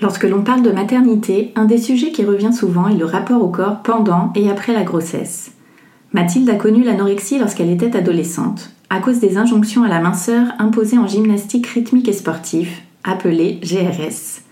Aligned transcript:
Lorsque 0.00 0.24
l'on 0.24 0.42
parle 0.42 0.62
de 0.62 0.70
maternité, 0.70 1.52
un 1.56 1.64
des 1.64 1.78
sujets 1.78 2.12
qui 2.12 2.24
revient 2.24 2.52
souvent 2.52 2.86
est 2.86 2.96
le 2.96 3.04
rapport 3.04 3.42
au 3.42 3.48
corps 3.48 3.82
pendant 3.82 4.32
et 4.36 4.48
après 4.48 4.72
la 4.72 4.84
grossesse. 4.84 5.50
Mathilde 6.12 6.48
a 6.48 6.54
connu 6.54 6.84
l'anorexie 6.84 7.38
lorsqu'elle 7.38 7.70
était 7.70 7.96
adolescente, 7.96 8.70
à 8.90 9.00
cause 9.00 9.18
des 9.18 9.36
injonctions 9.38 9.82
à 9.82 9.88
la 9.88 10.00
minceur 10.00 10.46
imposées 10.60 10.98
en 10.98 11.08
gymnastique 11.08 11.66
rythmique 11.66 12.08
et 12.08 12.12
sportif, 12.12 12.82
appelée 13.02 13.58
GRS. 13.62 14.42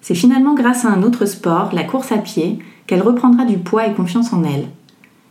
C'est 0.00 0.16
finalement 0.16 0.54
grâce 0.54 0.84
à 0.84 0.90
un 0.90 1.02
autre 1.04 1.26
sport, 1.26 1.70
la 1.72 1.84
course 1.84 2.10
à 2.10 2.18
pied, 2.18 2.58
qu'elle 2.88 3.02
reprendra 3.02 3.44
du 3.44 3.58
poids 3.58 3.86
et 3.86 3.94
confiance 3.94 4.32
en 4.32 4.42
elle. 4.42 4.66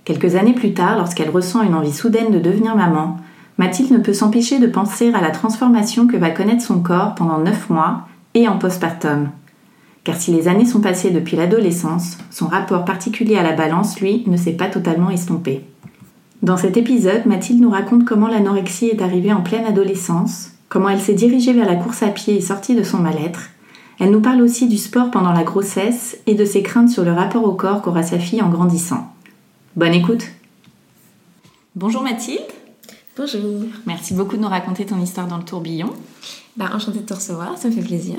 Quelques 0.06 0.36
années 0.36 0.54
plus 0.54 0.74
tard, 0.74 0.98
lorsqu'elle 0.98 1.30
ressent 1.30 1.62
une 1.62 1.76
envie 1.76 1.92
soudaine 1.92 2.32
de 2.32 2.40
devenir 2.40 2.76
maman, 2.78 3.18
Mathilde 3.58 3.92
ne 3.92 3.98
peut 3.98 4.14
s'empêcher 4.14 4.60
de 4.60 4.68
penser 4.68 5.12
à 5.14 5.20
la 5.20 5.32
transformation 5.32 6.08
que 6.08 6.16
va 6.16 6.30
connaître 6.30 6.64
son 6.64 6.80
corps 6.80 7.16
pendant 7.16 7.40
9 7.40 7.70
mois 7.70 8.08
et 8.34 8.48
en 8.48 8.58
postpartum. 8.58 9.30
Car 10.08 10.16
si 10.16 10.32
les 10.32 10.48
années 10.48 10.64
sont 10.64 10.80
passées 10.80 11.10
depuis 11.10 11.36
l'adolescence, 11.36 12.18
son 12.32 12.48
rapport 12.48 12.86
particulier 12.86 13.36
à 13.36 13.44
la 13.44 13.52
balance, 13.52 14.00
lui, 14.00 14.24
ne 14.26 14.38
s'est 14.38 14.54
pas 14.54 14.70
totalement 14.70 15.10
estompé. 15.10 15.66
Dans 16.42 16.56
cet 16.56 16.78
épisode, 16.78 17.26
Mathilde 17.26 17.60
nous 17.60 17.70
raconte 17.70 18.06
comment 18.06 18.30
l'anorexie 18.30 18.88
est 18.88 19.02
arrivée 19.02 19.34
en 19.34 19.42
pleine 19.42 19.66
adolescence, 19.66 20.52
comment 20.70 20.88
elle 20.88 21.02
s'est 21.02 21.14
dirigée 21.14 21.52
vers 21.52 21.66
la 21.68 21.76
course 21.76 22.04
à 22.04 22.08
pied 22.08 22.38
et 22.38 22.40
sortie 22.40 22.74
de 22.74 22.84
son 22.84 23.00
mal-être. 23.00 23.50
Elle 24.00 24.12
nous 24.12 24.22
parle 24.22 24.42
aussi 24.42 24.70
du 24.70 24.78
sport 24.78 25.12
pendant 25.12 25.34
la 25.34 25.44
grossesse 25.44 26.18
et 26.26 26.36
de 26.36 26.46
ses 26.46 26.64
craintes 26.64 26.90
sur 26.90 27.04
le 27.04 27.12
rapport 27.12 27.44
au 27.44 27.52
corps 27.52 27.82
qu'aura 27.82 28.04
sa 28.04 28.18
fille 28.18 28.42
en 28.42 28.50
grandissant. 28.50 29.12
Bonne 29.76 29.94
écoute 29.94 30.24
Bonjour 31.76 32.02
Mathilde, 32.02 32.40
Bonjour. 33.18 33.42
merci 33.86 34.14
beaucoup 34.14 34.38
de 34.38 34.42
nous 34.42 34.48
raconter 34.48 34.86
ton 34.86 35.02
histoire 35.02 35.28
dans 35.28 35.38
le 35.38 35.44
tourbillon. 35.44 35.92
Bah, 36.56 36.70
enchantée 36.74 37.00
de 37.00 37.06
te 37.06 37.14
recevoir, 37.14 37.58
ça 37.58 37.68
me 37.68 37.74
fait 37.74 37.82
plaisir. 37.82 38.16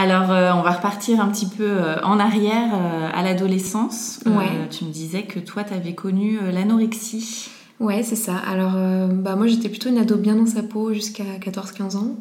Alors, 0.00 0.30
euh, 0.30 0.52
on 0.52 0.62
va 0.62 0.70
repartir 0.70 1.20
un 1.20 1.28
petit 1.28 1.46
peu 1.46 1.64
euh, 1.64 2.00
en 2.04 2.20
arrière 2.20 2.70
euh, 2.72 3.10
à 3.12 3.24
l'adolescence. 3.24 4.20
Ouais. 4.26 4.68
tu 4.70 4.84
me 4.84 4.92
disais 4.92 5.24
que 5.24 5.40
toi, 5.40 5.64
tu 5.64 5.74
avais 5.74 5.96
connu 5.96 6.38
l'anorexie. 6.52 7.50
Ouais, 7.80 8.04
c'est 8.04 8.14
ça. 8.14 8.36
Alors, 8.36 8.74
bah, 9.08 9.34
moi, 9.34 9.48
j'étais 9.48 9.68
plutôt 9.68 9.88
une 9.88 9.98
ado 9.98 10.16
bien 10.16 10.36
dans 10.36 10.46
sa 10.46 10.62
peau 10.62 10.92
jusqu'à 10.94 11.24
14-15 11.40 11.96
ans. 11.96 12.16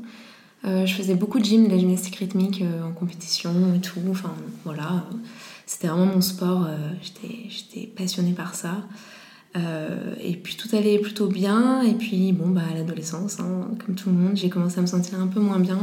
Je 0.63 0.91
faisais 0.91 1.13
beaucoup 1.13 1.37
de 1.39 1.45
gym, 1.45 1.65
de 1.65 1.71
la 1.71 1.77
gymnastique 1.77 2.15
rythmique 2.15 2.63
en 2.83 2.91
compétition 2.91 3.51
et 3.75 3.79
tout. 3.79 4.01
Enfin, 4.09 4.33
voilà. 4.65 5.03
C'était 5.67 5.87
vraiment 5.87 6.05
mon 6.05 6.21
sport. 6.21 6.67
j'étais, 7.01 7.87
passionnée 7.87 8.33
par 8.33 8.53
ça. 8.53 8.75
Et 9.55 10.33
puis 10.33 10.57
tout 10.57 10.75
allait 10.75 10.99
plutôt 10.99 11.27
bien. 11.27 11.81
Et 11.81 11.93
puis, 11.93 12.33
bon, 12.33 12.49
bah, 12.49 12.61
à 12.71 12.75
l'adolescence, 12.75 13.39
hein, 13.39 13.67
comme 13.83 13.95
tout 13.95 14.09
le 14.09 14.15
monde, 14.15 14.35
j'ai 14.35 14.49
commencé 14.49 14.77
à 14.77 14.81
me 14.81 14.87
sentir 14.87 15.19
un 15.19 15.27
peu 15.27 15.39
moins 15.39 15.59
bien. 15.59 15.79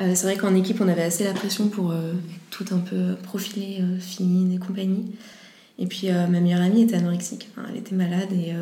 Euh, 0.00 0.12
c'est 0.14 0.26
vrai 0.26 0.36
qu'en 0.36 0.54
équipe, 0.54 0.80
on 0.80 0.88
avait 0.88 1.02
assez 1.02 1.24
la 1.24 1.32
pression 1.32 1.68
pour 1.68 1.92
euh, 1.92 2.14
tout 2.50 2.64
un 2.72 2.78
peu 2.78 3.14
profilée, 3.22 3.78
euh, 3.80 3.98
fine 3.98 4.52
et 4.52 4.58
compagnie. 4.58 5.14
Et 5.78 5.86
puis 5.86 6.08
ma 6.08 6.28
meilleure 6.28 6.60
amie 6.60 6.82
était 6.82 6.94
anorexique. 6.94 7.48
Elle 7.68 7.76
était 7.76 7.96
malade 7.96 8.32
et 8.32 8.52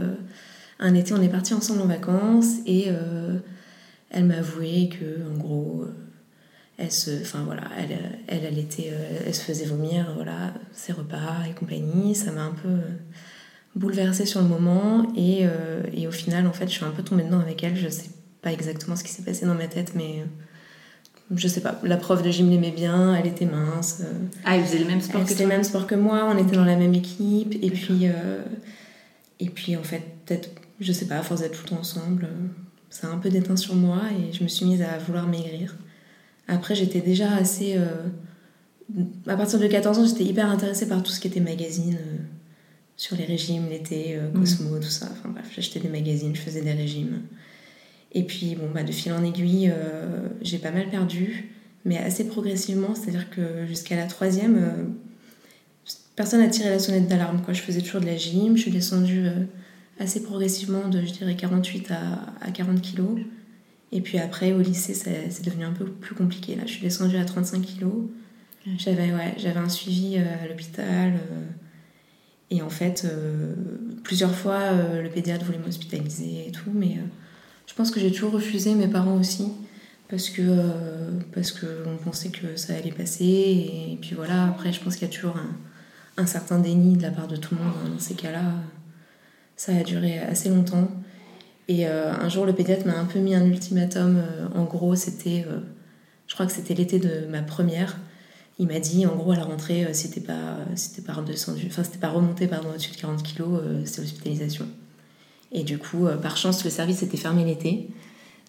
un 0.79 0.95
été, 0.95 1.13
on 1.13 1.21
est 1.21 1.29
partis 1.29 1.53
ensemble 1.53 1.83
en 1.83 1.87
vacances 1.87 2.61
et 2.65 2.89
elle 4.09 4.25
m'a 4.25 4.39
avoué 4.39 4.89
que, 4.89 5.31
en 5.31 5.37
gros, 5.37 5.85
elle 6.79 6.91
se, 6.91 7.21
enfin 7.21 7.43
voilà, 7.45 7.65
elle, 7.77 7.99
elle, 8.29 8.47
elle 8.47 8.59
était, 8.59 8.91
elle 9.27 9.35
se 9.35 9.43
faisait 9.43 9.67
vomir, 9.67 10.11
voilà, 10.15 10.55
ses 10.73 10.95
repas 10.95 11.45
et 11.51 11.53
compagnie. 11.53 12.15
Ça 12.15 12.33
m'a 12.33 12.45
un 12.45 12.53
peu 12.53 12.79
bouleversée 13.77 14.25
sur 14.25 14.41
le 14.41 14.49
moment 14.49 15.07
et, 15.15 15.47
et 15.93 16.09
au 16.09 16.13
final, 16.13 16.47
en 16.47 16.55
fait, 16.55 16.65
je 16.69 16.73
suis 16.73 16.85
un 16.87 16.93
peu 16.93 17.03
tombée 17.03 17.25
dedans 17.25 17.41
avec 17.41 17.63
elle. 17.63 17.77
Je 17.77 17.91
sais 17.91 18.09
pas 18.41 18.53
exactement 18.53 18.97
ce 18.97 19.05
qui 19.05 19.13
s'est 19.13 19.23
passé 19.23 19.45
dans 19.45 19.55
ma 19.55 19.67
tête, 19.67 19.93
mais 19.95 20.25
je 21.35 21.49
sais 21.49 21.61
pas. 21.61 21.81
La 21.83 21.97
prof 21.97 22.23
de 22.23 22.31
gym 22.31 22.51
l'aimait 22.51 22.71
bien, 22.73 23.15
elle 23.15 23.27
était 23.27 23.47
mince. 23.47 23.99
euh, 24.03 24.13
Ah, 24.45 24.57
il 24.57 24.65
faisait 24.65 24.79
le 24.79 24.87
même 24.87 25.01
sport 25.01 25.21
elle 25.21 25.27
que 25.27 25.33
faisait 25.33 25.45
toi 25.45 25.51
le 25.51 25.57
même 25.57 25.65
sport 25.65 25.87
que 25.87 25.95
moi, 25.95 26.31
on 26.35 26.39
était 26.39 26.57
dans 26.57 26.65
la 26.65 26.77
même 26.77 26.95
équipe, 26.95 27.55
et 27.63 27.71
puis, 27.71 28.07
euh, 28.09 28.43
et 29.41 29.49
puis 29.49 29.77
en 29.77 29.83
fait, 29.83 30.03
peut-être, 30.27 30.51
je 30.81 30.93
sais 30.93 31.07
pas, 31.07 31.17
à 31.19 31.23
force 31.23 31.41
d'être 31.41 31.53
tout 31.57 31.65
le 31.65 31.71
temps 31.71 31.81
ensemble, 31.81 32.25
euh, 32.25 32.47
ça 32.91 33.09
a 33.09 33.11
un 33.11 33.19
peu 33.19 33.31
déteint 33.31 33.57
sur 33.57 33.75
moi 33.75 34.03
et 34.11 34.33
je 34.33 34.43
me 34.43 34.49
suis 34.49 34.67
mise 34.67 34.83
à 34.83 34.99
vouloir 34.99 35.27
maigrir. 35.27 35.77
Après, 36.49 36.75
j'étais 36.75 37.01
déjà 37.01 37.35
assez. 37.37 37.75
euh, 37.77 37.87
à 39.27 39.37
partir 39.37 39.59
de 39.59 39.67
14 39.67 39.99
ans, 39.99 40.07
j'étais 40.07 40.25
hyper 40.25 40.51
intéressée 40.51 40.87
par 40.87 41.03
tout 41.03 41.11
ce 41.13 41.21
qui 41.21 41.29
était 41.29 41.41
magazine, 41.41 41.95
euh, 41.99 42.17
sur 42.97 43.17
les 43.17 43.25
régimes, 43.25 43.69
l'été, 43.71 44.17
euh, 44.17 44.31
Cosmo, 44.33 44.77
tout 44.79 44.83
ça. 44.91 45.09
Enfin 45.13 45.31
bref, 45.31 45.47
j'achetais 45.55 45.81
des 45.81 45.89
magazines, 45.89 46.35
je 46.37 46.41
faisais 46.41 46.61
des 46.61 46.73
régimes. 46.73 47.23
Et 48.15 48.25
puis, 48.25 48.55
bon, 48.55 48.69
bah, 48.73 48.83
de 48.83 48.93
fil 48.93 49.13
en 49.13 49.25
aiguille, 49.25 49.73
euh, 49.75 50.29
j'ai 50.43 50.59
pas 50.59 50.71
mal 50.71 50.89
perdu, 50.89 51.51
mais 51.85 51.99
assez 51.99 52.27
progressivement, 52.27 52.95
c'est-à-dire 52.95 53.31
que 53.31 53.67
jusqu'à 53.67 53.97
la 53.97 54.07
troisième, 54.07 54.57
euh, 54.57 54.85
personne 56.15 56.41
n'a 56.41 56.49
tiré 56.49 56.69
la 56.69 56.79
sonnette 56.79 57.09
d'alarme. 57.09 57.41
Quoi. 57.43 57.55
Je 57.55 57.63
faisais 57.63 57.81
toujours 57.81 58.03
de 58.03 58.07
la 58.07 58.17
gym, 58.17 58.57
je 58.57 58.63
suis 58.63 58.71
descendue 58.71 59.27
euh, 59.27 59.45
assez 59.99 60.23
progressivement 60.23 60.89
de, 60.89 61.01
je 61.01 61.13
dirais, 61.13 61.35
48 61.37 61.91
à, 61.91 62.47
à 62.47 62.51
40 62.51 62.83
kilos. 62.83 63.19
Et 63.93 64.03
puis 64.03 64.19
après, 64.19 64.53
au 64.53 64.61
lycée, 64.61 64.95
c'est 64.95 65.31
c'est 65.31 65.45
devenu 65.45 65.65
un 65.65 65.73
peu 65.73 65.85
plus 65.85 66.15
compliqué. 66.15 66.55
Là, 66.55 66.63
je 66.65 66.73
suis 66.73 66.81
descendue 66.81 67.17
à 67.19 67.27
35 67.27 67.61
kilos. 67.61 67.93
J'avais 68.79 69.13
ouais, 69.13 69.35
j'avais 69.37 69.59
un 69.59 69.69
suivi 69.69 70.17
à 70.17 70.49
l'hôpital. 70.49 71.13
et 72.51 72.63
en 72.63 72.71
fait, 72.71 73.07
plusieurs 74.03 74.35
fois, 74.35 74.71
le 74.73 75.11
pédiatre 75.11 75.45
voulait 75.45 75.59
m'hospitaliser 75.59 76.47
et 76.49 76.53
tout, 76.53 76.71
mais 76.73 76.97
je 77.67 77.75
pense 77.75 77.91
que 77.91 78.01
j'ai 78.01 78.11
toujours 78.13 78.33
refusé, 78.33 78.75
mes 78.75 78.89
parents 78.89 79.17
aussi, 79.17 79.53
parce 80.09 80.29
que 80.29 80.43
euh, 80.43 81.11
parce 81.35 81.53
que 81.53 81.67
on 81.87 81.97
pensait 81.97 82.31
que 82.31 82.57
ça 82.57 82.75
allait 82.75 82.93
passer. 82.93 83.25
Et, 83.25 83.99
puis 84.01 84.15
voilà, 84.15 84.47
après, 84.47 84.73
je 84.73 84.81
pense 84.81 84.97
qu'il 84.97 85.09
y 85.09 85.11
a 85.11 85.15
toujours 85.15 85.37
un, 85.37 86.23
un 86.23 86.27
certain 86.27 86.59
déni 86.59 86.97
de 86.97 87.03
la 87.03 87.11
part 87.11 87.29
de 87.29 87.37
tout 87.37 87.55
le 87.55 87.63
monde 87.63 87.75
hein, 87.85 87.89
dans 87.91 87.99
ces 87.99 88.15
cas-là. 88.15 88.55
Ça 89.57 89.73
a 89.75 89.83
duré 89.83 90.19
assez 90.19 90.49
longtemps. 90.49 90.89
Et 91.69 91.87
euh, 91.87 92.13
un 92.13 92.29
jour, 92.29 92.45
le 92.45 92.53
pédiatre 92.53 92.87
m'a 92.87 92.99
un 92.99 93.05
peu 93.05 93.19
mis 93.19 93.35
un 93.35 93.45
ultimatum. 93.45 94.17
euh, 94.17 94.49
en 94.55 94.65
gros, 94.65 94.95
c'était, 94.95 95.47
euh, 95.49 95.61
je 96.27 96.35
crois 96.35 96.47
que 96.47 96.53
c'était 96.53 96.75
l'été 96.75 96.99
de 96.99 97.27
ma 97.31 97.43
première. 97.43 97.99
Il 98.59 98.67
m'a 98.67 98.81
dit, 98.81 99.07
en 99.07 99.17
gros, 99.17 99.33
à 99.33 99.37
la 99.37 99.45
rentrée, 99.45 99.93
si 99.95 100.11
t'es 100.11 100.21
pas, 100.21 100.59
si 100.75 101.01
pas 101.01 101.15
pas 101.15 102.09
remonté 102.11 102.47
au-dessus 102.47 102.91
de 102.93 102.97
40 102.97 103.23
kilos, 103.23 103.61
c'est 103.87 104.03
l'hospitalisation. 104.03 104.67
Et 105.53 105.63
du 105.65 105.79
coup, 105.79 106.07
euh, 106.07 106.17
par 106.17 106.37
chance, 106.37 106.65
le 106.65 106.71
service 106.71 107.03
était 107.03 107.17
fermé 107.17 107.45
l'été. 107.45 107.89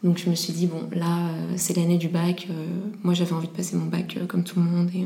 Donc 0.03 0.17
je 0.17 0.29
me 0.29 0.35
suis 0.35 0.53
dit, 0.53 0.67
bon, 0.67 0.89
là, 0.94 1.27
euh, 1.29 1.53
c'est 1.57 1.75
l'année 1.77 1.97
du 1.97 2.07
bac. 2.09 2.47
euh, 2.50 2.65
moi, 3.03 3.13
j'avais 3.13 3.33
envie 3.33 3.47
de 3.47 3.53
passer 3.53 3.75
mon 3.75 3.85
bac 3.85 4.17
comme 4.27 4.44
tout 4.44 4.59
le 4.59 4.65
monde. 4.65 4.89
Et 4.95 5.05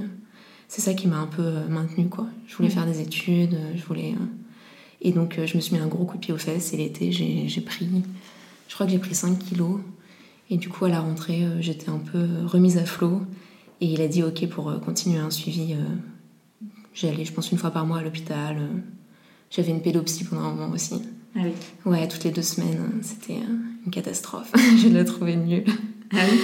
c'est 0.67 0.81
ça 0.81 0.93
qui 0.93 1.07
m'a 1.07 1.17
un 1.17 1.27
peu 1.27 1.49
maintenue, 1.69 2.09
quoi. 2.09 2.27
Je 2.47 2.55
voulais 2.55 2.69
faire 2.69 2.85
des 2.85 3.01
études, 3.01 3.57
je 3.75 3.83
voulais... 3.83 4.15
Et 5.01 5.11
donc, 5.11 5.39
je 5.45 5.55
me 5.55 5.61
suis 5.61 5.75
mis 5.75 5.81
un 5.81 5.87
gros 5.87 6.05
coup 6.05 6.17
de 6.17 6.21
pied 6.21 6.33
aux 6.33 6.37
fesses. 6.39 6.73
Et 6.73 6.77
l'été, 6.77 7.11
j'ai 7.11 7.61
pris... 7.61 7.87
Je 8.67 8.73
crois 8.73 8.85
que 8.85 8.91
j'ai 8.91 8.97
pris 8.97 9.13
5 9.15 9.37
kilos. 9.37 9.79
Et 10.49 10.57
du 10.57 10.69
coup, 10.69 10.85
à 10.85 10.89
la 10.89 10.99
rentrée, 10.99 11.45
j'étais 11.61 11.89
un 11.89 11.99
peu 11.99 12.25
remise 12.45 12.77
à 12.77 12.85
flot. 12.85 13.21
Et 13.79 13.85
il 13.85 14.01
a 14.01 14.07
dit 14.07 14.23
OK 14.23 14.47
pour 14.49 14.73
continuer 14.81 15.19
un 15.19 15.29
suivi. 15.29 15.73
euh, 15.73 16.65
J'y 16.93 17.07
allais, 17.07 17.25
je 17.25 17.31
pense, 17.31 17.51
une 17.51 17.59
fois 17.59 17.69
par 17.69 17.85
mois 17.85 17.99
à 17.99 18.01
l'hôpital. 18.01 18.57
J'avais 19.51 19.71
une 19.71 19.81
pédopsie 19.81 20.23
pendant 20.23 20.41
un 20.41 20.53
moment 20.53 20.73
aussi. 20.73 20.95
Ah 21.35 21.41
oui. 21.43 21.51
Ouais, 21.85 22.07
toutes 22.07 22.23
les 22.23 22.31
deux 22.31 22.41
semaines. 22.41 22.89
C'était 23.01 23.33
euh, 23.35 23.55
une 23.85 23.91
catastrophe. 23.91 24.51
je 24.81 24.87
l'ai 24.87 25.05
trouvé 25.05 25.35
nulle. 25.35 25.65
Ah 26.13 26.17
oui 26.31 26.39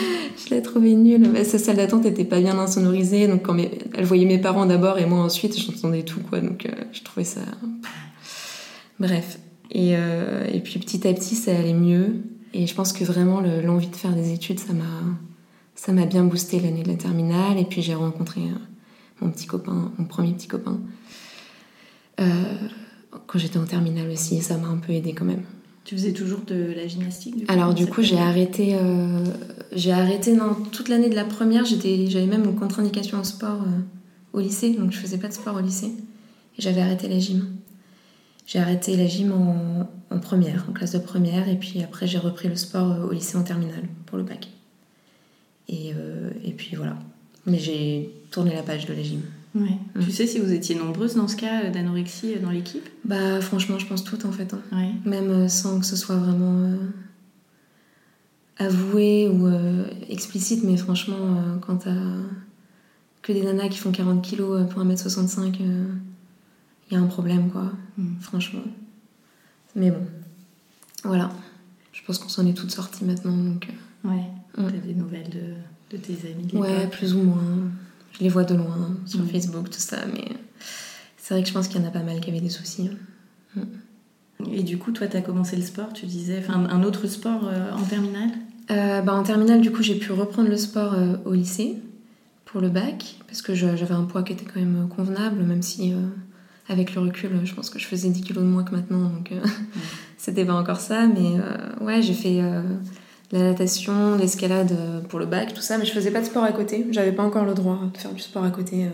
Je 0.45 0.53
l'ai 0.53 0.62
trouvé 0.62 0.94
nulle. 0.94 1.30
Bah, 1.30 1.44
Sa 1.44 1.57
salle 1.57 1.77
d'attente 1.77 2.06
était 2.06 2.25
pas 2.25 2.39
bien 2.39 2.57
insonorisée, 2.59 3.27
donc 3.27 3.44
quand 3.44 3.53
mes- 3.53 3.71
elle 3.95 4.06
voyait 4.06 4.25
mes 4.25 4.38
parents 4.39 4.65
d'abord 4.65 5.00
et 5.00 5.06
moi 5.06 5.19
ensuite, 5.19 5.57
j'entendais 5.59 6.03
tout 6.03 6.19
quoi. 6.19 6.41
Donc 6.41 6.65
euh, 6.65 6.71
je 6.91 7.01
trouvais 7.01 7.24
ça. 7.24 7.41
Bref. 9.00 9.39
Et, 9.71 9.95
euh, 9.95 10.45
et 10.51 10.59
puis 10.59 10.80
petit 10.80 11.07
à 11.07 11.13
petit, 11.13 11.36
ça 11.36 11.57
allait 11.57 11.74
mieux. 11.74 12.21
Et 12.53 12.68
je 12.68 12.75
pense 12.75 12.94
que 12.94 13.03
vraiment 13.03 13.39
le- 13.41 13.62
l'envie 13.62 13.88
de 13.88 13.95
faire 13.95 14.13
des 14.13 14.31
études, 14.33 14.59
ça 14.59 14.74
m'a, 14.74 14.83
ça 15.75 15.91
m'a 15.91 16.06
bien 16.06 16.24
boosté 16.24 16.59
l'année 16.59 16.83
de 16.83 16.89
la 16.89 16.95
terminale. 16.97 17.57
Et 17.57 17.65
puis 17.65 17.81
j'ai 17.81 17.95
rencontré 17.95 18.41
euh, 18.41 18.59
mon 19.21 19.31
petit 19.31 19.47
copain, 19.47 19.91
mon 19.97 20.06
premier 20.06 20.33
petit 20.33 20.47
copain, 20.47 20.79
euh, 22.19 22.25
quand 23.27 23.39
j'étais 23.39 23.57
en 23.57 23.65
terminale 23.65 24.10
aussi. 24.10 24.42
Ça 24.42 24.57
m'a 24.57 24.68
un 24.68 24.77
peu 24.77 24.94
aidé 24.94 25.13
quand 25.13 25.25
même. 25.25 25.44
Tu 25.83 25.95
faisais 25.95 26.13
toujours 26.13 26.42
de 26.48 26.74
la 26.75 26.88
gymnastique 26.88 27.38
du 27.38 27.45
coup, 27.45 27.51
Alors 27.51 27.74
du 27.74 27.88
coup 27.88 28.01
j'ai 28.01 28.18
arrêté, 28.18 28.75
euh, 28.75 29.25
j'ai 29.74 29.92
arrêté 29.92 30.33
non, 30.33 30.56
toute 30.71 30.88
l'année 30.88 31.10
de 31.10 31.15
la 31.15 31.25
première, 31.25 31.65
j'avais 31.65 32.25
même 32.25 32.45
une 32.45 32.56
contre-indication 32.56 33.19
au 33.19 33.25
sport 33.25 33.63
euh, 33.63 33.81
au 34.31 34.39
lycée, 34.39 34.74
donc 34.75 34.92
je 34.92 34.98
faisais 34.98 35.18
pas 35.18 35.27
de 35.27 35.33
sport 35.33 35.56
au 35.56 35.60
lycée. 35.60 35.92
Et 36.57 36.62
j'avais 36.62 36.80
arrêté 36.80 37.10
la 37.10 37.19
gym. 37.19 37.48
J'ai 38.45 38.60
arrêté 38.60 38.95
la 38.95 39.07
gym 39.07 39.33
en, 39.33 39.89
en 40.10 40.19
première, 40.19 40.65
en 40.69 40.74
classe 40.74 40.94
de 40.94 41.00
première, 41.00 41.50
et 41.50 41.57
puis 41.57 41.81
après 41.83 42.07
j'ai 42.07 42.18
repris 42.18 42.48
le 42.48 42.56
sport 42.56 42.92
euh, 42.92 43.07
au 43.07 43.12
lycée 43.12 43.38
en 43.38 43.44
terminale 43.44 43.83
pour 44.06 44.18
le 44.18 44.24
bac. 44.24 44.48
Et, 45.68 45.92
euh, 45.95 46.30
et 46.45 46.51
puis 46.51 46.75
voilà. 46.77 46.98
Mais 47.45 47.60
j'ai 47.60 48.10
tourné 48.31 48.54
la 48.54 48.63
page 48.63 48.86
de 48.86 48.94
la 48.94 49.04
gym. 49.04 49.21
Ouais. 49.55 49.77
Tu 50.01 50.11
sais 50.11 50.25
si 50.25 50.39
vous 50.39 50.51
étiez 50.51 50.73
nombreuses 50.75 51.15
dans 51.15 51.27
ce 51.27 51.35
cas 51.35 51.65
euh, 51.65 51.69
d'anorexie 51.71 52.33
euh, 52.35 52.39
dans 52.39 52.50
l'équipe? 52.50 52.88
Bah 53.05 53.39
franchement 53.39 53.77
je 53.77 53.85
pense 53.85 54.03
tout 54.03 54.25
en 54.25 54.31
fait. 54.31 54.53
hein. 54.53 54.61
Ouais. 54.71 54.89
même 55.05 55.29
euh, 55.29 55.47
sans 55.47 55.79
que 55.79 55.85
ce 55.85 55.95
soit 55.95 56.15
vraiment 56.15 56.57
euh, 56.57 56.77
avoué 58.57 59.27
ou 59.29 59.47
euh, 59.47 59.85
explicite, 60.09 60.63
mais 60.63 60.77
franchement, 60.77 61.15
euh, 61.19 61.57
quand 61.59 61.77
t'as 61.77 61.94
que 63.21 63.31
des 63.31 63.41
nanas 63.44 63.69
qui 63.69 63.77
font 63.77 63.91
40 63.91 64.21
kilos 64.21 64.67
pour 64.69 64.83
1m65, 64.83 65.55
il 65.59 66.94
y 66.94 66.95
a 66.95 67.00
un 67.00 67.07
problème, 67.07 67.50
quoi, 67.50 67.71
Mm. 67.97 68.19
franchement. 68.21 68.61
Mais 69.75 69.91
bon, 69.91 70.05
voilà. 71.03 71.29
Je 71.94 72.01
pense 72.05 72.17
qu'on 72.17 72.27
s'en 72.29 72.45
est 72.47 72.53
toutes 72.55 72.71
sorties 72.71 73.05
maintenant, 73.05 73.38
donc... 73.38 73.67
euh, 73.69 74.09
Ouais. 74.09 74.23
T'as 74.55 74.69
des 74.85 74.94
nouvelles 74.95 75.29
de, 75.29 75.95
de 75.95 76.01
tes 76.01 76.13
amis 76.29 76.45
de 76.47 76.57
ouais, 76.57 76.88
plus 76.88 77.13
ou 77.15 77.19
moins. 77.23 77.41
Je 78.13 78.19
les 78.24 78.30
vois 78.30 78.44
de 78.44 78.56
loin, 78.56 78.95
sur 79.06 79.19
Mm. 79.21 79.27
Facebook, 79.27 79.69
tout 79.69 79.80
ça, 79.80 79.98
mais 80.13 80.25
c'est 81.18 81.33
vrai 81.33 81.44
que 81.44 81.50
je 81.50 81.54
pense 81.54 81.68
qu'il 81.68 81.81
y 81.81 81.83
en 81.83 81.88
a 81.88 81.92
pas 81.92 82.04
mal 82.04 82.19
qui 82.19 82.30
avaient 82.30 82.42
des 82.42 82.50
soucis. 82.50 82.89
hein. 83.57 83.62
Et 84.51 84.63
du 84.63 84.77
coup, 84.77 84.92
toi, 84.92 85.07
t'as 85.07 85.21
commencé 85.21 85.56
le 85.56 85.62
sport, 85.63 85.94
tu 85.94 86.06
disais, 86.06 86.39
enfin 86.45 86.68
un 86.69 86.83
autre 86.83 87.07
sport 87.07 87.48
euh, 87.48 87.71
en 87.71 87.83
terminale? 87.83 88.30
Euh, 88.71 89.01
bah, 89.01 89.13
en 89.13 89.24
terminale, 89.24 89.62
du 89.62 89.71
coup, 89.71 89.81
j'ai 89.83 89.95
pu 89.95 90.12
reprendre 90.12 90.50
le 90.50 90.57
sport 90.57 90.94
euh, 90.94 91.15
au 91.25 91.33
lycée 91.33 91.77
pour 92.45 92.62
le 92.62 92.69
bac, 92.69 93.15
parce 93.27 93.42
que 93.42 93.56
j'avais 93.56 93.94
un 93.94 94.04
poids 94.04 94.21
qui 94.24 94.33
était 94.33 94.45
quand 94.45 94.60
même 94.60 94.88
convenable, 94.95 95.42
même 95.44 95.62
si 95.62 95.94
euh, 95.94 95.98
avec 96.69 96.94
le 96.94 97.01
recul, 97.01 97.30
je 97.45 97.54
pense 97.56 97.69
que 97.69 97.80
je 97.80 97.86
faisais 97.86 98.10
10 98.10 98.21
kilos 98.21 98.44
de 98.44 98.50
moins 98.50 98.63
que 98.63 98.75
maintenant, 98.75 99.10
donc 99.10 99.31
euh, 99.31 99.39
c'était 100.18 100.45
pas 100.45 100.54
encore 100.56 100.80
ça. 100.80 101.07
Mais 101.07 101.39
euh, 101.39 101.83
ouais, 101.83 102.01
j'ai 102.01 102.13
fait 102.13 102.42
euh, 102.42 102.62
la 103.33 103.39
natation, 103.39 104.15
de 104.15 104.21
l'escalade 104.21 104.71
euh, 104.71 105.01
pour 105.01 105.18
le 105.18 105.25
bac, 105.25 105.53
tout 105.53 105.62
ça, 105.62 105.80
mais 105.80 105.85
je 105.85 105.91
faisais 105.91 106.12
pas 106.12 106.21
de 106.21 106.25
sport 106.25 106.44
à 106.44 106.51
côté. 106.51 106.85
J'avais 106.91 107.12
pas 107.12 107.24
encore 107.24 107.45
le 107.45 107.56
droit 107.56 107.80
de 107.91 107.97
faire 107.97 108.13
du 108.13 108.21
sport 108.21 108.44
à 108.44 108.51
côté. 108.51 108.85
euh, 108.85 108.89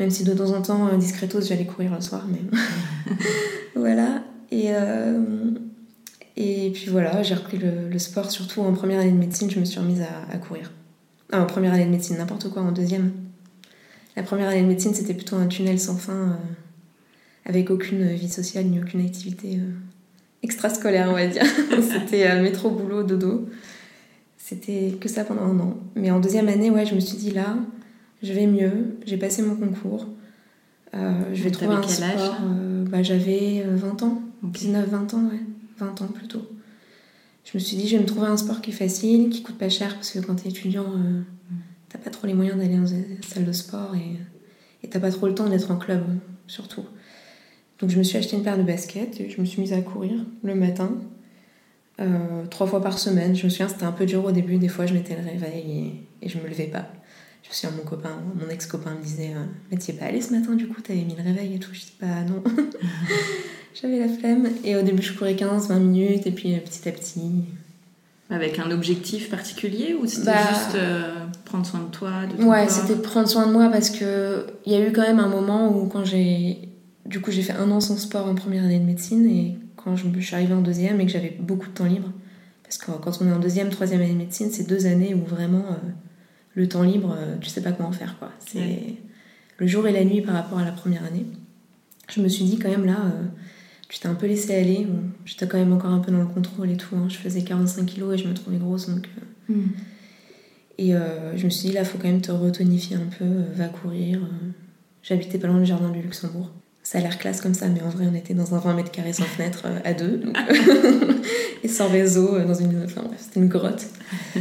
même 0.00 0.10
si 0.10 0.24
de 0.24 0.34
temps 0.34 0.50
en 0.50 0.60
temps, 0.60 0.88
euh, 0.88 0.96
discretos, 0.96 1.42
j'allais 1.42 1.64
courir 1.64 1.94
le 1.94 2.00
soir, 2.00 2.26
mais 2.28 2.40
voilà. 3.76 4.24
Et, 4.50 4.70
et 6.36 6.70
puis 6.72 6.88
voilà, 6.90 7.22
j'ai 7.22 7.34
repris 7.34 7.58
le, 7.58 7.98
sport, 7.98 8.30
surtout 8.30 8.60
en 8.60 8.74
première 8.74 9.00
année 9.00 9.12
de 9.12 9.16
médecine, 9.16 9.50
je 9.50 9.58
me 9.58 9.64
suis 9.64 9.78
remise 9.80 10.02
à, 10.02 10.36
courir. 10.36 10.70
Ah, 11.30 11.40
en 11.40 11.46
première 11.46 11.72
année 11.72 11.86
de 11.86 11.90
médecine, 11.90 12.18
n'importe 12.18 12.50
quoi, 12.50 12.60
en 12.60 12.72
deuxième. 12.72 13.12
La 14.14 14.22
première 14.22 14.48
année 14.48 14.60
de 14.60 14.66
médecine, 14.66 14.92
c'était 14.92 15.14
plutôt 15.14 15.36
un 15.36 15.46
tunnel 15.46 15.80
sans 15.80 15.96
fin, 15.96 16.38
avec 17.46 17.70
aucune 17.70 18.12
vie 18.12 18.28
sociale 18.28 18.66
ni 18.66 18.78
aucune 18.78 19.00
activité 19.00 19.58
extrascolaire, 20.42 21.08
on 21.10 21.14
va 21.14 21.26
dire. 21.26 21.44
c'était 21.82 22.30
euh, 22.30 22.42
métro, 22.42 22.70
boulot, 22.70 23.02
dodo. 23.02 23.48
C'était 24.38 24.96
que 25.00 25.08
ça 25.08 25.24
pendant 25.24 25.42
un 25.42 25.58
an. 25.60 25.76
Mais 25.94 26.10
en 26.10 26.20
deuxième 26.20 26.48
année, 26.48 26.70
ouais, 26.70 26.84
je 26.86 26.94
me 26.94 27.00
suis 27.00 27.16
dit 27.16 27.30
là, 27.30 27.56
je 28.22 28.32
vais 28.32 28.46
mieux, 28.46 28.96
j'ai 29.06 29.16
passé 29.16 29.42
mon 29.42 29.54
concours. 29.54 30.06
Euh, 30.94 31.12
je 31.32 31.42
vais 31.42 31.50
Donc, 31.50 31.60
trouver 31.62 31.74
un 31.76 31.80
t'avais 31.80 31.94
quel 31.94 32.04
âge, 32.04 32.20
sport. 32.20 32.36
euh, 32.44 32.84
bah, 32.86 33.02
J'avais 33.02 33.62
euh, 33.66 33.76
20 33.76 34.02
ans. 34.02 34.22
Ok. 34.44 34.56
19-20 34.58 35.14
ans, 35.14 35.24
ouais. 35.30 35.40
20 35.78 36.02
ans 36.02 36.08
plutôt. 36.08 36.42
Je 37.44 37.52
me 37.54 37.60
suis 37.60 37.76
dit, 37.76 37.88
je 37.88 37.96
vais 37.96 38.02
me 38.02 38.06
trouver 38.06 38.26
un 38.26 38.36
sport 38.36 38.60
qui 38.60 38.70
est 38.70 38.74
facile, 38.74 39.30
qui 39.30 39.42
coûte 39.42 39.56
pas 39.58 39.68
cher, 39.68 39.94
parce 39.94 40.10
que 40.10 40.18
quand 40.18 40.34
t'es 40.34 40.48
étudiant, 40.50 40.84
euh, 40.96 41.22
t'as 41.88 41.98
pas 41.98 42.10
trop 42.10 42.26
les 42.26 42.34
moyens 42.34 42.58
d'aller 42.58 42.76
dans 42.76 42.86
une 42.86 43.22
salle 43.26 43.44
de 43.44 43.52
sport 43.52 43.94
et 43.94 44.16
et 44.84 44.88
t'as 44.88 44.98
pas 44.98 45.12
trop 45.12 45.28
le 45.28 45.34
temps 45.36 45.48
d'être 45.48 45.70
en 45.70 45.76
club, 45.76 46.02
surtout. 46.48 46.82
Donc 47.82 47.90
je 47.90 47.98
me 47.98 48.02
suis 48.04 48.16
acheté 48.16 48.36
une 48.36 48.42
paire 48.44 48.56
de 48.56 48.62
baskets 48.62 49.20
et 49.20 49.28
je 49.28 49.40
me 49.40 49.44
suis 49.44 49.60
mise 49.60 49.72
à 49.72 49.80
courir 49.82 50.12
le 50.44 50.54
matin, 50.54 50.92
euh, 52.00 52.46
trois 52.48 52.66
fois 52.66 52.80
par 52.80 52.98
semaine. 52.98 53.34
Je 53.36 53.44
me 53.44 53.50
souviens, 53.50 53.68
c'était 53.68 53.84
un 53.84 53.92
peu 53.92 54.06
dur 54.06 54.24
au 54.24 54.30
début, 54.32 54.56
des 54.56 54.68
fois 54.68 54.86
je 54.86 54.94
mettais 54.94 55.16
le 55.16 55.28
réveil 55.28 55.98
et, 56.22 56.26
et 56.26 56.28
je 56.28 56.38
me 56.38 56.48
levais 56.48 56.68
pas. 56.68 56.86
Je 57.42 57.48
me 57.48 57.54
souviens, 57.54 57.76
mon 57.76 57.82
copain, 57.84 58.16
mon 58.40 58.48
ex-copain 58.48 58.94
me 58.94 59.02
disait 59.02 59.32
euh, 59.36 59.44
Mais 59.70 59.76
t'y 59.76 59.90
es 59.90 59.94
pas 59.94 60.06
allé 60.06 60.20
ce 60.22 60.32
matin 60.32 60.54
du 60.54 60.68
coup, 60.68 60.80
t'avais 60.80 61.02
mis 61.02 61.16
le 61.16 61.24
réveil 61.24 61.56
et 61.56 61.58
tout. 61.58 61.70
Je 61.74 61.80
dis 61.80 61.92
Bah 62.00 62.22
non. 62.26 62.42
J'avais 63.74 63.98
la 63.98 64.08
flemme. 64.08 64.48
Et 64.64 64.76
au 64.76 64.82
début, 64.82 65.02
je 65.02 65.12
courais 65.14 65.34
15-20 65.34 65.78
minutes, 65.80 66.26
et 66.26 66.30
puis 66.30 66.54
euh, 66.54 66.58
petit 66.58 66.88
à 66.88 66.92
petit. 66.92 67.20
Avec 68.30 68.58
un 68.58 68.70
objectif 68.70 69.28
particulier 69.28 69.94
ou 70.00 70.06
c'était 70.06 70.26
Bah- 70.26 70.48
juste 70.54 70.76
euh, 70.76 71.26
prendre 71.44 71.66
soin 71.66 71.80
de 71.80 71.90
toi 71.90 72.26
de 72.30 72.36
ton 72.40 72.48
Ouais, 72.48 72.68
c'était 72.68 72.94
prendre 72.96 73.28
soin 73.28 73.46
de 73.46 73.52
moi 73.52 73.68
parce 73.70 73.90
que 73.90 74.46
il 74.64 74.72
y 74.72 74.76
a 74.76 74.86
eu 74.86 74.92
quand 74.92 75.02
même 75.02 75.18
un 75.18 75.28
moment 75.28 75.76
où, 75.76 75.86
quand 75.88 76.04
j'ai. 76.04 76.68
Du 77.06 77.20
coup, 77.20 77.30
j'ai 77.32 77.42
fait 77.42 77.52
un 77.54 77.70
an 77.70 77.80
sans 77.80 77.96
sport 77.96 78.26
en 78.28 78.34
première 78.34 78.64
année 78.64 78.78
de 78.78 78.84
médecine, 78.84 79.26
et 79.26 79.56
quand 79.76 79.96
je, 79.96 80.06
suis 80.20 80.34
arrivée 80.34 80.54
en 80.54 80.62
deuxième 80.62 81.00
et 81.00 81.06
que 81.06 81.12
j'avais 81.12 81.36
beaucoup 81.40 81.66
de 81.68 81.72
temps 81.74 81.84
libre. 81.86 82.12
Parce 82.62 82.78
que 82.78 82.90
quand 82.92 83.20
on 83.20 83.28
est 83.28 83.32
en 83.32 83.40
deuxième, 83.40 83.68
troisième 83.70 84.00
année 84.00 84.12
de 84.12 84.18
médecine, 84.18 84.48
c'est 84.50 84.66
deux 84.68 84.86
années 84.86 85.14
où 85.14 85.24
vraiment 85.24 85.64
euh, 85.70 85.74
le 86.54 86.68
temps 86.68 86.82
libre, 86.84 87.14
euh, 87.18 87.36
tu 87.40 87.48
sais 87.50 87.60
pas 87.62 87.72
comment 87.72 87.92
faire 87.92 88.18
quoi. 88.18 88.30
C'est 88.38 88.58
Ouais. 88.58 88.94
le 89.58 89.66
jour 89.66 89.86
et 89.86 89.92
la 89.92 90.04
nuit 90.04 90.22
par 90.22 90.34
rapport 90.34 90.58
à 90.58 90.64
la 90.64 90.72
première 90.72 91.04
année. 91.04 91.26
Je 92.08 92.20
me 92.22 92.28
suis 92.28 92.44
dit 92.44 92.58
quand 92.58 92.70
même 92.70 92.84
là, 92.86 92.96
euh, 93.04 93.24
tu 93.88 93.98
t'es 93.98 94.06
un 94.08 94.14
peu 94.14 94.26
laissé 94.26 94.54
aller. 94.54 94.86
Bon, 94.88 95.02
J'étais 95.26 95.46
quand 95.48 95.58
même 95.58 95.72
encore 95.72 95.90
un 95.90 95.98
peu 95.98 96.12
dans 96.12 96.20
le 96.20 96.26
contrôle 96.26 96.70
et 96.70 96.76
tout. 96.76 96.94
hein. 96.96 97.06
Je 97.08 97.16
faisais 97.18 97.42
45 97.42 97.84
kilos 97.84 98.14
et 98.14 98.18
je 98.22 98.28
me 98.28 98.32
trouvais 98.34 98.56
grosse 98.58 98.88
donc. 98.88 99.06
euh, 99.18 99.52
Hmm. 99.54 99.68
et 100.78 100.92
je 100.92 101.44
me 101.44 101.50
suis 101.50 101.68
dit, 101.68 101.74
là, 101.74 101.84
faut 101.84 101.98
quand 101.98 102.06
même 102.08 102.20
te 102.22 102.30
retonifier 102.32 102.96
un 102.96 103.06
peu, 103.18 103.26
va 103.54 103.66
courir. 103.68 104.20
J'habitais 105.02 105.38
pas 105.38 105.48
loin 105.48 105.58
du 105.58 105.66
jardin 105.66 105.90
du 105.90 106.00
Luxembourg. 106.00 106.50
Ça 106.92 106.98
a 106.98 107.00
l'air 107.00 107.16
classe 107.16 107.40
comme 107.40 107.54
ça, 107.54 107.68
mais 107.68 107.80
en 107.80 107.88
vrai, 107.88 108.04
on 108.12 108.14
était 108.14 108.34
dans 108.34 108.54
un 108.54 108.58
20 108.58 108.74
mètres 108.74 108.90
carrés 108.90 109.14
sans 109.14 109.24
fenêtre 109.24 109.62
euh, 109.64 109.78
à 109.82 109.94
deux. 109.94 110.18
donc, 110.18 110.36
et 111.64 111.68
sans 111.68 111.88
réseau, 111.88 112.34
euh, 112.34 112.44
dans 112.44 112.52
une. 112.52 112.82
Enfin 112.84 113.00
bref, 113.06 113.18
c'était 113.18 113.40
une 113.40 113.48
grotte. 113.48 113.86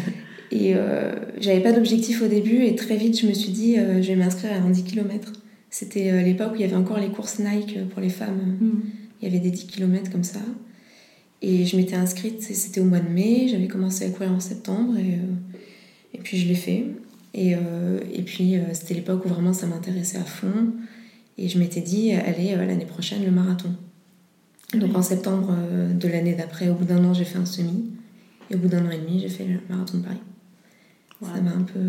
Et 0.51 0.73
euh, 0.75 1.13
j'avais 1.39 1.61
pas 1.61 1.71
d'objectif 1.71 2.21
au 2.21 2.27
début, 2.27 2.65
et 2.65 2.75
très 2.75 2.97
vite, 2.97 3.17
je 3.21 3.25
me 3.25 3.31
suis 3.31 3.53
dit, 3.53 3.79
euh, 3.79 4.01
je 4.01 4.09
vais 4.09 4.17
m'inscrire 4.17 4.51
à 4.51 4.55
un 4.55 4.69
10 4.69 4.83
km. 4.83 5.31
C'était 5.69 6.21
l'époque 6.23 6.51
où 6.51 6.55
il 6.55 6.61
y 6.61 6.65
avait 6.65 6.75
encore 6.75 6.99
les 6.99 7.07
courses 7.07 7.39
Nike 7.39 7.87
pour 7.87 8.01
les 8.01 8.09
femmes. 8.09 8.57
Hmm. 8.59 8.81
Il 9.21 9.29
y 9.29 9.31
avait 9.31 9.39
des 9.39 9.49
10 9.49 9.67
km 9.67 10.11
comme 10.11 10.25
ça. 10.25 10.41
Et 11.41 11.65
je 11.65 11.77
m'étais 11.77 11.95
inscrite, 11.95 12.51
et 12.51 12.53
c'était 12.53 12.81
au 12.81 12.83
mois 12.83 12.99
de 12.99 13.07
mai, 13.07 13.47
j'avais 13.49 13.69
commencé 13.69 14.03
à 14.03 14.09
courir 14.09 14.33
en 14.33 14.41
septembre 14.41 14.97
et, 14.97 15.19
et 16.13 16.17
puis 16.17 16.37
je 16.37 16.49
l'ai 16.49 16.55
fait. 16.55 16.83
Et, 17.33 17.51
et 17.51 18.21
puis 18.23 18.57
c'était 18.73 18.95
l'époque 18.95 19.25
où 19.25 19.29
vraiment 19.29 19.53
ça 19.53 19.67
m'intéressait 19.67 20.17
à 20.17 20.25
fond. 20.25 20.73
Et 21.43 21.49
je 21.49 21.57
m'étais 21.59 21.81
dit, 21.81 22.11
allez, 22.13 22.53
euh, 22.53 22.65
l'année 22.65 22.85
prochaine, 22.85 23.23
le 23.25 23.31
marathon. 23.31 23.69
Donc 24.73 24.91
Oui. 24.91 24.95
en 24.95 25.01
septembre 25.01 25.49
euh, 25.57 25.91
de 25.93 26.07
l'année 26.07 26.33
d'après, 26.35 26.69
au 26.69 26.75
bout 26.75 26.85
d'un 26.85 27.03
an, 27.03 27.13
j'ai 27.13 27.25
fait 27.25 27.37
un 27.39 27.45
semi. 27.45 27.91
Et 28.49 28.55
au 28.55 28.57
bout 28.59 28.67
d'un 28.67 28.85
an 28.85 28.91
et 28.91 28.97
demi, 28.99 29.19
j'ai 29.19 29.29
fait 29.29 29.45
le 29.45 29.59
marathon 29.69 29.97
de 29.97 30.03
Paris. 30.03 30.17
Ça 31.21 31.39
m'a 31.41 31.51
un 31.51 31.61
peu. 31.63 31.79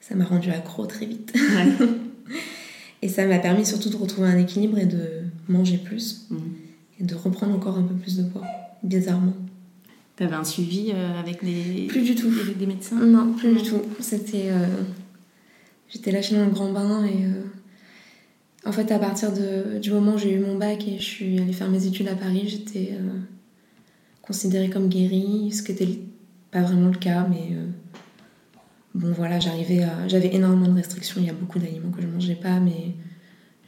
Ça 0.00 0.14
m'a 0.14 0.24
rendu 0.24 0.50
accro 0.50 0.86
très 0.86 1.06
vite. 1.06 1.32
Ouais. 1.34 1.86
Et 3.02 3.08
ça 3.08 3.26
m'a 3.26 3.38
permis 3.38 3.66
surtout 3.66 3.88
de 3.90 3.96
retrouver 3.96 4.28
un 4.28 4.38
équilibre 4.38 4.78
et 4.78 4.86
de 4.86 5.22
manger 5.48 5.76
plus 5.78 6.26
Hmm. 6.30 6.38
et 7.00 7.04
de 7.04 7.14
reprendre 7.16 7.52
encore 7.54 7.76
un 7.76 7.82
peu 7.82 7.94
plus 7.94 8.16
de 8.16 8.22
poids, 8.22 8.44
bizarrement. 8.84 9.34
T'avais 10.16 10.36
un 10.36 10.44
suivi 10.44 10.92
euh, 10.94 11.18
avec 11.18 11.44
des, 11.44 11.86
Plus 11.88 12.02
du 12.02 12.14
tout. 12.14 12.30
des, 12.30 12.54
des 12.54 12.66
médecins? 12.66 12.96
Non, 13.04 13.32
plus 13.32 13.52
du 13.54 13.62
tout. 13.62 13.82
C'était. 14.00 14.50
euh, 14.50 14.66
J'étais 15.88 16.12
lâchée 16.12 16.36
dans 16.36 16.44
le 16.44 16.50
grand 16.52 16.72
bain 16.72 17.04
et. 17.04 17.24
euh, 17.24 17.42
En 18.64 18.70
fait, 18.72 18.90
à 18.92 18.98
partir 18.98 19.30
du 19.80 19.90
moment 19.90 20.14
où 20.14 20.18
j'ai 20.18 20.32
eu 20.34 20.38
mon 20.38 20.56
bac 20.56 20.86
et 20.86 20.96
je 20.98 21.02
suis 21.02 21.40
allée 21.40 21.52
faire 21.52 21.68
mes 21.68 21.84
études 21.86 22.06
à 22.08 22.14
Paris, 22.14 22.44
j'étais 22.46 22.90
euh, 22.92 23.18
considérée 24.22 24.70
comme 24.70 24.88
guérie, 24.88 25.50
ce 25.52 25.62
qui 25.62 25.72
n'était 25.72 25.98
pas 26.50 26.62
vraiment 26.62 26.88
le 26.88 26.98
cas, 26.98 27.26
mais. 27.28 27.48
euh, 27.52 27.66
Bon, 28.94 29.10
voilà, 29.12 29.40
j'arrivais 29.40 29.82
à. 29.84 30.06
J'avais 30.06 30.34
énormément 30.34 30.68
de 30.68 30.74
restrictions, 30.74 31.16
il 31.18 31.26
y 31.26 31.30
a 31.30 31.32
beaucoup 31.32 31.58
d'aliments 31.58 31.90
que 31.90 32.02
je 32.02 32.06
mangeais 32.06 32.34
pas, 32.34 32.60
mais 32.60 32.94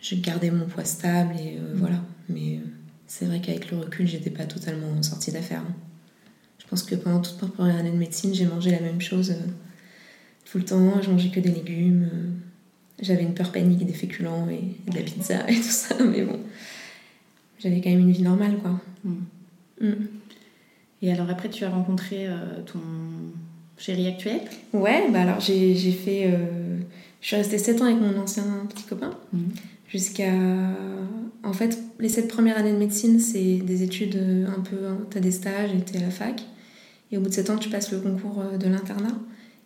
je 0.03 0.17
gardais 0.17 0.51
mon 0.51 0.67
poids 0.67 0.85
stable 0.85 1.33
et 1.41 1.57
euh, 1.57 1.73
voilà. 1.77 1.97
Mais. 2.29 2.61
c'est 3.07 3.25
vrai 3.25 3.41
qu'avec 3.41 3.71
le 3.71 3.79
recul, 3.79 4.07
j'étais 4.07 4.29
pas 4.31 4.45
totalement 4.45 5.03
sortie 5.03 5.33
d'affaire. 5.33 5.61
hein. 5.67 5.75
Je 6.59 6.67
pense 6.67 6.83
que 6.83 6.95
pendant 6.95 7.21
toute 7.21 7.41
ma 7.41 7.49
première 7.49 7.77
année 7.77 7.91
de 7.91 7.97
médecine, 7.97 8.35
j'ai 8.35 8.45
mangé 8.47 8.71
la 8.71 8.81
même 8.81 9.01
chose 9.01 9.35
tout 10.45 10.59
le 10.59 10.65
temps. 10.65 11.01
Je 11.03 11.11
mangeais 11.11 11.31
que 11.31 11.41
des 11.41 11.51
légumes. 11.53 12.07
J'avais 13.01 13.23
une 13.23 13.35
peur 13.35 13.51
panique 13.51 13.85
des 13.85 13.93
féculents 13.93 14.49
et, 14.49 14.91
de 14.91 14.97
la 14.97 15.03
pizza 15.03 15.49
et 15.49 15.57
tout 15.57 15.63
ça, 15.63 15.97
mais 16.05 16.23
bon. 16.23 16.39
J'avais 17.59 17.81
quand 17.81 17.91
même 17.91 18.01
une 18.01 18.13
vie 18.13 18.23
normale, 18.23 18.57
quoi. 18.59 18.81
Mm. 19.05 19.15
Mm. 19.81 20.09
Et 21.03 21.13
alors 21.13 21.29
après, 21.29 21.51
tu 21.51 21.65
as 21.65 21.71
rencontré 21.71 22.27
euh, 22.27 22.63
ton 22.65 22.81
chéri 23.77 24.07
actuel? 24.07 24.41
Ouais, 24.73 25.11
bah 25.11 25.21
alors 25.23 25.41
j'ai 25.41 25.75
fait. 25.75 26.31
euh, 26.33 26.79
je 27.21 27.27
suis 27.27 27.37
restée 27.37 27.59
7 27.59 27.83
ans 27.83 27.85
avec 27.85 28.01
mon 28.01 28.19
ancien 28.19 28.45
petit 28.69 28.85
copain. 28.85 29.11
Mhm. 29.33 29.51
Jusqu'à. 29.89 30.33
En 31.43 31.53
fait, 31.53 31.79
les 32.01 32.09
7 32.09 32.27
premières 32.29 32.57
années 32.57 32.73
de 32.73 32.79
médecine, 32.79 33.21
c'est 33.21 33.57
des 33.57 33.83
études 33.83 34.17
euh, 34.17 34.47
un 34.47 34.61
peu. 34.61 34.77
T'as 35.11 35.21
des 35.21 35.31
stages 35.31 35.73
et 35.75 35.81
t'es 35.81 35.99
à 35.99 36.03
la 36.03 36.11
fac. 36.11 36.43
Et 37.13 37.19
au 37.19 37.21
bout 37.21 37.29
de 37.29 37.35
7 37.35 37.51
ans, 37.51 37.59
tu 37.59 37.69
passes 37.69 37.93
le 37.93 38.01
concours 38.01 38.43
de 38.59 38.67
l'internat, 38.67 39.15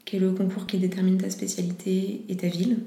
qui 0.05 0.17
est 0.17 0.19
le 0.21 0.33
concours 0.33 0.67
qui 0.67 0.79
détermine 0.79 1.19
ta 1.19 1.31
spécialité 1.31 2.23
et 2.29 2.37
ta 2.37 2.49
ville. 2.49 2.79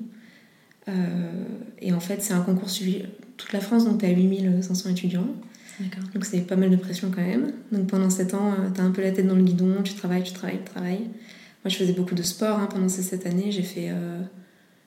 Euh, 0.87 1.31
et 1.79 1.93
en 1.93 1.99
fait, 1.99 2.21
c'est 2.21 2.33
un 2.33 2.41
concours 2.41 2.69
suivi 2.69 3.03
toute 3.37 3.53
la 3.53 3.59
France, 3.59 3.85
donc 3.85 4.01
t'as 4.01 4.09
8500 4.09 4.89
étudiants. 4.89 5.27
Donc 6.13 6.25
c'est 6.25 6.41
pas 6.41 6.55
mal 6.55 6.69
de 6.69 6.75
pression 6.75 7.11
quand 7.13 7.21
même. 7.21 7.53
Donc 7.71 7.87
pendant 7.87 8.09
7 8.09 8.33
ans, 8.33 8.51
euh, 8.51 8.69
t'as 8.73 8.83
un 8.83 8.91
peu 8.91 9.01
la 9.01 9.11
tête 9.11 9.27
dans 9.27 9.35
le 9.35 9.43
guidon, 9.43 9.81
tu 9.83 9.93
travailles, 9.93 10.23
tu 10.23 10.33
travailles, 10.33 10.59
tu 10.63 10.71
travailles. 10.71 11.09
Moi 11.63 11.69
je 11.69 11.75
faisais 11.75 11.93
beaucoup 11.93 12.15
de 12.15 12.23
sport 12.23 12.59
hein, 12.59 12.67
pendant 12.71 12.89
ces 12.89 13.03
7 13.03 13.25
années. 13.27 13.51
J'ai 13.51 13.63
fait, 13.63 13.89
euh, 13.89 14.21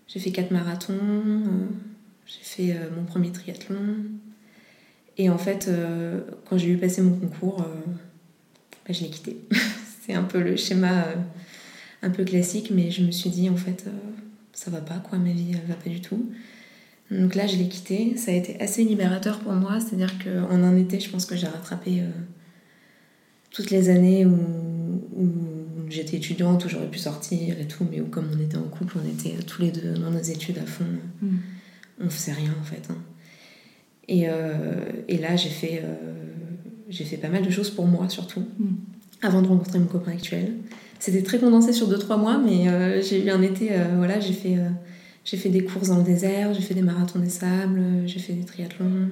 j'ai 0.06 0.20
fait 0.20 0.30
4 0.30 0.50
marathons, 0.50 0.94
euh, 1.00 1.66
j'ai 2.26 2.42
fait 2.42 2.72
euh, 2.72 2.90
mon 2.96 3.04
premier 3.04 3.30
triathlon. 3.30 3.96
Et 5.16 5.30
en 5.30 5.38
fait, 5.38 5.70
quand 6.48 6.58
j'ai 6.58 6.70
eu 6.70 6.76
passé 6.76 7.00
mon 7.00 7.16
concours, 7.16 7.58
bah, 7.58 8.92
je 8.92 9.02
l'ai 9.02 9.10
quitté. 9.10 9.38
c'est 10.04 10.14
un 10.14 10.24
peu 10.24 10.40
le 10.42 10.56
schéma 10.56 11.04
un 12.02 12.10
peu 12.10 12.24
classique, 12.24 12.72
mais 12.74 12.90
je 12.90 13.04
me 13.04 13.12
suis 13.12 13.30
dit 13.30 13.48
en 13.48 13.54
fait, 13.54 13.84
ça 14.54 14.70
va 14.70 14.80
pas 14.80 14.98
quoi, 14.98 15.18
ma 15.18 15.30
vie 15.32 15.52
elle 15.52 15.68
va 15.68 15.74
pas 15.74 15.90
du 15.90 16.00
tout. 16.00 16.30
Donc 17.10 17.34
là, 17.34 17.46
je 17.46 17.56
l'ai 17.56 17.68
quitté. 17.68 18.16
Ça 18.16 18.30
a 18.30 18.34
été 18.34 18.58
assez 18.60 18.82
libérateur 18.82 19.38
pour 19.40 19.52
moi. 19.52 19.78
C'est-à-dire 19.78 20.12
qu'en 20.18 20.50
un 20.62 20.76
été, 20.76 20.98
je 21.00 21.10
pense 21.10 21.26
que 21.26 21.36
j'ai 21.36 21.46
rattrapé 21.46 22.00
euh, 22.00 22.08
toutes 23.50 23.70
les 23.70 23.90
années 23.90 24.24
où, 24.24 24.32
où 25.16 25.28
j'étais 25.90 26.16
étudiante, 26.16 26.64
où 26.64 26.68
j'aurais 26.68 26.90
pu 26.90 26.98
sortir 26.98 27.60
et 27.60 27.66
tout, 27.68 27.86
mais 27.90 28.00
où 28.00 28.06
comme 28.06 28.28
on 28.34 28.40
était 28.40 28.56
en 28.56 28.62
couple, 28.62 28.96
on 29.04 29.08
était 29.08 29.36
tous 29.44 29.60
les 29.62 29.70
deux 29.70 29.92
dans 29.94 30.10
nos 30.10 30.18
études 30.22 30.58
à 30.58 30.64
fond. 30.66 30.86
Mm. 31.20 31.36
On 32.00 32.08
faisait 32.10 32.32
rien 32.32 32.54
en 32.58 32.64
fait. 32.64 32.82
hein. 32.90 32.96
Et, 34.08 34.24
euh, 34.28 34.84
et 35.08 35.18
là, 35.18 35.36
j'ai 35.36 35.50
fait, 35.50 35.82
euh, 35.84 35.94
j'ai 36.88 37.04
fait 37.04 37.16
pas 37.18 37.28
mal 37.28 37.44
de 37.44 37.50
choses 37.50 37.70
pour 37.70 37.86
moi 37.86 38.08
surtout, 38.08 38.44
Mm. 38.58 38.74
avant 39.22 39.42
de 39.42 39.46
rencontrer 39.48 39.78
mon 39.78 39.86
copain 39.86 40.12
actuel. 40.12 40.54
C'était 41.04 41.22
très 41.22 41.38
condensé 41.38 41.74
sur 41.74 41.86
2-3 41.90 42.18
mois, 42.18 42.38
mais 42.38 42.66
euh, 42.66 43.02
j'ai 43.02 43.22
eu 43.22 43.28
un 43.28 43.42
été, 43.42 43.72
euh, 43.72 43.96
voilà, 43.98 44.20
j'ai 44.20 44.32
fait, 44.32 44.56
euh, 44.56 44.70
j'ai 45.22 45.36
fait 45.36 45.50
des 45.50 45.62
courses 45.62 45.88
dans 45.88 45.98
le 45.98 46.02
désert, 46.02 46.54
j'ai 46.54 46.62
fait 46.62 46.72
des 46.72 46.80
marathons 46.80 47.18
des 47.18 47.28
sables, 47.28 47.78
j'ai 48.06 48.18
fait 48.18 48.32
des 48.32 48.46
triathlons. 48.46 49.10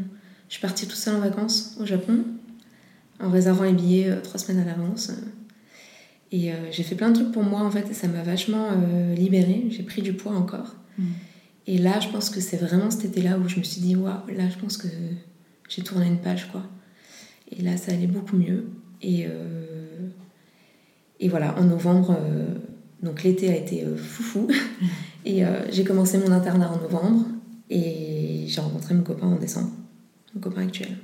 Je 0.49 0.55
suis 0.55 0.63
partie 0.63 0.87
toute 0.87 0.97
seule 0.97 1.17
en 1.17 1.21
vacances 1.21 1.77
au 1.79 1.85
Japon, 1.85 2.25
en 3.21 3.29
réservant 3.29 3.65
les 3.65 3.75
billets 3.75 4.09
euh, 4.09 4.23
trois 4.23 4.39
semaines 4.39 4.63
à 4.63 4.65
l'avance. 4.65 5.13
Et 6.31 6.51
j'ai 6.71 6.83
fait 6.83 6.95
plein 6.95 7.11
de 7.11 7.17
trucs 7.17 7.31
pour 7.31 7.43
moi 7.43 7.61
en 7.61 7.71
fait, 7.71 7.91
et 7.91 7.93
ça 7.93 8.09
m'a 8.09 8.23
vachement 8.23 8.69
libérée. 9.15 9.67
J'ai 9.69 9.83
pris 9.83 10.01
du 10.01 10.15
poids 10.15 10.33
encore. 10.33 10.77
Mm. 10.97 11.05
Et 11.67 11.77
là, 11.77 12.01
je 12.01 12.09
pense 12.09 12.31
que 12.31 12.41
c'est 12.41 12.57
vraiment 12.57 12.91
cet 12.91 13.05
été-là 13.05 13.37
où 13.37 13.47
je 13.51 13.59
me 13.59 13.63
suis 13.63 13.83
dit, 13.83 13.97
waouh, 13.97 14.35
là, 14.35 14.49
je 14.49 14.59
pense 14.59 14.79
que 14.79 14.89
j'ai 15.69 15.83
tourné 15.83 16.07
une 16.07 16.17
page, 16.17 16.51
quoi. 16.51 16.63
Et 17.55 17.61
là, 17.61 17.77
ça 17.77 17.93
allait 17.93 18.07
beaucoup 18.07 18.39
mieux. 18.39 18.65
Et, 19.03 19.27
euh, 19.27 19.63
et 21.23 21.29
voilà, 21.29 21.57
en 21.57 21.63
novembre, 21.63 22.17
euh, 22.21 22.47
donc 23.01 23.23
l'été 23.23 23.49
a 23.49 23.57
été 23.57 23.85
euh, 23.85 23.97
foufou. 23.97 24.49
Et 25.25 25.45
euh, 25.45 25.71
j'ai 25.71 25.85
commencé 25.85 26.19
mon 26.19 26.33
internat 26.33 26.69
en 26.69 26.83
novembre. 26.83 27.25
Et 27.71 28.45
j'ai 28.49 28.61
rencontré 28.61 28.93
mon 28.93 29.05
copain 29.05 29.29
en 29.29 29.37
décembre, 29.37 29.71
mon 30.35 30.41
copain 30.41 30.63
actuel. 30.63 30.99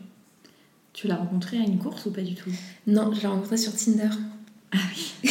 Tu 0.92 1.06
l'as 1.06 1.14
rencontré 1.14 1.56
à 1.56 1.60
une 1.60 1.78
course 1.78 2.04
ou 2.06 2.10
pas 2.10 2.20
du 2.22 2.34
tout? 2.34 2.50
Non, 2.88 3.14
je 3.14 3.20
l'ai 3.20 3.28
rencontré 3.28 3.56
sur 3.56 3.72
Tinder. 3.74 4.10
Ah 4.72 4.78
oui. 4.90 5.30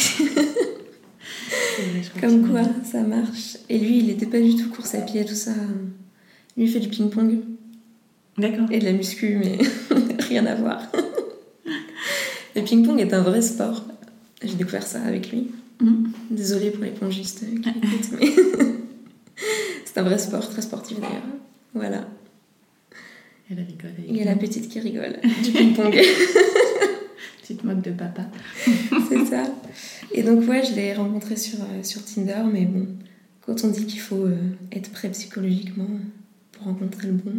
Vrai, 1.92 2.20
Comme 2.20 2.50
quoi, 2.50 2.62
ça 2.82 3.02
marche. 3.02 3.58
Et 3.68 3.78
lui, 3.78 3.98
il 3.98 4.06
n'était 4.06 4.26
pas 4.26 4.40
du 4.40 4.56
tout 4.56 4.70
course 4.70 4.94
à 4.94 5.02
pied, 5.02 5.24
tout 5.24 5.34
ça. 5.34 5.52
Lui, 6.56 6.64
il 6.64 6.68
fait 6.68 6.80
du 6.80 6.88
ping-pong. 6.88 7.40
D'accord. 8.38 8.70
et 8.72 8.78
de 8.78 8.84
la 8.84 8.92
muscu, 8.92 9.38
mais 9.38 9.58
rien 10.20 10.46
à 10.46 10.54
voir. 10.54 10.80
Le 12.56 12.62
ping-pong 12.62 12.98
est 13.00 13.12
un 13.12 13.20
vrai 13.20 13.42
sport. 13.42 13.84
J'ai 14.42 14.54
découvert 14.54 14.86
ça 14.86 15.02
avec 15.02 15.30
lui. 15.30 15.50
Mm. 15.80 16.08
Désolée 16.30 16.70
pour 16.70 16.84
les 16.84 16.90
pongistes 16.90 17.40
qui 17.40 17.68
écoutent, 17.68 18.20
mais 18.20 18.26
c'est 19.84 19.98
un 19.98 20.02
vrai 20.02 20.18
sport, 20.18 20.48
très 20.48 20.62
sportif 20.62 20.98
d'ailleurs. 21.00 21.22
Voilà. 21.74 22.08
Elle 23.50 23.58
rigole 23.58 23.92
Il 24.06 24.16
y 24.16 24.22
a 24.22 24.24
la 24.24 24.36
petite 24.36 24.68
qui 24.68 24.80
rigole 24.80 25.16
du 25.44 25.50
ping-pong, 25.50 25.96
Tu 27.42 27.56
te 27.56 27.66
moques 27.66 27.82
de 27.82 27.92
papa. 27.92 28.26
c'est 29.08 29.24
ça. 29.24 29.44
Et 30.12 30.22
donc, 30.22 30.46
ouais, 30.48 30.62
je 30.64 30.74
l'ai 30.74 30.92
rencontré 30.92 31.36
sur, 31.36 31.60
euh, 31.60 31.82
sur 31.82 32.04
Tinder, 32.04 32.42
mais 32.52 32.66
bon, 32.66 32.86
quand 33.40 33.64
on 33.64 33.68
dit 33.68 33.86
qu'il 33.86 34.00
faut 34.00 34.26
euh, 34.26 34.36
être 34.72 34.90
prêt 34.90 35.08
psychologiquement 35.10 35.88
pour 36.52 36.64
rencontrer 36.64 37.06
le 37.06 37.14
bon, 37.14 37.32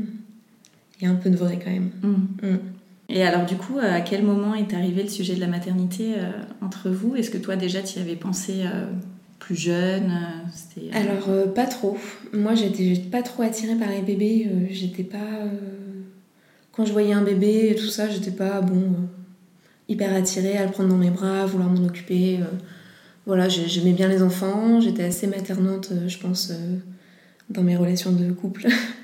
il 1.00 1.06
y 1.06 1.08
a 1.08 1.12
un 1.12 1.16
peu 1.16 1.30
de 1.30 1.38
vrai 1.38 1.60
quand 1.64 1.72
même. 1.72 1.92
Mm. 2.02 2.48
Mm. 2.48 2.60
Et 3.12 3.24
alors 3.24 3.46
du 3.46 3.56
coup, 3.56 3.78
à 3.82 4.02
quel 4.02 4.24
moment 4.24 4.54
est 4.54 4.74
arrivé 4.74 5.02
le 5.04 5.10
sujet 5.10 5.34
de 5.36 5.40
la 5.40 5.48
maternité 5.48 6.14
euh, 6.18 6.32
entre 6.62 6.90
vous? 6.90 7.16
Est-ce 7.16 7.32
que 7.32 7.38
toi 7.40 7.56
déjà 7.56 7.82
tu 7.82 7.98
y 7.98 8.02
avais 8.02 8.16
pensé 8.16 8.62
euh, 8.64 8.86
plus 9.40 9.56
jeune 9.56 10.12
euh, 10.12 10.80
euh, 10.82 10.90
Alors, 10.94 11.30
euh, 11.30 11.48
pas 11.48 11.66
trop. 11.66 11.98
Moi, 12.34 12.54
j'étais 12.54 12.94
pas 13.10 13.24
trop 13.24 13.42
attirée 13.44 13.76
par 13.76 13.90
les 13.90 14.02
bébés. 14.02 14.48
euh, 14.52 14.68
j'étais 14.70 15.04
pas. 15.04 15.18
euh, 15.18 15.50
Quand 16.72 16.86
je 16.86 16.92
voyais 16.92 17.14
un 17.14 17.24
bébé 17.24 17.70
et 17.72 17.76
tout 17.76 17.88
ça, 17.88 18.08
j'étais 18.10 18.32
pas, 18.32 18.62
bon, 18.62 18.76
euh, 18.82 19.06
hyper 19.88 20.14
attirée 20.14 20.58
à 20.58 20.66
le 20.66 20.72
prendre 20.72 20.90
dans 20.90 20.98
mes 20.98 21.10
bras, 21.10 21.42
à 21.42 21.46
vouloir 21.48 21.70
m'en 21.70 21.84
occuper. 21.86 22.38
euh. 22.42 22.46
Voilà, 23.26 23.50
j'ai- 23.50 23.68
j'aimais 23.68 23.94
bien 23.94 24.08
les 24.08 24.22
enfants. 24.22 24.80
J'étais 24.82 25.04
assez 25.04 25.26
maternante, 25.28 25.90
euh, 25.92 26.08
je 26.08 26.18
pense, 26.20 26.52
euh, 26.52 26.78
dans 27.50 27.64
mes 27.64 27.76
relations 27.76 28.12
de 28.12 28.32
couple 28.32 28.68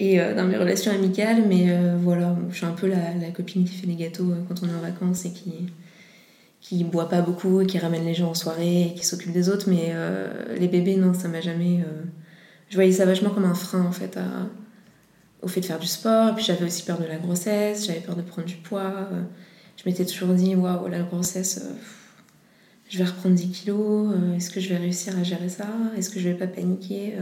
et 0.00 0.20
euh, 0.20 0.34
dans 0.34 0.44
mes 0.44 0.56
relations 0.56 0.92
amicales. 0.92 1.44
Mais 1.46 1.66
euh, 1.68 1.96
voilà, 1.98 2.36
je 2.50 2.56
suis 2.56 2.66
un 2.66 2.72
peu 2.72 2.86
la, 2.86 3.30
copine 3.34 3.64
qui 3.64 3.74
fait 3.74 3.86
des 3.86 3.94
gâteaux 3.94 4.30
euh, 4.30 4.42
quand 4.48 4.62
on 4.62 4.68
est 4.68 4.74
en 4.74 4.80
vacances 4.80 5.24
et 5.24 5.32
qui 5.32 5.52
qui 6.60 6.84
boit 6.84 7.08
pas 7.08 7.22
beaucoup 7.22 7.60
et 7.60 7.66
qui 7.66 7.76
ramène 7.80 8.04
les 8.04 8.14
gens 8.14 8.30
en 8.30 8.34
soirée 8.34 8.82
et 8.82 8.94
qui 8.94 9.04
s'occupe 9.04 9.32
des 9.32 9.48
autres. 9.48 9.68
Mais 9.68 9.92
les 10.60 10.68
bébés 10.68 10.94
non 10.94 11.12
ça 11.12 11.26
m'a 11.26 11.40
jamais 11.40 11.84
je 12.68 12.76
voyais 12.76 12.92
ça 12.92 13.04
vachement 13.04 13.30
comme 13.30 13.46
un 13.46 13.54
frein 13.54 13.84
en 13.84 13.90
fait 13.90 14.16
au 15.42 15.48
fait 15.48 15.60
de 15.60 15.66
faire 15.66 15.80
du 15.80 15.88
sport. 15.88 16.36
Puis 16.36 16.44
j'avais 16.44 16.64
aussi 16.64 16.84
peur 16.84 17.00
de 17.00 17.04
la 17.04 17.16
grossesse 17.16 17.84
j'avais 17.88 17.98
peur 17.98 18.14
de 18.14 18.22
prendre 18.22 18.46
du 18.46 18.54
poids 18.54 19.08
je 19.76 19.90
m'étais 19.90 20.04
toujours 20.04 20.34
dit 20.34 20.54
waouh 20.54 20.86
la 20.86 21.00
grossesse 21.00 21.64
je 22.88 22.98
vais 22.98 23.06
reprendre 23.06 23.34
10 23.34 23.50
kilos 23.50 24.14
est-ce 24.36 24.48
que 24.48 24.60
je 24.60 24.68
vais 24.68 24.76
réussir 24.76 25.18
à 25.18 25.24
gérer 25.24 25.48
ça? 25.48 25.66
Est-ce 25.98 26.10
que 26.10 26.20
je 26.20 26.28
vais 26.28 26.36
pas 26.36 26.46
paniquer 26.46 27.14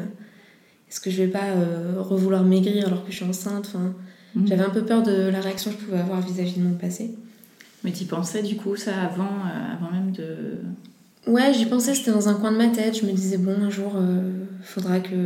est-ce 0.91 1.01
que 1.01 1.11
je 1.11 1.23
vais 1.23 1.29
pas 1.29 1.45
euh, 1.51 1.95
revouloir 2.01 2.43
maigrir 2.45 2.87
alors 2.89 3.05
que 3.05 3.11
je 3.13 3.17
suis 3.17 3.25
enceinte 3.25 3.67
enfin, 3.69 3.95
Mhm. 4.35 4.47
j'avais 4.47 4.63
un 4.63 4.71
peu 4.71 4.83
peur 4.85 5.03
de 5.03 5.29
la 5.29 5.41
réaction 5.41 5.73
que 5.73 5.81
je 5.81 5.85
pouvais 5.87 5.99
avoir 5.99 6.21
vis-à-vis 6.21 6.55
de 6.61 6.63
mon 6.65 6.75
passé 6.75 7.15
Mais 7.83 7.91
tu 7.93 8.05
pensais 8.05 8.43
du 8.43 8.55
coup 8.57 8.77
ça 8.77 8.95
avant, 9.03 9.25
euh, 9.25 9.75
avant 9.77 9.91
même 9.91 10.13
de... 10.13 10.59
Ouais, 11.27 11.53
j'y 11.53 11.67
pensais, 11.67 11.95
c'était 11.95 12.13
dans 12.13 12.29
un 12.29 12.35
coin 12.35 12.53
de 12.53 12.57
ma 12.57 12.69
tête. 12.69 12.99
Je 12.99 13.05
me 13.07 13.13
disais, 13.13 13.37
bon, 13.39 13.55
un 13.61 13.69
jour, 13.71 13.93
euh, 13.97 14.45
faudra 14.63 15.01
que 15.01 15.17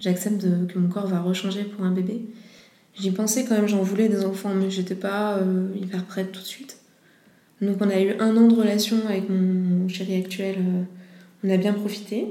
j'accepte 0.00 0.44
de- 0.44 0.66
que 0.66 0.78
mon 0.78 0.88
corps 0.88 1.06
va 1.06 1.20
rechanger 1.20 1.62
pour 1.64 1.84
un 1.84 1.92
bébé. 1.92 2.22
J'y 3.00 3.10
pensais 3.10 3.44
quand 3.44 3.54
même, 3.54 3.66
j'en 3.68 3.82
voulais 3.82 4.08
des 4.08 4.24
enfants, 4.24 4.52
mais 4.54 4.70
j'étais 4.70 4.94
pas 4.94 5.36
euh, 5.38 5.68
hyper 5.80 6.04
prête 6.04 6.30
tout 6.32 6.40
de 6.40 6.46
suite. 6.46 6.76
Donc, 7.62 7.76
on 7.80 7.88
a 7.88 8.00
eu 8.00 8.14
un 8.20 8.36
an 8.36 8.48
de 8.48 8.54
relation 8.54 8.96
avec 9.08 9.28
mon, 9.30 9.38
mon 9.40 9.88
chéri 9.88 10.16
actuel. 10.16 10.56
euh, 10.58 10.82
on 11.44 11.50
a 11.50 11.56
bien 11.56 11.72
profité. 11.72 12.26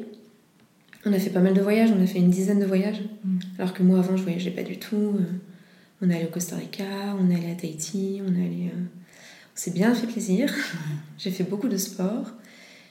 On 1.06 1.14
a 1.14 1.20
fait 1.20 1.30
pas 1.30 1.42
mal 1.42 1.54
de 1.54 1.62
voyages, 1.62 1.92
on 1.98 2.02
a 2.02 2.06
fait 2.08 2.20
une 2.20 2.30
dizaine 2.30 2.60
de 2.60 2.66
voyages. 2.66 3.02
Mm. 3.24 3.40
Alors 3.60 3.74
que 3.74 3.84
moi, 3.84 4.00
avant, 4.00 4.16
je 4.16 4.24
voyageais 4.24 4.52
pas 4.52 4.64
du 4.64 4.78
tout. 4.78 4.96
Euh, 4.96 5.24
on 6.02 6.10
est 6.10 6.16
allé 6.16 6.26
au 6.26 6.30
Costa 6.30 6.56
Rica, 6.56 6.84
on 7.20 7.30
est 7.30 7.36
allé 7.36 7.52
à 7.52 7.56
Tahiti, 7.56 8.22
on 8.26 8.34
est 8.34 8.46
allé. 8.46 8.72
euh, 8.74 8.80
On 8.80 9.56
s'est 9.56 9.72
bien 9.72 9.94
fait 9.94 10.08
plaisir. 10.08 10.54
J'ai 11.18 11.32
fait 11.32 11.44
beaucoup 11.44 11.68
de 11.68 11.78
sport. 11.78 12.32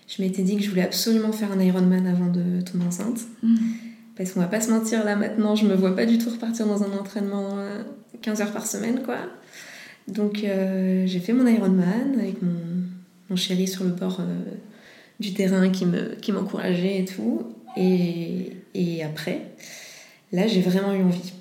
Je 0.08 0.22
m'étais 0.22 0.42
dit 0.42 0.56
que 0.56 0.62
je 0.62 0.68
voulais 0.68 0.82
absolument 0.82 1.32
faire 1.32 1.52
un 1.52 1.60
Ironman 1.60 2.06
avant 2.06 2.26
de 2.28 2.60
tomber 2.60 2.84
enceinte. 2.84 3.20
Parce 4.16 4.32
qu'on 4.32 4.40
va 4.40 4.46
pas 4.46 4.60
se 4.60 4.70
mentir, 4.70 5.04
là 5.04 5.16
maintenant, 5.16 5.54
je 5.56 5.66
me 5.66 5.74
vois 5.74 5.96
pas 5.96 6.04
du 6.04 6.18
tout 6.18 6.28
repartir 6.28 6.66
dans 6.66 6.82
un 6.82 6.92
entraînement 6.98 7.58
euh, 7.58 7.82
15 8.20 8.42
heures 8.42 8.52
par 8.52 8.66
semaine, 8.66 9.02
quoi. 9.02 9.16
Donc 10.08 10.42
euh, 10.44 11.06
j'ai 11.06 11.20
fait 11.20 11.32
mon 11.32 11.46
Ironman 11.46 12.18
avec 12.18 12.42
mon, 12.42 12.50
mon 13.30 13.36
chéri 13.36 13.66
sur 13.68 13.84
le 13.84 13.90
bord 13.90 14.18
euh, 14.20 14.24
du 15.20 15.32
terrain 15.32 15.70
qui 15.70 15.86
me 15.86 16.14
qui 16.16 16.32
m'encourageait 16.32 17.00
et 17.00 17.04
tout. 17.04 17.42
Et, 17.76 18.52
et 18.74 19.02
après, 19.02 19.42
là 20.32 20.46
j'ai 20.46 20.60
vraiment 20.60 20.92
eu 20.94 21.02
envie. 21.02 21.32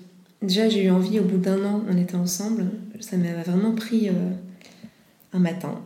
déjà, 0.41 0.69
j'ai 0.69 0.83
eu 0.85 0.89
envie, 0.89 1.19
au 1.19 1.23
bout 1.23 1.37
d'un 1.37 1.63
an, 1.65 1.83
on 1.89 1.97
était 1.97 2.15
ensemble. 2.15 2.65
Ça 2.99 3.17
m'avait 3.17 3.41
vraiment 3.43 3.73
pris 3.73 4.09
euh, 4.09 4.13
un 5.33 5.39
matin. 5.39 5.81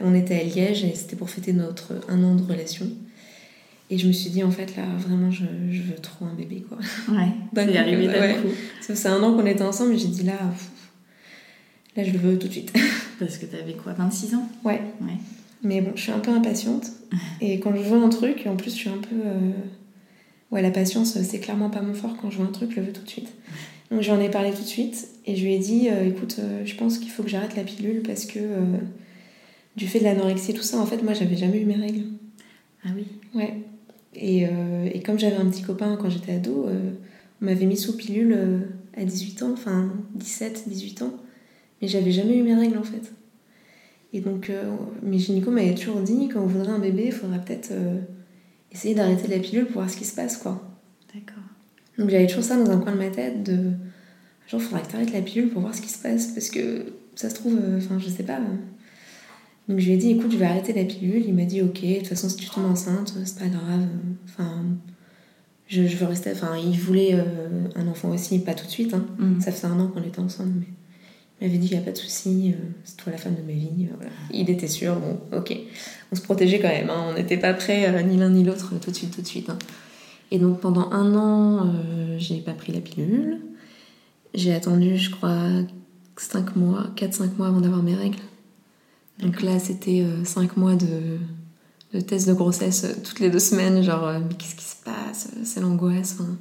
On 0.00 0.14
était 0.14 0.38
à 0.40 0.42
Liège 0.44 0.84
et 0.84 0.94
c'était 0.94 1.16
pour 1.16 1.30
fêter 1.30 1.52
notre 1.52 1.94
un 2.08 2.22
an 2.24 2.34
de 2.34 2.42
relation. 2.42 2.86
Et 3.90 3.96
je 3.96 4.06
me 4.06 4.12
suis 4.12 4.30
dit, 4.30 4.44
en 4.44 4.50
fait, 4.50 4.76
là, 4.76 4.84
vraiment, 4.98 5.30
je, 5.30 5.44
je 5.70 5.82
veux 5.82 5.94
trop 5.94 6.26
un 6.26 6.34
bébé, 6.34 6.64
quoi. 6.68 6.78
Ouais, 7.08 7.28
D'un 7.52 7.66
c'est 7.66 7.78
arrivé 7.78 8.06
d'un 8.06 8.20
ouais. 8.20 8.34
coup. 8.34 8.48
Ça 8.82 8.94
faisait 8.94 9.08
un 9.08 9.22
an 9.22 9.34
qu'on 9.34 9.46
était 9.46 9.62
ensemble 9.62 9.94
et 9.94 9.98
j'ai 9.98 10.08
dit, 10.08 10.24
là, 10.24 10.34
pff, 10.36 10.70
là, 11.96 12.04
je 12.04 12.10
le 12.12 12.18
veux 12.18 12.38
tout 12.38 12.48
de 12.48 12.52
suite. 12.52 12.72
Parce 13.18 13.38
que 13.38 13.46
t'avais 13.46 13.72
quoi, 13.72 13.94
26 13.94 14.34
ans? 14.34 14.46
Ouais. 14.62 14.80
Ouais. 15.00 15.16
Mais 15.62 15.80
bon, 15.80 15.92
je 15.94 16.02
suis 16.02 16.12
un 16.12 16.18
peu 16.18 16.30
impatiente. 16.32 16.86
Et 17.40 17.58
quand 17.60 17.74
je 17.74 17.82
veux 17.82 18.02
un 18.02 18.08
truc, 18.08 18.46
en 18.46 18.56
plus, 18.56 18.70
je 18.70 18.76
suis 18.76 18.90
un 18.90 18.98
peu. 18.98 19.16
euh, 19.24 19.50
Ouais, 20.50 20.62
la 20.62 20.70
patience, 20.70 21.20
c'est 21.22 21.40
clairement 21.40 21.68
pas 21.68 21.82
mon 21.82 21.92
fort. 21.92 22.16
Quand 22.16 22.30
je 22.30 22.38
veux 22.38 22.44
un 22.44 22.52
truc, 22.52 22.70
je 22.70 22.80
le 22.80 22.86
veux 22.86 22.92
tout 22.92 23.02
de 23.02 23.08
suite. 23.08 23.28
Donc 23.90 24.00
j'en 24.00 24.18
ai 24.18 24.30
parlé 24.30 24.50
tout 24.50 24.62
de 24.62 24.66
suite. 24.66 25.08
Et 25.26 25.36
je 25.36 25.44
lui 25.44 25.52
ai 25.54 25.58
dit 25.58 25.88
euh, 25.90 26.06
écoute, 26.08 26.36
euh, 26.38 26.62
je 26.64 26.74
pense 26.74 26.98
qu'il 26.98 27.10
faut 27.10 27.22
que 27.22 27.28
j'arrête 27.28 27.54
la 27.54 27.64
pilule 27.64 28.02
parce 28.02 28.24
que 28.24 28.40
du 29.76 29.86
fait 29.86 29.98
de 30.00 30.04
l'anorexie 30.04 30.52
et 30.52 30.54
tout 30.54 30.62
ça, 30.62 30.78
en 30.78 30.86
fait, 30.86 31.02
moi, 31.02 31.12
j'avais 31.12 31.36
jamais 31.36 31.60
eu 31.60 31.66
mes 31.66 31.74
règles. 31.76 32.04
Ah 32.84 32.88
oui. 32.96 33.04
Ouais. 33.34 33.54
Et, 34.14 34.46
et 34.94 35.00
comme 35.02 35.18
j'avais 35.18 35.36
un 35.36 35.46
petit 35.46 35.62
copain 35.62 35.96
quand 36.00 36.08
j'étais 36.10 36.32
ado, 36.32 36.66
on 37.40 37.44
m'avait 37.44 37.66
mis 37.66 37.76
sous 37.76 37.96
pilule 37.96 38.36
à 38.96 39.04
18 39.04 39.42
ans, 39.42 39.52
enfin 39.52 39.92
17, 40.14 40.64
18 40.66 41.02
ans. 41.02 41.12
Mais 41.80 41.86
j'avais 41.88 42.10
jamais 42.10 42.36
eu 42.36 42.42
mes 42.42 42.54
règles 42.54 42.78
en 42.78 42.82
fait. 42.82 43.12
Et 44.12 44.20
donc, 44.20 44.48
euh, 44.50 44.64
mes 45.02 45.18
gynécos 45.18 45.52
m'avaient 45.52 45.74
toujours 45.74 46.00
dit 46.00 46.28
quand 46.28 46.40
on 46.40 46.46
voudrait 46.46 46.72
un 46.72 46.78
bébé, 46.78 47.04
il 47.06 47.12
faudrait 47.12 47.40
peut-être 47.44 47.70
euh, 47.72 48.00
essayer 48.72 48.94
d'arrêter 48.94 49.28
la 49.28 49.38
pilule 49.38 49.66
pour 49.66 49.74
voir 49.82 49.90
ce 49.90 49.96
qui 49.96 50.04
se 50.04 50.14
passe 50.14 50.36
quoi. 50.38 50.62
D'accord. 51.14 51.42
Donc 51.98 52.10
j'avais 52.10 52.26
toujours 52.26 52.44
ça 52.44 52.56
dans 52.56 52.70
un 52.70 52.78
coin 52.78 52.92
de 52.92 52.98
ma 52.98 53.10
tête 53.10 53.42
de 53.42 53.72
genre, 54.46 54.62
faudrait 54.62 54.82
que 54.82 54.92
t'arrêtes 54.92 55.12
la 55.12 55.20
pilule 55.20 55.50
pour 55.50 55.60
voir 55.60 55.74
ce 55.74 55.82
qui 55.82 55.90
se 55.90 55.98
passe 56.02 56.28
parce 56.28 56.48
que 56.48 56.86
ça 57.16 57.28
se 57.28 57.34
trouve, 57.34 57.58
euh, 57.62 57.78
enfin, 57.78 57.98
je 57.98 58.08
sais 58.08 58.22
pas. 58.22 58.38
euh. 58.38 58.56
Donc 59.68 59.80
je 59.80 59.86
lui 59.86 59.92
ai 59.92 59.96
dit, 59.98 60.10
écoute, 60.12 60.32
je 60.32 60.38
vais 60.38 60.46
arrêter 60.46 60.72
la 60.72 60.84
pilule. 60.84 61.22
Il 61.26 61.34
m'a 61.34 61.44
dit, 61.44 61.60
ok, 61.60 61.82
de 61.82 61.98
toute 61.98 62.06
façon, 62.06 62.28
si 62.30 62.36
tu 62.36 62.48
tombes 62.48 62.64
enceinte, 62.64 63.12
euh, 63.18 63.22
c'est 63.26 63.38
pas 63.38 63.48
grave. 63.48 63.86
Enfin, 64.24 64.64
je, 65.66 65.86
je 65.86 65.96
veux 65.98 66.06
rester. 66.06 66.30
Enfin, 66.32 66.56
il 66.56 66.78
voulait 66.78 67.10
euh, 67.14 67.68
un 67.74 67.86
enfant 67.88 68.08
aussi, 68.10 68.38
pas 68.38 68.54
tout 68.54 68.64
de 68.64 68.70
suite. 68.70 68.94
Hein. 68.94 69.04
Mhm. 69.18 69.40
Ça 69.42 69.52
faisait 69.52 69.66
un 69.66 69.78
an 69.78 69.88
qu'on 69.88 70.02
était 70.02 70.20
ensemble, 70.20 70.52
mais 70.60 70.66
m'avait 71.40 71.58
dit, 71.58 71.68
il 71.68 71.72
n'y 71.72 71.78
a 71.78 71.82
pas 71.84 71.92
de 71.92 71.96
souci, 71.96 72.52
euh, 72.54 72.64
c'est 72.84 72.96
toi 72.96 73.12
la 73.12 73.18
femme 73.18 73.34
de 73.36 73.42
ma 73.42 73.52
vie. 73.52 73.86
euh, 73.90 73.94
voilà. 73.96 74.10
Il 74.32 74.50
était 74.50 74.66
sûr, 74.68 74.96
bon, 74.96 75.20
ok. 75.36 75.56
On 76.12 76.16
se 76.16 76.22
protégeait 76.22 76.58
quand 76.60 76.68
même, 76.68 76.90
hein. 76.90 77.06
on 77.10 77.14
n'était 77.14 77.36
pas 77.36 77.54
prêts, 77.54 77.86
euh, 77.88 78.02
ni 78.02 78.16
l'un 78.16 78.30
ni 78.30 78.42
l'autre, 78.44 78.72
tout 78.80 78.90
de 78.90 78.96
suite, 78.96 79.14
tout 79.14 79.22
de 79.22 79.26
suite. 79.26 79.48
hein. 79.50 79.58
Et 80.30 80.38
donc 80.38 80.60
pendant 80.60 80.90
un 80.90 81.14
an, 81.14 81.66
euh, 81.66 82.16
j'ai 82.18 82.38
pas 82.40 82.52
pris 82.52 82.72
la 82.72 82.80
pilule. 82.80 83.38
J'ai 84.34 84.52
attendu, 84.54 84.96
je 84.98 85.10
crois, 85.10 85.48
5 86.16 86.54
mois, 86.56 86.86
4-5 86.96 87.36
mois 87.38 87.46
avant 87.48 87.60
d'avoir 87.60 87.82
mes 87.82 87.94
règles. 87.94 88.18
Donc 89.20 89.40
là, 89.42 89.58
c'était 89.58 90.04
5 90.24 90.56
mois 90.58 90.74
de, 90.74 91.18
de 91.94 92.00
tests 92.00 92.28
de 92.28 92.34
grossesse 92.34 92.86
toutes 93.04 93.20
les 93.20 93.30
deux 93.30 93.38
semaines, 93.38 93.82
genre, 93.82 94.12
mais 94.20 94.34
qu'est-ce 94.36 94.54
qui 94.54 94.64
se 94.64 94.76
passe 94.84 95.30
C'est 95.44 95.60
l'angoisse. 95.60 96.16
Enfin, 96.20 96.36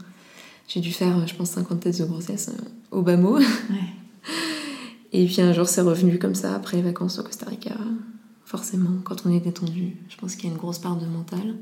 j'ai 0.68 0.82
dû 0.82 0.92
faire, 0.92 1.26
je 1.26 1.34
pense, 1.34 1.52
50 1.52 1.80
tests 1.80 2.02
de 2.02 2.06
grossesse 2.06 2.52
au 2.92 3.02
bas 3.02 3.16
mot. 3.18 3.38
Ouais. 3.38 3.46
Et 5.14 5.26
puis 5.26 5.42
un 5.42 5.54
jour, 5.54 5.68
c'est 5.68 5.82
revenu 5.82 6.20
comme 6.20 6.36
ça, 6.36 6.56
après 6.56 6.78
les 6.78 6.84
vacances 6.84 7.20
au 7.20 7.24
Costa 7.24 7.46
Rica. 7.46 7.76
Forcément, 8.46 9.00
quand 9.04 9.26
on 9.26 9.32
est 9.32 9.40
détendu, 9.40 9.98
je 10.10 10.18
pense 10.18 10.36
qu'il 10.36 10.46
y 10.46 10.48
a 10.48 10.52
une 10.52 10.60
grosse 10.60 10.80
part 10.80 10.98
de 10.98 11.06
mental. 11.06 11.56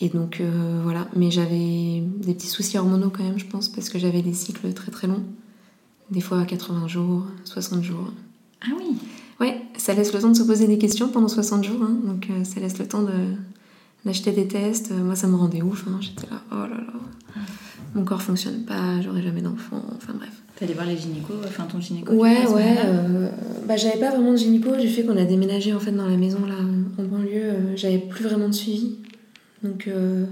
Et 0.00 0.08
donc 0.08 0.40
euh, 0.40 0.80
voilà, 0.82 1.08
mais 1.14 1.30
j'avais 1.30 2.00
des 2.00 2.34
petits 2.34 2.48
soucis 2.48 2.76
hormonaux 2.78 3.10
quand 3.10 3.22
même, 3.22 3.38
je 3.38 3.46
pense, 3.46 3.68
parce 3.68 3.88
que 3.88 3.98
j'avais 3.98 4.22
des 4.22 4.34
cycles 4.34 4.72
très 4.72 4.90
très 4.90 5.06
longs. 5.06 5.22
Des 6.10 6.20
fois 6.20 6.40
à 6.40 6.44
80 6.44 6.88
jours, 6.88 7.26
60 7.44 7.82
jours. 7.82 8.12
Ah 8.62 8.72
oui. 8.78 8.96
Ouais, 9.40 9.62
ça 9.76 9.94
laisse 9.94 10.12
le 10.12 10.20
temps 10.20 10.30
de 10.30 10.36
se 10.36 10.42
poser 10.42 10.66
des 10.66 10.78
questions 10.78 11.08
pendant 11.08 11.28
60 11.28 11.64
jours, 11.64 11.82
hein, 11.82 11.96
donc 12.04 12.28
euh, 12.30 12.44
ça 12.44 12.60
laisse 12.60 12.78
le 12.78 12.86
temps 12.86 13.02
de 13.02 13.34
d'acheter 14.04 14.32
des 14.32 14.46
tests. 14.48 14.90
Euh, 14.92 15.02
Moi, 15.02 15.14
ça 15.16 15.26
me 15.26 15.36
rendait 15.36 15.62
ouf, 15.62 15.84
hein, 15.88 15.98
j'étais 16.00 16.26
là, 16.30 16.42
oh 16.50 16.54
là 16.68 16.76
là, 16.76 17.42
mon 17.94 18.04
corps 18.04 18.22
fonctionne 18.22 18.64
pas, 18.64 19.00
j'aurai 19.02 19.22
jamais 19.22 19.42
d'enfant, 19.42 19.82
enfin 19.96 20.14
bref. 20.14 20.30
T'allais 20.56 20.74
voir 20.74 20.86
les 20.86 20.96
gynécos, 20.96 21.36
enfin 21.44 21.64
ton 21.64 21.80
gynéco. 21.80 22.12
Ouais, 22.14 22.46
ouais. 22.46 22.76
euh, 22.84 23.28
bah, 23.66 23.76
j'avais 23.76 23.98
pas 23.98 24.10
vraiment 24.10 24.32
de 24.32 24.36
gynéco 24.36 24.76
du 24.76 24.88
fait 24.88 25.04
qu'on 25.04 25.16
a 25.16 25.24
déménagé 25.24 25.72
en 25.74 25.80
fait 25.80 25.92
dans 25.92 26.06
la 26.08 26.16
maison 26.16 26.44
là 26.46 26.54
en 26.98 27.02
banlieue. 27.02 27.30
euh, 27.34 27.76
j'avais 27.76 27.98
plus 27.98 28.24
vraiment 28.24 28.48
de 28.48 28.54
suivi. 28.54 28.96
Donc, 29.62 29.88
euh, 29.88 30.24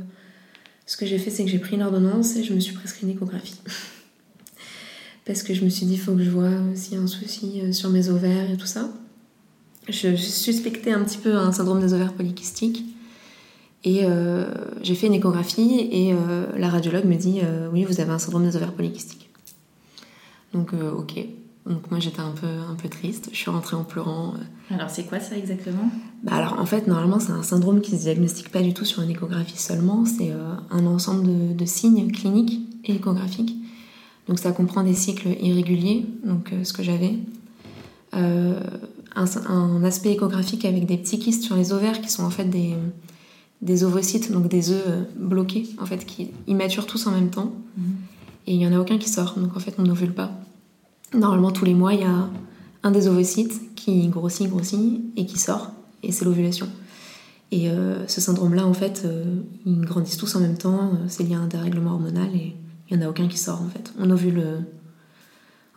ce 0.86 0.96
que 0.96 1.04
j'ai 1.06 1.18
fait, 1.18 1.30
c'est 1.30 1.44
que 1.44 1.50
j'ai 1.50 1.58
pris 1.58 1.76
une 1.76 1.82
ordonnance 1.82 2.36
et 2.36 2.44
je 2.44 2.52
me 2.54 2.60
suis 2.60 2.74
prescrit 2.74 3.06
une 3.06 3.12
échographie. 3.14 3.56
Parce 5.26 5.42
que 5.42 5.54
je 5.54 5.64
me 5.64 5.68
suis 5.70 5.86
dit, 5.86 5.94
il 5.94 6.00
faut 6.00 6.14
que 6.14 6.22
je 6.24 6.30
vois 6.30 6.50
s'il 6.74 6.94
y 6.94 6.96
a 6.96 7.00
un 7.00 7.06
souci 7.06 7.60
sur 7.72 7.90
mes 7.90 8.08
ovaires 8.08 8.50
et 8.50 8.56
tout 8.56 8.66
ça. 8.66 8.88
Je, 9.88 10.10
je 10.10 10.16
suspectais 10.16 10.92
un 10.92 11.02
petit 11.04 11.18
peu 11.18 11.34
un 11.36 11.52
syndrome 11.52 11.80
des 11.80 11.92
ovaires 11.94 12.12
polykystiques. 12.14 12.84
Et 13.82 14.00
euh, 14.04 14.44
j'ai 14.82 14.94
fait 14.94 15.06
une 15.06 15.14
échographie 15.14 15.88
et 15.90 16.12
euh, 16.12 16.46
la 16.56 16.68
radiologue 16.68 17.06
me 17.06 17.14
dit 17.14 17.40
euh, 17.42 17.68
Oui, 17.72 17.84
vous 17.84 18.00
avez 18.00 18.10
un 18.10 18.18
syndrome 18.18 18.44
des 18.44 18.56
ovaires 18.56 18.72
polykystiques. 18.72 19.30
Donc, 20.52 20.72
ok. 20.72 21.14
Donc, 21.66 21.90
moi, 21.90 22.00
j'étais 22.00 22.20
un 22.20 22.32
peu, 22.32 22.46
un 22.46 22.74
peu 22.74 22.88
triste. 22.88 23.28
Je 23.32 23.36
suis 23.36 23.50
rentrée 23.50 23.76
en 23.76 23.84
pleurant. 23.84 24.34
Alors 24.70 24.90
c'est 24.90 25.04
quoi 25.04 25.20
ça 25.20 25.36
exactement? 25.36 25.90
Bah 26.24 26.32
alors, 26.34 26.58
en 26.58 26.66
fait, 26.66 26.86
normalement, 26.88 27.20
c'est 27.20 27.32
un 27.32 27.42
syndrome 27.42 27.80
qui 27.80 27.92
se 27.92 28.02
diagnostique 28.02 28.50
pas 28.50 28.62
du 28.62 28.74
tout 28.74 28.84
sur 28.84 29.02
une 29.02 29.10
échographie 29.10 29.58
seulement. 29.58 30.04
C'est 30.04 30.32
un 30.70 30.86
ensemble 30.86 31.26
de, 31.26 31.54
de 31.54 31.64
signes 31.64 32.10
cliniques 32.10 32.60
et 32.84 32.96
échographiques. 32.96 33.54
Donc, 34.26 34.38
ça 34.38 34.52
comprend 34.52 34.82
des 34.82 34.94
cycles 34.94 35.28
irréguliers, 35.40 36.06
donc 36.24 36.52
ce 36.64 36.72
que 36.72 36.82
j'avais. 36.82 37.18
Un, 38.12 38.56
un 39.14 39.84
aspect 39.84 40.12
échographique 40.12 40.64
avec 40.64 40.86
des 40.86 40.96
petits 40.96 41.18
kystes 41.18 41.44
sur 41.44 41.56
les 41.56 41.72
ovaires 41.72 42.00
qui 42.00 42.10
sont 42.10 42.24
en 42.24 42.30
fait 42.30 42.44
des, 42.44 42.74
des 43.62 43.84
ovocytes, 43.84 44.32
donc 44.32 44.48
des 44.48 44.70
œufs 44.70 44.82
euh, 44.86 45.02
bloqués, 45.16 45.68
en 45.80 45.86
fait, 45.86 46.04
qui 46.06 46.30
immaturent 46.46 46.86
tous 46.86 47.06
en 47.06 47.10
même 47.12 47.30
temps. 47.30 47.52
Et 48.46 48.54
il 48.54 48.58
n'y 48.58 48.66
en 48.66 48.72
a 48.72 48.78
aucun 48.80 48.98
qui 48.98 49.08
sort, 49.08 49.34
donc 49.38 49.56
en 49.56 49.60
fait, 49.60 49.74
on 49.78 49.82
n'ovule 49.82 50.12
pas. 50.12 50.32
Normalement, 51.14 51.50
tous 51.50 51.64
les 51.64 51.74
mois, 51.74 51.92
il 51.94 52.00
y 52.00 52.04
a 52.04 52.28
un 52.82 52.90
des 52.90 53.06
ovocytes 53.08 53.74
qui 53.74 54.08
grossit, 54.08 54.48
grossit 54.48 55.02
et 55.16 55.26
qui 55.26 55.38
sort, 55.38 55.72
et 56.02 56.10
c'est 56.12 56.24
l'ovulation. 56.24 56.66
Et 57.52 57.68
euh, 57.68 58.06
ce 58.06 58.20
syndrome-là, 58.20 58.64
en 58.66 58.72
fait, 58.72 59.02
euh, 59.04 59.40
ils 59.66 59.80
grandissent 59.82 60.16
tous 60.16 60.34
en 60.36 60.40
même 60.40 60.56
temps, 60.56 60.92
c'est 61.08 61.22
lié 61.24 61.34
à 61.34 61.40
un 61.40 61.46
dérèglement 61.48 61.92
hormonal 61.92 62.28
et 62.34 62.54
il 62.90 62.96
n'y 62.96 63.02
en 63.02 63.06
a 63.06 63.10
aucun 63.10 63.28
qui 63.28 63.38
sort, 63.38 63.60
en 63.60 63.68
fait. 63.68 63.92
On 63.98 64.10
ovule. 64.10 64.42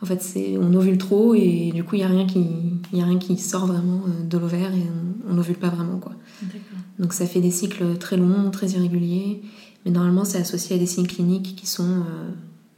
en 0.02 0.06
fait, 0.06 0.22
on 0.60 0.74
ovule 0.74 0.98
trop 0.98 1.34
et 1.34 1.70
du 1.74 1.82
coup, 1.84 1.94
il 1.96 1.98
n'y 1.98 2.04
a, 2.04 2.08
rien 2.08 2.26
qui- 2.26 2.46
y 2.92 3.00
a 3.00 3.04
rien 3.06 3.18
qui 3.18 3.36
sort 3.38 3.66
vraiment 3.66 4.02
de 4.28 4.38
l'ovaire 4.38 4.72
et 4.74 4.82
on- 4.82 5.30
on 5.32 5.34
n'ovule 5.34 5.56
pas 5.56 5.68
vraiment, 5.70 5.98
quoi. 5.98 6.12
D'accord. 6.42 6.60
Donc 6.98 7.12
ça 7.12 7.26
fait 7.26 7.40
des 7.40 7.50
cycles 7.50 7.98
très 7.98 8.16
longs, 8.16 8.50
très 8.50 8.68
irréguliers, 8.70 9.42
mais 9.84 9.90
normalement 9.90 10.24
c'est 10.24 10.38
associé 10.38 10.76
à 10.76 10.78
des 10.78 10.86
signes 10.86 11.06
cliniques 11.06 11.56
qui 11.56 11.66
sont 11.66 12.02
euh, 12.02 12.30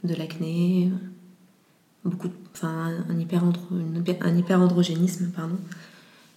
de 0.03 0.15
l'acné, 0.15 0.91
beaucoup, 2.03 2.29
enfin 2.53 3.03
un, 3.09 3.17
hyperandro- 3.19 4.17
un 4.21 4.37
hyperandrogénisme, 4.37 5.31
pardon. 5.35 5.57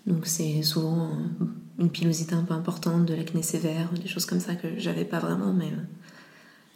Donc 0.07 0.27
c'est 0.27 0.63
souvent 0.63 1.11
euh, 1.41 1.45
une 1.79 1.91
pilosité 1.91 2.35
un 2.35 2.43
peu 2.43 2.55
importante, 2.55 3.07
de 3.07 3.15
l'acné 3.15 3.43
sévère, 3.43 3.91
des 3.93 4.09
choses 4.09 4.27
comme 4.27 4.41
ça 4.41 4.55
que 4.55 4.69
j'avais 4.79 5.05
pas 5.05 5.19
vraiment, 5.19 5.53
mais, 5.53 5.73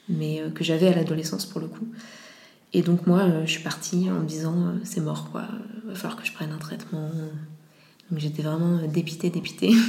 mais 0.08 0.40
euh, 0.40 0.50
que 0.50 0.64
j'avais 0.64 0.88
à 0.88 0.94
l'adolescence 0.94 1.44
pour 1.44 1.60
le 1.60 1.66
coup. 1.66 1.86
Et 2.72 2.82
donc 2.82 3.06
moi 3.06 3.44
je 3.44 3.50
suis 3.50 3.62
partie 3.62 4.10
en 4.10 4.20
me 4.20 4.26
disant 4.26 4.74
c'est 4.82 5.00
mort 5.00 5.30
quoi, 5.30 5.46
va 5.86 5.94
falloir 5.94 6.20
que 6.20 6.26
je 6.26 6.32
prenne 6.32 6.50
un 6.50 6.58
traitement. 6.58 7.08
Donc 8.10 8.18
j'étais 8.18 8.42
vraiment 8.42 8.78
dépitée, 8.88 9.30
dépitée. 9.30 9.72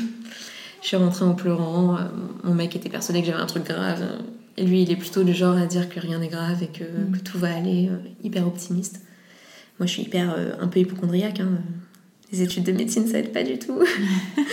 Je 0.86 0.89
suis 0.89 0.98
rentrée 0.98 1.26
en 1.26 1.34
pleurant. 1.34 1.98
euh, 1.98 2.02
Mon 2.43 2.54
mec 2.54 2.76
était 2.76 2.89
persuadé 2.89 3.21
que 3.21 3.26
j'avais 3.26 3.41
un 3.41 3.48
truc 3.48 3.63
grave. 3.65 4.04
Et 4.56 4.63
lui, 4.63 4.84
il 4.84 4.91
est 4.91 4.95
plutôt 4.95 5.24
du 5.24 5.34
genre 5.34 5.58
à 5.58 5.65
dire 5.65 5.89
que 5.89 6.00
rien 6.00 6.19
n'est 6.19 6.28
grave 6.28 6.62
et 6.62 6.67
que, 6.67 6.84
que 6.84 7.17
tout 7.24 7.39
va 7.39 7.56
aller, 7.56 7.89
euh, 7.89 7.98
hyper 8.24 8.45
optimiste. 8.45 9.02
Moi, 9.80 9.88
je 9.88 9.93
suis 9.93 10.04
hyper 10.04 10.32
euh, 10.38 10.52
un 10.62 10.67
peu 10.67 10.80
hypochondriaque. 10.80 11.39
hein. 11.39 11.58
Les 12.32 12.43
études 12.43 12.65
de 12.65 12.71
médecine, 12.71 13.08
ça 13.08 13.17
aide 13.17 13.34
pas 13.34 13.41
du 13.41 13.58
tout. 13.58 13.80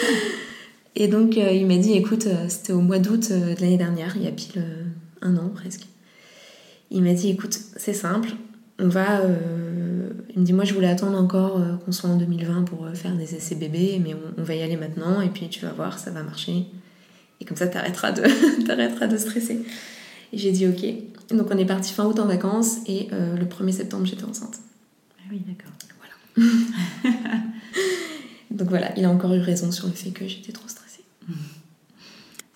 et 0.97 1.07
donc, 1.07 1.37
euh, 1.37 1.51
il 1.53 1.67
m'a 1.67 1.77
dit 1.77 1.93
écoute, 1.93 2.27
euh, 2.27 2.47
c'était 2.49 2.73
au 2.73 2.81
mois 2.81 2.99
d'août 2.99 3.29
euh, 3.31 3.55
de 3.55 3.61
l'année 3.61 3.77
dernière, 3.77 4.17
il 4.17 4.23
y 4.23 4.27
a 4.27 4.31
pile 4.33 4.53
euh, 4.63 4.85
un 5.21 5.37
an 5.37 5.51
presque. 5.55 5.87
Il 6.91 7.03
m'a 7.03 7.13
dit 7.13 7.29
écoute, 7.29 7.59
c'est 7.77 7.93
simple, 7.93 8.31
on 8.79 8.89
va. 8.89 9.21
euh, 9.21 9.72
Il 10.35 10.41
me 10.41 10.47
dit 10.47 10.53
moi, 10.53 10.65
je 10.65 10.73
voulais 10.73 10.89
attendre 10.89 11.19
encore 11.19 11.59
euh, 11.59 11.77
qu'on 11.77 11.93
soit 11.93 12.09
en 12.09 12.17
2020 12.17 12.63
pour 12.65 12.87
euh, 12.87 12.95
faire 12.95 13.15
des 13.15 13.35
essais 13.35 13.55
bébés, 13.55 14.01
mais 14.03 14.15
on, 14.15 14.41
on 14.41 14.43
va 14.43 14.55
y 14.55 14.63
aller 14.63 14.77
maintenant 14.77 15.21
et 15.21 15.29
puis 15.29 15.49
tu 15.49 15.61
vas 15.61 15.73
voir, 15.73 15.99
ça 15.99 16.11
va 16.11 16.23
marcher. 16.23 16.65
Et 17.41 17.45
comme 17.45 17.57
ça, 17.57 17.67
t'arrêteras 17.67 18.13
de, 18.13 18.23
t'arrêteras 18.67 19.09
de 19.09 19.19
stresser. 19.19 19.61
Et 20.33 20.39
j'ai 20.39 20.53
dit 20.53 20.67
ok. 20.67 21.37
Donc 21.37 21.49
on 21.51 21.59
est 21.59 21.67
parti 21.67 21.93
fin 21.93 22.05
août 22.07 22.19
en 22.19 22.27
vacances 22.27 22.79
et 22.87 23.09
euh, 23.13 23.37
le 23.37 23.45
1er 23.45 23.73
septembre, 23.73 24.07
j'étais 24.07 24.25
enceinte. 24.25 24.59
Ah 25.19 25.29
oui, 25.31 25.43
d'accord. 25.47 25.73
Donc 28.51 28.69
voilà, 28.69 28.97
il 28.97 29.05
a 29.05 29.11
encore 29.11 29.35
eu 29.35 29.41
raison 29.41 29.71
sur 29.71 29.87
le 29.87 29.93
fait 29.93 30.11
que 30.11 30.27
j'étais 30.27 30.53
trop 30.53 30.67
stressée. 30.67 31.05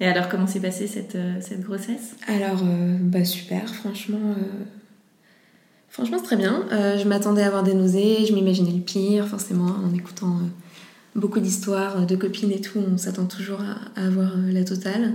Et 0.00 0.06
alors 0.06 0.30
comment 0.30 0.46
s'est 0.46 0.60
passée 0.60 0.86
cette, 0.86 1.18
cette 1.40 1.60
grossesse? 1.60 2.16
Alors, 2.26 2.62
bah 3.00 3.24
super, 3.24 3.74
franchement. 3.74 4.34
Franchement, 5.96 6.18
c'est 6.18 6.24
très 6.24 6.36
bien. 6.36 6.62
Euh, 6.72 6.98
je 6.98 7.08
m'attendais 7.08 7.42
à 7.42 7.46
avoir 7.46 7.62
des 7.62 7.72
nausées, 7.72 8.26
je 8.26 8.34
m'imaginais 8.34 8.70
le 8.70 8.82
pire, 8.82 9.26
forcément, 9.26 9.76
en 9.82 9.94
écoutant 9.94 10.28
euh, 10.28 10.48
beaucoup 11.14 11.40
d'histoires 11.40 12.04
de 12.04 12.16
copines 12.16 12.52
et 12.52 12.60
tout, 12.60 12.78
on 12.92 12.98
s'attend 12.98 13.24
toujours 13.24 13.60
à, 13.62 14.04
avoir 14.04 14.32
euh, 14.36 14.52
la 14.52 14.62
totale. 14.62 15.14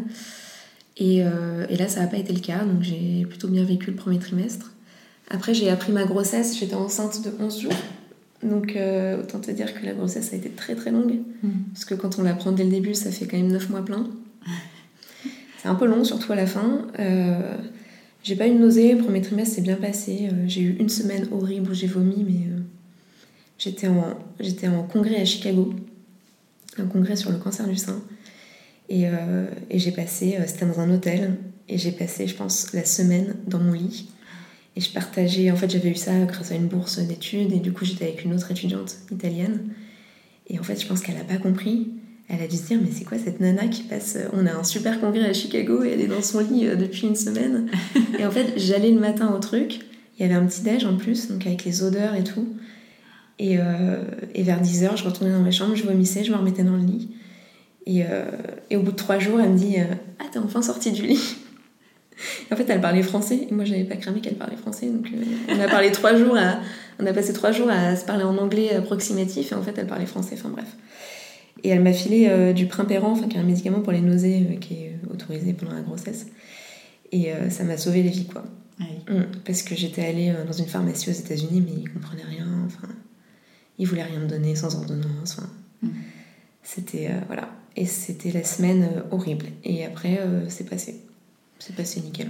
Et, 0.98 1.18
et 1.18 1.78
là, 1.78 1.88
ça 1.88 2.02
n'a 2.02 2.08
pas 2.08 2.18
été 2.18 2.34
le 2.34 2.40
cas, 2.40 2.64
donc 2.64 2.82
j'ai 2.82 3.26
plutôt 3.28 3.48
bien 3.48 3.64
vécu 3.64 3.90
le 3.92 3.96
premier 3.96 4.20
trimestre. 4.20 4.72
Après, 5.30 5.54
j'ai 5.54 5.70
appris 5.70 5.92
ma 5.92 6.04
grossesse, 6.04 6.58
j'étais 6.60 6.76
enceinte 6.76 7.24
de 7.24 7.32
11 7.40 7.62
jours. 7.62 7.74
Donc, 8.44 8.78
autant 9.20 9.40
te 9.40 9.50
dire 9.50 9.74
que 9.74 9.84
la 9.84 9.94
grossesse 9.94 10.34
a 10.34 10.36
été 10.36 10.50
très 10.50 10.76
très 10.76 10.92
longue. 10.92 11.22
Mm. 11.42 11.50
Parce 11.74 11.86
que 11.86 11.96
quand 11.96 12.20
on 12.20 12.24
l'apprend 12.24 12.52
dès 12.52 12.66
le 12.66 12.70
début, 12.70 12.94
ça 12.94 13.10
fait 13.10 13.26
quand 13.26 13.38
même 13.38 13.52
9 13.52 13.70
mois 13.70 13.84
plein. 13.84 14.06
C'est 15.62 15.70
un 15.70 15.76
peu 15.76 15.88
long, 15.88 16.04
surtout 16.04 16.34
à 16.34 16.36
la 16.36 16.46
fin. 16.46 16.86
J'ai 18.24 18.36
pas 18.36 18.48
eu 18.48 18.54
de 18.54 18.60
nausée, 18.60 18.94
le 18.94 19.00
premier 19.00 19.22
trimestre 19.22 19.56
s'est 19.56 19.62
bien 19.62 19.78
passé. 19.78 20.30
Euh, 20.32 20.44
j'ai 20.48 20.62
eu 20.62 20.78
une 20.78 20.90
semaine 20.90 21.28
horrible 21.32 21.72
où 21.72 21.74
j'ai 21.74 21.88
vomi, 21.88 22.24
mais 22.24 22.54
euh, 22.54 22.60
j'étais 23.58 23.88
en, 23.88 24.80
en 24.80 24.84
congrès 24.84 25.16
à 25.16 25.26
Chicago, 25.26 25.74
un 26.78 26.86
congrès 26.86 27.16
sur 27.16 27.32
le 27.32 27.38
cancer 27.38 27.68
du 27.68 27.76
sein. 27.76 28.02
Et, 28.90 29.08
euh, 29.08 29.48
et 29.70 29.80
j'ai 29.80 29.92
passé, 29.92 30.38
c'était 30.46 30.66
dans 30.66 30.80
un 30.80 30.94
hôtel, 30.94 31.38
et 31.68 31.78
j'ai 31.78 31.92
passé, 31.92 32.28
je 32.28 32.36
pense, 32.36 32.74
la 32.74 32.86
semaine 32.86 33.36
dans 33.48 33.60
mon 33.60 33.74
lit. 33.74 34.10
Et 34.76 34.82
je 34.82 34.92
partageais, 34.92 35.50
en 35.50 35.56
fait, 35.56 35.70
j'avais 35.70 35.90
eu 35.90 35.96
ça 35.96 36.14
grâce 36.26 36.52
à 36.52 36.56
une 36.56 36.68
bourse 36.68 37.00
d'études, 37.00 37.54
et 37.54 37.60
du 37.60 37.72
coup, 37.72 37.86
j'étais 37.86 38.06
avec 38.06 38.24
une 38.24 38.34
autre 38.34 38.52
étudiante 38.52 38.98
italienne. 39.12 39.74
Et 40.48 40.60
en 40.60 40.64
fait, 40.64 40.80
je 40.80 40.86
pense 40.86 41.02
qu'elle 41.02 41.18
a 41.18 41.24
pas 41.24 41.38
compris 41.38 41.90
elle 42.32 42.42
a 42.42 42.48
dû 42.48 42.56
se 42.56 42.68
dire 42.68 42.80
mais 42.82 42.90
c'est 42.92 43.04
quoi 43.04 43.18
cette 43.18 43.40
nana 43.40 43.68
qui 43.68 43.84
passe 43.84 44.18
on 44.34 44.46
a 44.46 44.54
un 44.54 44.64
super 44.64 45.00
congrès 45.02 45.26
à 45.26 45.34
Chicago 45.34 45.84
et 45.84 45.92
elle 45.92 46.02
est 46.02 46.08
dans 46.08 46.22
son 46.22 46.40
lit 46.40 46.68
euh, 46.68 46.76
depuis 46.76 47.08
une 47.08 47.16
semaine. 47.16 47.70
Et 48.20 48.26
en 48.26 48.32
fait 48.32 48.54
j'allais 48.56 48.92
le 48.92 49.00
matin 49.00 49.34
au 49.36 49.40
truc 49.40 49.82
il 50.18 50.22
y 50.22 50.26
avait 50.26 50.36
un 50.36 50.46
petit 50.46 50.62
déj 50.62 50.86
en 50.86 50.96
plus 50.96 51.30
donc 51.30 51.46
avec 51.46 51.66
les 51.66 51.84
odeurs 51.84 52.16
et 52.16 52.24
tout. 52.24 52.48
Et, 53.40 53.58
euh, 53.58 54.04
et 54.36 54.44
vers 54.44 54.62
10h 54.62 54.98
je 54.98 55.04
retournais 55.04 55.34
dans 55.34 55.42
ma 55.42 55.52
chambre 55.52 55.76
je 55.76 55.84
vomissais 55.84 56.24
je 56.24 56.32
me 56.32 56.38
remettais 56.38 56.64
dans 56.64 56.78
le 56.78 56.84
lit. 56.84 57.10
Et, 57.86 58.04
euh, 58.06 58.26
et 58.70 58.78
au 58.78 58.82
bout 58.82 58.92
de 58.92 58.96
trois 58.96 59.20
jours 59.20 59.40
elle 59.42 59.50
me 59.50 59.58
dit 59.58 59.76
ah 60.20 60.26
t'es 60.32 60.40
enfin 60.40 60.62
sortie 60.62 60.92
du 60.92 61.06
lit. 61.06 61.36
En 62.52 62.56
fait 62.56 62.70
elle 62.70 62.82
parlait 62.82 63.02
français. 63.02 63.48
Et 63.50 63.54
moi 63.54 63.66
j'avais 63.66 63.84
pas 63.84 63.96
cramé 63.96 64.22
qu'elle 64.22 64.36
parlait 64.36 64.56
français 64.56 64.86
donc 64.86 65.08
on 65.50 65.60
a 65.60 65.68
parlé 65.68 65.92
trois 65.92 66.16
jours 66.16 66.38
à, 66.38 66.60
on 67.00 67.06
a 67.08 67.14
passé 67.14 67.34
trois 67.34 67.52
jours 67.52 67.70
à 67.70 67.96
se 67.96 68.06
parler 68.06 68.24
en 68.24 68.38
anglais 68.38 68.76
approximatif 68.76 69.52
et 69.52 69.56
en 69.56 69.64
fait 69.64 69.74
elle 69.78 69.88
parlait 69.88 70.06
français 70.06 70.36
enfin 70.38 70.50
bref 70.50 70.68
et 71.64 71.70
elle 71.70 71.82
m'a 71.82 71.94
filé 71.94 72.28
euh, 72.30 72.54
du 72.54 72.68
primpéran, 72.68 73.12
enfin, 73.12 73.28
qui 73.28 73.38
est 73.38 73.40
un 73.40 73.44
médicament 73.44 73.82
pour 73.82 73.92
les 73.92 74.02
nausées 74.02 74.48
euh, 74.52 74.56
qui 74.58 74.74
est 74.76 74.90
euh, 75.04 75.14
autorisé 75.14 75.54
pendant 75.54 75.74
la 75.74 75.82
grossesse. 75.82 76.28
Et 77.14 77.30
ça 77.50 77.66
m'a 77.66 77.76
sauvé 77.76 78.04
les 78.04 78.10
vies, 78.10 78.26
quoi. 78.26 78.46
Ah 78.80 78.84
Mm, 79.10 79.24
parce 79.44 79.64
que 79.64 79.76
j'étais 79.76 80.06
allée 80.06 80.34
dans 80.48 80.54
une 80.54 80.66
pharmacie 80.68 81.10
aux 81.10 81.14
États-Unis, 81.14 81.60
mais 81.60 81.82
ils 81.82 81.90
comprenaient 81.92 82.24
rien. 82.24 82.48
Enfin, 82.66 82.88
ils 83.78 83.86
voulaient 83.86 84.04
rien 84.04 84.22
me 84.22 84.28
donner 84.28 84.56
sans 84.56 84.76
ordonnance. 84.76 85.38
Enfin, 85.38 85.50
Mm. 85.82 85.90
C'était 86.64 87.10
voilà. 87.28 87.50
Et 87.76 87.86
c'était 87.86 88.32
la 88.32 88.46
semaine 88.46 89.04
horrible. 89.12 89.48
Et 89.66 89.84
après, 89.84 90.22
c'est 90.48 90.70
passé. 90.70 91.02
C'est 91.60 91.76
passé 91.76 92.00
nickel. 92.00 92.30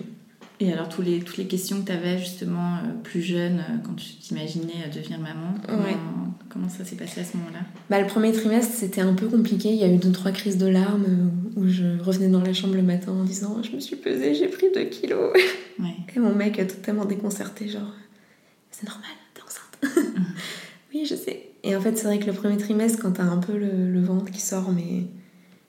Et 0.63 0.71
alors, 0.71 0.87
tous 0.89 1.01
les, 1.01 1.19
toutes 1.21 1.37
les 1.37 1.47
questions 1.47 1.81
que 1.81 1.87
tu 1.87 1.91
avais 1.91 2.19
justement 2.19 2.75
euh, 2.75 2.91
plus 3.03 3.21
jeune, 3.23 3.57
euh, 3.59 3.77
quand 3.83 3.95
tu 3.95 4.13
t'imaginais 4.13 4.85
euh, 4.85 4.95
devenir 4.95 5.19
maman, 5.19 5.55
comment, 5.67 5.83
Ouais. 5.83 5.97
comment 6.49 6.69
ça 6.69 6.85
s'est 6.85 6.95
passé 6.95 7.21
à 7.21 7.23
ce 7.23 7.35
moment-là? 7.37 7.61
Bah, 7.89 7.99
le 7.99 8.05
premier 8.05 8.31
trimestre, 8.31 8.71
c'était 8.75 9.01
un 9.01 9.15
peu 9.15 9.27
compliqué. 9.27 9.69
Il 9.69 9.77
y 9.77 9.83
a 9.83 9.91
eu 9.91 9.97
deux, 9.97 10.11
trois 10.11 10.29
crises 10.31 10.59
de 10.59 10.67
larmes 10.67 11.31
où 11.55 11.67
je 11.67 11.99
revenais 11.99 12.27
dans 12.27 12.41
la 12.43 12.53
chambre 12.53 12.75
le 12.75 12.83
matin 12.83 13.11
en 13.11 13.23
disant 13.23 13.57
Je 13.63 13.75
me 13.75 13.79
suis 13.79 13.95
pesée, 13.95 14.35
j'ai 14.35 14.47
pris 14.49 14.67
2 14.73 14.83
kilos. 14.85 15.33
Ouais. 15.79 15.95
Et 16.15 16.19
mon 16.19 16.35
mec 16.35 16.59
a 16.59 16.65
totalement 16.65 17.05
déconcerté, 17.05 17.67
genre 17.67 17.91
C'est 18.69 18.85
normal, 18.87 19.09
t'es 19.33 19.41
enceinte. 19.41 20.05
oui, 20.93 21.07
je 21.09 21.15
sais. 21.15 21.49
Et 21.63 21.75
en 21.75 21.81
fait, 21.81 21.97
c'est 21.97 22.03
vrai 22.05 22.19
que 22.19 22.27
le 22.27 22.33
premier 22.33 22.57
trimestre, 22.57 22.99
quand 23.01 23.13
t'as 23.13 23.23
un 23.23 23.37
peu 23.37 23.57
le, 23.57 23.89
le 23.91 23.99
ventre 24.01 24.29
qui 24.29 24.41
sort, 24.41 24.71
mais 24.71 25.07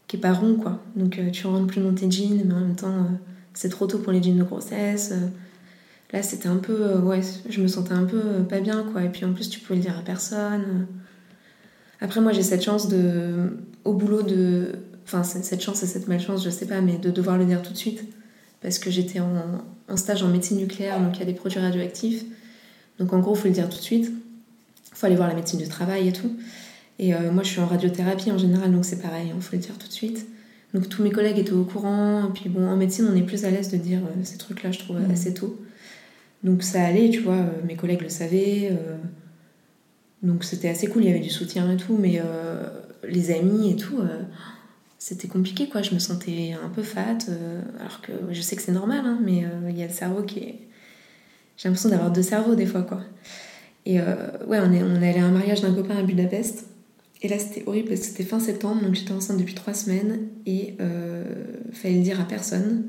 qui 0.07 0.17
est 0.17 0.21
pas 0.21 0.35
rond, 0.35 0.57
quoi. 0.57 0.83
Donc 0.97 1.19
tu 1.33 1.47
rentres 1.47 1.69
plus 1.69 1.81
dans 1.81 1.95
tes 1.95 2.11
jeans, 2.11 2.43
mais 2.45 2.53
en 2.53 2.61
même 2.61 2.77
temps, 2.77 3.07
c'est 3.55 3.69
trop 3.69 3.87
tôt 3.87 3.99
pour 3.99 4.13
les 4.13 4.23
jeans 4.23 4.37
de 4.37 4.45
grossesse. 4.45 5.11
Euh, 5.13 5.29
Là, 6.13 6.23
c'était 6.23 6.49
un 6.49 6.57
peu. 6.57 6.77
euh, 6.83 6.99
ouais, 7.01 7.21
je 7.49 7.63
me 7.63 7.69
sentais 7.69 7.95
un 7.95 8.05
peu 8.05 8.21
euh, 8.23 8.43
pas 8.43 8.61
bien, 8.61 8.85
quoi. 8.93 9.03
Et 9.03 9.09
puis 9.09 9.25
en 9.25 9.33
plus, 9.33 9.49
tu 9.49 9.61
pouvais 9.61 9.77
le 9.77 9.83
dire 9.83 9.99
à 9.99 10.03
personne. 10.03 10.87
Après, 12.03 12.21
moi, 12.21 12.33
j'ai 12.33 12.43
cette 12.43 12.63
chance 12.63 12.89
de. 12.89 13.57
Au 13.85 13.95
boulot 13.95 14.23
de. 14.23 14.73
Enfin, 15.05 15.23
cette 15.23 15.63
chance 15.63 15.83
et 15.83 15.87
cette 15.87 16.09
malchance, 16.09 16.45
je 16.45 16.51
sais 16.51 16.67
pas, 16.67 16.83
mais 16.83 16.99
de 16.99 17.11
devoir 17.11 17.39
le 17.39 17.47
dire 17.47 17.63
tout 17.63 17.73
de 17.73 17.79
suite. 17.79 18.05
Parce 18.61 18.79
que 18.79 18.91
j'étais 18.91 19.21
en, 19.21 19.97
stage 19.97 20.23
en 20.23 20.29
médecine 20.29 20.59
nucléaire, 20.59 21.01
donc 21.01 21.17
il 21.17 21.21
y 21.21 21.23
a 21.23 21.27
des 21.27 21.35
produits 21.35 21.59
radioactifs. 21.59 22.25
Donc 22.99 23.13
en 23.13 23.19
gros, 23.19 23.35
il 23.35 23.39
faut 23.39 23.49
le 23.49 23.55
dire 23.55 23.69
tout 23.69 23.79
de 23.79 23.83
suite. 23.83 24.13
Il 24.93 24.97
faut 24.97 25.07
aller 25.07 25.17
voir 25.17 25.29
la 25.29 25.35
médecine 25.35 25.59
du 25.59 25.67
travail 25.67 26.09
et 26.09 26.13
tout. 26.13 26.31
Et 26.99 27.13
moi, 27.33 27.43
je 27.43 27.49
suis 27.49 27.61
en 27.61 27.67
radiothérapie 27.67 28.31
en 28.31 28.39
général, 28.39 28.71
donc 28.71 28.85
c'est 28.85 29.03
pareil, 29.03 29.33
il 29.35 29.43
faut 29.43 29.57
le 29.57 29.63
dire 29.63 29.77
tout 29.77 29.89
de 29.89 29.93
suite. 29.93 30.27
Donc 30.75 30.89
tous 30.89 31.03
mes 31.03 31.11
collègues 31.11 31.39
étaient 31.39 31.53
au 31.53 31.65
courant. 31.65 32.29
Et 32.29 32.33
puis 32.33 32.49
bon, 32.49 32.67
en 32.67 32.77
médecine, 32.77 33.07
on 33.11 33.15
est 33.17 33.23
plus 33.23 33.45
à 33.45 33.51
l'aise 33.51 33.71
de 33.71 33.77
dire 33.77 34.01
euh, 34.05 34.21
ces 34.25 34.39
trucs-là, 34.39 34.73
je 34.73 34.79
trouve, 34.79 34.99
Mhm. 35.01 35.11
assez 35.11 35.35
tôt. 35.35 35.59
Donc 36.45 36.63
ça 36.63 36.83
allait, 36.85 37.11
tu 37.11 37.21
vois, 37.21 37.35
euh, 37.37 37.51
mes 37.67 37.77
collègues 37.77 38.03
le 38.03 38.09
savaient. 38.09 38.71
euh, 38.73 38.97
donc 40.23 40.45
c'était 40.45 40.69
assez 40.69 40.87
cool, 40.87 41.03
il 41.03 41.09
y 41.09 41.11
avait 41.11 41.21
du 41.21 41.31
soutien 41.31 41.71
et 41.73 41.77
tout, 41.77 41.97
mais 41.99 42.21
euh, 42.25 42.63
les 43.09 43.33
amis 43.33 43.73
et 43.73 43.77
tout, 43.77 43.99
c'était 44.99 45.27
compliqué, 45.27 45.69
quoi. 45.69 45.83
Je 45.83 45.93
me 45.95 45.99
sentais 45.99 46.53
un 46.65 46.69
peu 46.69 46.83
fat, 46.85 47.19
alors 47.81 48.01
que 48.03 48.13
je 48.31 48.41
sais 48.41 48.55
que 48.55 48.63
c'est 48.63 48.71
normal, 48.71 49.01
hein, 49.05 49.19
mais 49.21 49.45
il 49.69 49.77
y 49.77 49.83
a 49.83 49.89
le 49.89 49.93
cerveau 49.93 50.23
qui 50.23 50.39
est... 50.39 50.59
J'ai 51.57 51.69
l'impression 51.69 51.89
d'avoir 51.91 52.13
deux 52.13 52.23
cerveaux 52.23 52.55
des 52.55 52.67
fois, 52.67 52.83
quoi. 52.83 53.01
Et 53.85 53.99
ouais, 53.99 54.61
on 54.61 54.73
est, 54.73 54.81
on 54.85 55.03
est 55.03 55.11
allé 55.11 55.19
à 55.19 55.25
un 55.27 55.33
mariage 55.33 55.61
d'un 55.61 55.75
copain 55.75 55.97
à 55.97 56.05
Budapest. 56.05 56.69
Et 57.23 57.29
là, 57.29 57.39
c'était 57.39 57.63
horrible 57.67 57.89
parce 57.89 58.01
que 58.01 58.07
c'était 58.07 58.25
fin 58.25 58.41
septembre, 58.41 58.83
donc 58.83 58.95
j'étais 58.95 59.13
enceinte 59.13 59.39
depuis 59.39 59.55
trois 59.55 59.75
semaines 59.75 60.29
et 60.45 60.75
euh, 60.81 61.25
fallait 61.73 61.97
le 61.97 62.03
dire 62.03 62.21
à 62.21 62.25
personne. 62.25 62.89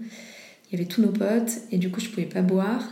Il 0.68 0.74
y 0.74 0.82
avait 0.82 0.88
tous 0.88 1.02
nos 1.02 1.12
potes 1.12 1.62
et 1.72 1.78
du 1.78 1.92
coup, 1.92 2.00
je 2.02 2.10
pouvais 2.10 2.26
pas 2.26 2.42
boire. 2.42 2.84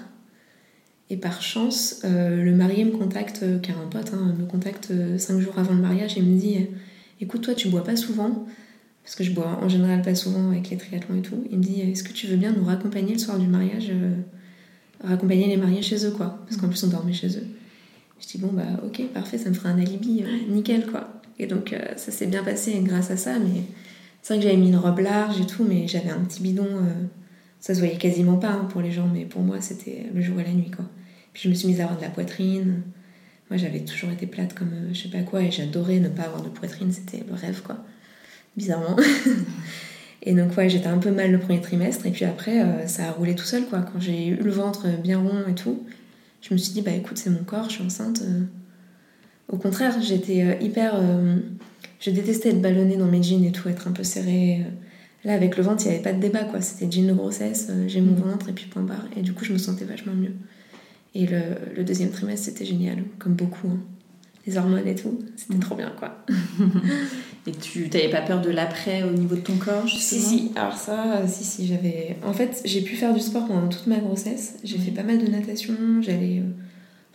Et 1.12 1.18
par 1.18 1.42
chance, 1.42 2.00
euh, 2.06 2.42
le 2.42 2.56
marié 2.56 2.86
me 2.86 2.92
contacte, 2.92 3.42
euh, 3.44 3.60
car 3.60 3.78
un 3.82 3.88
pote 3.88 4.14
hein, 4.14 4.34
me 4.40 4.46
contacte 4.46 4.92
euh, 4.92 5.18
cinq 5.18 5.42
jours 5.42 5.60
avant 5.60 5.74
le 5.74 5.82
mariage 5.82 6.18
et 6.18 6.22
me 6.22 6.40
dit 6.40 6.70
Écoute, 7.20 7.42
toi, 7.42 7.54
tu 7.54 7.68
bois 7.68 7.84
pas 7.84 7.98
souvent, 7.98 8.46
parce 9.04 9.16
que 9.16 9.26
je 9.26 9.32
bois 9.32 9.60
en 9.62 9.68
général 9.68 10.04
pas 10.04 10.16
souvent 10.16 10.52
avec 10.52 10.70
les 10.70 10.78
triathlons 10.78 11.18
et 11.18 11.22
tout. 11.22 11.44
Il 11.52 11.58
me 11.58 11.64
dit 11.64 11.82
Est-ce 11.82 12.06
que 12.06 12.14
tu 12.14 12.28
veux 12.28 12.38
bien 12.38 12.54
nous 12.54 12.64
raccompagner 12.64 13.12
le 13.12 13.20
soir 13.20 13.38
du 13.38 13.48
mariage 13.48 13.92
Raccompagner 15.04 15.48
les 15.48 15.58
mariés 15.58 15.82
chez 15.82 16.06
eux, 16.06 16.12
quoi? 16.12 16.40
Parce 16.48 16.56
qu'en 16.56 16.70
plus, 16.70 16.82
on 16.86 16.88
dormait 16.88 17.12
chez 17.12 17.28
eux. 17.38 17.48
Je 18.22 18.28
dis 18.28 18.38
Bon, 18.38 18.54
bah, 18.54 18.64
ok, 18.86 19.02
parfait, 19.14 19.38
ça 19.38 19.50
me 19.50 19.54
fera 19.54 19.68
un 19.68 19.80
alibi, 19.80 20.24
nickel, 20.48 20.86
quoi. 20.86 21.21
Et 21.40 21.48
donc, 21.48 21.74
euh, 21.74 21.80
ça 21.98 22.12
s'est 22.12 22.28
bien 22.28 22.44
passé 22.44 22.80
grâce 22.84 23.12
à 23.12 23.18
ça, 23.18 23.40
mais 23.40 23.62
c'est 24.22 24.34
vrai 24.34 24.44
que 24.44 24.50
j'avais 24.50 24.62
mis 24.62 24.70
une 24.70 24.78
robe 24.78 25.00
large 25.00 25.40
et 25.40 25.46
tout, 25.46 25.64
mais 25.68 25.88
j'avais 25.88 26.10
un 26.10 26.20
petit 26.20 26.42
bidon. 26.42 26.68
euh, 26.68 27.06
ça 27.60 27.76
se 27.76 27.80
voyait 27.80 27.98
quasiment 27.98 28.38
pas 28.38 28.52
hein, 28.52 28.68
pour 28.70 28.82
les 28.82 28.92
gens, 28.92 29.08
mais 29.12 29.26
pour 29.26 29.42
moi, 29.42 29.62
c'était 29.62 30.06
le 30.14 30.22
jour 30.22 30.40
et 30.40 30.44
la 30.44 30.52
nuit, 30.52 30.72
quoi. 30.72 30.86
Puis 31.34 31.44
je 31.44 31.50
me 31.50 31.54
suis 31.54 31.68
mise 31.68 31.80
à 31.80 31.84
avoir 31.84 31.98
de 31.98 32.04
la 32.04 32.10
poitrine. 32.10 32.82
Moi, 33.50 33.58
j'avais 33.58 33.82
toujours 33.82 34.10
été 34.12 34.26
plate 34.26 34.54
comme 34.54 34.72
euh, 34.74 34.94
je 34.94 35.04
sais 35.04 35.10
pas 35.10 35.22
quoi, 35.22 35.42
et 35.42 35.52
j'adorais 35.52 36.00
ne 36.00 36.10
pas 36.10 36.24
avoir 36.24 36.42
de 36.42 36.50
poitrine, 36.50 36.92
c'était 36.92 37.24
le 37.28 37.34
rêve, 37.36 37.62
quoi. 37.64 37.78
Bizarrement. 38.58 38.98
et 40.24 40.34
donc, 40.34 40.56
ouais, 40.58 40.70
j'étais 40.70 40.88
un 40.88 40.98
peu 40.98 41.12
mal 41.12 41.32
le 41.32 41.40
premier 41.40 41.62
trimestre, 41.62 42.06
et 42.06 42.12
puis 42.12 42.26
après, 42.26 42.88
ça 42.88 43.08
a 43.08 43.12
roulé 43.12 43.36
tout 43.36 43.46
seul, 43.46 43.66
quoi. 43.66 43.82
Quand 43.82 44.00
j'ai 44.00 44.28
eu 44.28 44.36
le 44.36 44.52
ventre 44.52 44.88
bien 45.02 45.20
rond 45.20 45.44
et 45.50 45.56
tout, 45.56 45.84
je 46.42 46.54
me 46.54 46.58
suis 46.58 46.74
dit, 46.74 46.82
bah 46.82 46.92
écoute, 46.92 47.18
c'est 47.18 47.30
mon 47.30 47.44
corps, 47.44 47.70
je 47.70 47.76
suis 47.76 47.84
enceinte. 47.84 48.24
Au 49.52 49.58
contraire, 49.58 49.96
j'étais 50.02 50.44
euh, 50.44 50.54
hyper. 50.62 50.94
euh, 50.96 51.38
Je 52.00 52.10
détestais 52.10 52.50
être 52.50 52.62
ballonnée 52.62 52.98
dans 52.98 53.06
mes 53.08 53.22
jeans 53.22 53.44
et 53.44 53.52
tout, 53.52 53.68
être 53.70 53.88
un 53.88 53.92
peu 53.92 54.04
serrée. 54.04 54.62
euh. 54.62 54.70
Là, 55.24 55.34
avec 55.34 55.56
le 55.58 55.62
ventre, 55.64 55.84
il 55.86 55.90
n'y 55.90 55.94
avait 55.96 56.04
pas 56.04 56.14
de 56.14 56.20
débat, 56.20 56.46
quoi. 56.46 56.62
C'était 56.62 56.92
jean 56.92 57.06
de 57.08 57.14
grossesse, 57.14 57.70
j'ai 57.88 58.02
mon 58.02 58.16
ventre 58.16 58.50
et 58.50 58.54
puis 58.54 58.66
point 58.66 58.82
barre. 58.82 59.06
Et 59.16 59.22
du 59.22 59.34
coup, 59.34 59.46
je 59.46 59.54
me 59.54 59.60
sentais 59.60 59.86
vachement 59.86 60.14
mieux. 60.14 60.34
Et 61.14 61.28
le, 61.28 61.42
le 61.76 61.84
deuxième 61.84 62.10
trimestre, 62.10 62.46
c'était 62.46 62.66
génial, 62.66 63.04
comme 63.20 63.34
beaucoup. 63.34 63.68
hein. 63.68 63.80
Les 64.48 64.58
hormones 64.58 64.88
et 64.88 64.96
tout, 64.96 65.20
c'était 65.36 65.60
trop 65.60 65.76
bien, 65.76 65.92
quoi. 66.00 66.26
Et 67.46 67.52
tu 67.52 67.88
n'avais 67.94 68.10
pas 68.10 68.22
peur 68.22 68.42
de 68.42 68.50
l'après 68.50 69.04
au 69.04 69.12
niveau 69.12 69.36
de 69.36 69.42
ton 69.42 69.56
corps, 69.58 69.88
Si, 69.88 69.98
justement 70.18 70.22
si, 70.30 70.52
alors 70.56 70.78
ça, 70.78 71.28
si, 71.28 71.44
si, 71.44 71.68
j'avais. 71.68 72.18
En 72.26 72.34
fait, 72.34 72.60
j'ai 72.66 72.82
pu 72.82 72.96
faire 72.96 73.14
du 73.14 73.20
sport 73.20 73.46
pendant 73.46 73.68
toute 73.68 73.86
ma 73.86 73.98
grossesse. 74.00 74.56
J'ai 74.64 74.80
fait 74.80 74.90
pas 74.92 75.04
mal 75.04 75.20
de 75.24 75.28
natation. 75.30 75.74
J'allais. 76.02 76.40
euh, 76.40 76.50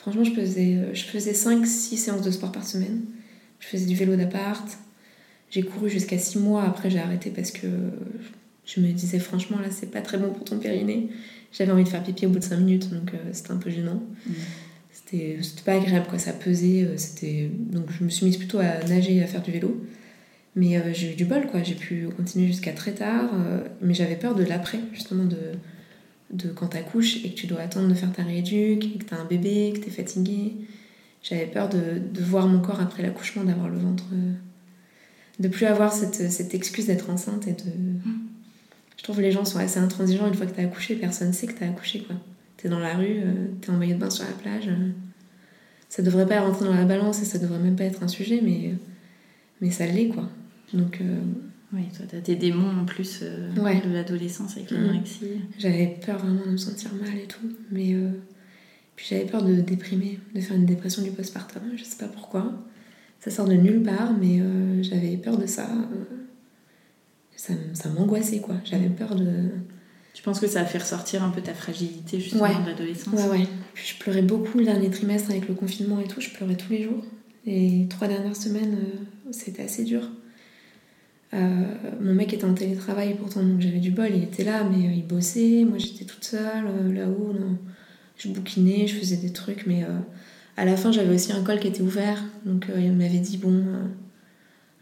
Franchement, 0.07 0.23
je 0.23 0.41
faisais, 0.41 0.77
euh, 0.77 0.95
je 0.95 1.03
faisais 1.03 1.33
5-6 1.33 1.97
séances 1.97 2.23
de 2.23 2.31
sport 2.31 2.53
par 2.53 2.65
semaine. 2.65 3.01
Je 3.59 3.67
faisais 3.67 3.87
du 3.87 3.97
vélo 3.97 4.15
d'appart. 4.15 4.79
J'ai 5.51 5.63
couru 5.65 5.91
jusqu'à 5.91 6.17
6 6.17 6.39
mois. 6.39 6.63
Après, 6.63 6.91
j'ai 6.91 7.01
arrêté 7.01 7.31
parce 7.31 7.51
que 7.51 7.67
je 8.65 8.81
me 8.81 8.93
disais, 8.93 9.19
franchement, 9.19 9.59
là, 9.59 9.67
c'est 9.73 9.91
pas 9.91 10.01
très 10.03 10.17
bon 10.17 10.31
pour 10.33 10.45
ton 10.45 10.59
périnée. 10.59 11.09
J'avais 11.53 11.73
envie 11.73 11.83
de 11.83 11.89
faire 11.89 12.05
pipi 12.05 12.25
au 12.27 12.29
bout 12.29 12.39
de 12.39 12.45
5 12.45 12.57
minutes, 12.59 12.89
donc 12.93 13.15
euh, 13.15 13.19
c'était 13.33 13.51
un 13.51 13.57
peu 13.57 13.69
gênant. 13.71 14.01
Mm. 14.29 14.33
C'était 14.93 15.39
pas 15.65 15.73
agréable, 15.75 16.07
quoi. 16.09 16.19
Ça 16.21 16.33
pesait. 16.33 16.85
euh, 16.85 16.97
C'était... 16.97 17.51
Donc, 17.59 17.87
je 17.91 18.05
me 18.05 18.09
suis 18.09 18.27
mise 18.27 18.37
plutôt 18.37 18.59
à 18.61 18.85
nager 18.89 19.17
et 19.17 19.23
à 19.25 19.27
faire 19.27 19.43
du 19.43 19.51
vélo. 19.51 19.85
Mais 20.55 20.77
euh, 20.77 20.93
j'ai 20.93 21.13
eu 21.13 21.15
du 21.17 21.25
bol, 21.25 21.47
quoi. 21.49 21.65
J'ai 21.65 21.75
pu 21.75 22.07
continuer 22.17 22.47
jusqu'à 22.47 22.73
très 22.73 22.93
tard. 22.93 23.31
euh, 23.35 23.65
mais 23.81 23.93
j'avais 23.95 24.17
peur 24.17 24.37
de 24.37 24.45
l'après, 24.45 24.79
justement, 24.93 25.25
de, 25.25 25.37
de 26.31 26.49
quand 26.49 26.69
t'accouches 26.69 27.25
et 27.25 27.31
que 27.31 27.35
tu 27.35 27.47
dois 27.47 27.61
attendre 27.61 27.89
de 27.89 27.95
faire 27.95 28.13
ta 28.13 28.23
rééduque, 28.23 28.85
et 28.85 28.99
que 28.99 29.05
t'as 29.05 29.17
un 29.17 29.25
bébé, 29.25 29.73
que 29.75 29.81
t'es 29.81 29.91
fatiguée. 29.91 30.57
J'avais 31.23 31.47
peur 31.47 31.69
de, 31.69 31.99
de, 31.99 32.23
voir 32.23 32.47
mon 32.47 32.61
corps 32.61 32.81
après 32.81 33.03
l'accouchement, 33.03 33.45
d'avoir 33.45 33.69
le 33.69 33.79
ventre. 33.79 34.05
Euh, 34.13 34.33
de 35.39 35.49
plus 35.49 35.67
avoir 35.67 35.93
cette, 35.93 36.31
cette 36.31 36.55
excuse 36.55 36.87
d'être 36.87 37.11
enceinte 37.11 37.47
et 37.47 37.53
de. 37.53 37.73
Je 38.97 39.03
trouve 39.03 39.17
que 39.17 39.23
les 39.23 39.33
gens 39.33 39.45
sont 39.45 39.59
assez 39.59 39.79
intransigeants 39.79 40.27
une 40.27 40.35
fois 40.35 40.47
que 40.47 40.57
t'as 40.57 40.63
accouché, 40.63 40.97
personne 40.97 41.33
sait 41.33 41.47
que 41.47 41.53
t'as 41.53 41.69
accouché 41.69 42.01
quoi. 42.01 42.17
T'es 42.57 42.69
dans 42.69 42.79
la 42.79 42.95
rue, 42.95 43.19
euh, 43.19 43.49
t'es 43.61 43.71
en 43.71 43.77
maillot 43.77 43.95
de 43.95 44.01
bain 44.01 44.11
sur 44.11 44.25
la 44.25 44.33
plage. 44.33 44.69
Euh, 44.69 44.91
ça 45.89 46.03
devrait 46.03 46.27
pas 46.27 46.41
rentrer 46.41 46.65
dans 46.65 46.75
la 46.75 46.85
balance 46.85 47.21
et 47.23 47.25
ça 47.25 47.39
devrait 47.39 47.59
même 47.59 47.77
pas 47.77 47.85
être 47.85 48.03
un 48.03 48.09
sujet, 48.09 48.41
mais, 48.43 48.75
mais 49.61 49.71
ça 49.71 49.87
l'est 49.87 50.09
quoi. 50.09 50.29
Donc. 50.73 51.01
Oui, 51.73 51.83
toi, 51.97 52.07
t'as 52.09 52.21
tes 52.21 52.37
démons 52.37 52.81
en 52.81 52.85
plus 52.85 53.23
de 53.23 53.93
l'adolescence 53.93 54.57
avec 54.57 54.71
l'anorexie. 54.71 55.25
Mm. 55.25 55.41
J'avais 55.59 55.99
peur 56.05 56.19
vraiment 56.19 56.47
de 56.47 56.53
me 56.53 56.57
sentir 56.57 56.95
mal 56.95 57.17
et 57.17 57.27
tout, 57.27 57.51
mais 57.71 57.95
puis 58.97 59.07
j'avais 59.11 59.27
peur 59.27 59.45
de 59.45 59.55
déprimer, 59.57 60.19
de 60.35 60.41
faire 60.41 60.57
une 60.57 60.65
dépression 60.65 61.03
du 61.03 61.11
postpartum, 61.11 61.63
je 61.77 61.85
sais 61.85 61.99
pas 61.99 62.09
pourquoi. 62.09 62.51
Ça 63.21 63.31
sort 63.31 63.47
de 63.47 63.55
nulle 63.55 63.83
part, 63.83 64.15
mais 64.19 64.41
euh, 64.41 64.83
j'avais 64.83 65.17
peur 65.19 65.37
de 65.37 65.47
ça. 65.47 65.69
Ça, 67.37 67.53
ça 67.75 67.91
m'angoissait 67.91 68.41
quoi. 68.41 68.57
J'avais 68.65 68.89
peur 68.89 69.15
de. 69.15 69.51
Tu 70.15 70.23
penses 70.23 70.41
que 70.41 70.47
ça 70.47 70.61
a 70.61 70.65
fait 70.65 70.79
ressortir 70.79 71.23
un 71.23 71.29
peu 71.29 71.43
ta 71.43 71.53
fragilité 71.53 72.19
justement 72.19 72.49
de 72.61 72.67
l'adolescence 72.67 73.13
Ouais, 73.13 73.29
ouais. 73.29 73.47
Puis 73.75 73.95
je 73.95 74.03
pleurais 74.03 74.23
beaucoup 74.23 74.57
le 74.57 74.65
dernier 74.65 74.89
trimestre 74.89 75.31
avec 75.31 75.47
le 75.47 75.55
confinement 75.55 76.01
et 76.01 76.09
tout. 76.09 76.23
Je 76.23 76.31
pleurais 76.31 76.57
tous 76.57 76.73
les 76.73 76.83
jours. 76.83 77.05
Les 77.45 77.87
trois 77.91 78.09
dernières 78.09 78.35
semaines, 78.37 78.77
euh, 78.77 79.31
c'était 79.33 79.63
assez 79.63 79.85
dur. 79.85 80.09
Euh, 81.35 81.65
mon 82.01 82.15
mec 82.15 82.33
était 82.33 82.45
en 82.45 82.55
télétravail 82.55 83.17
pourtant, 83.19 83.43
donc 83.43 83.61
j'avais 83.61 83.81
du 83.81 83.91
bol. 83.91 84.09
Il 84.15 84.25
était 84.25 84.45
là, 84.45 84.65
mais 84.65 84.97
il 84.97 85.07
bossait. 85.07 85.65
Moi, 85.65 85.79
j'étais 85.79 86.05
toute 86.05 86.25
seule 86.25 86.95
là-haut 86.95 87.35
je 88.19 88.29
bouquinais, 88.29 88.87
je 88.87 88.97
faisais 88.97 89.17
des 89.17 89.33
trucs, 89.33 89.67
mais 89.67 89.85
euh, 89.85 89.99
à 90.57 90.65
la 90.65 90.77
fin 90.77 90.93
j'avais 90.93 91.15
aussi 91.15 91.33
un 91.33 91.43
col 91.43 91.59
qui 91.59 91.69
était 91.69 91.83
ouvert, 91.83 92.23
donc 92.45 92.69
euh, 92.69 92.81
il 92.81 92.93
m'avait 92.93 93.19
dit 93.19 93.37
bon, 93.37 93.53
euh, 93.53 93.85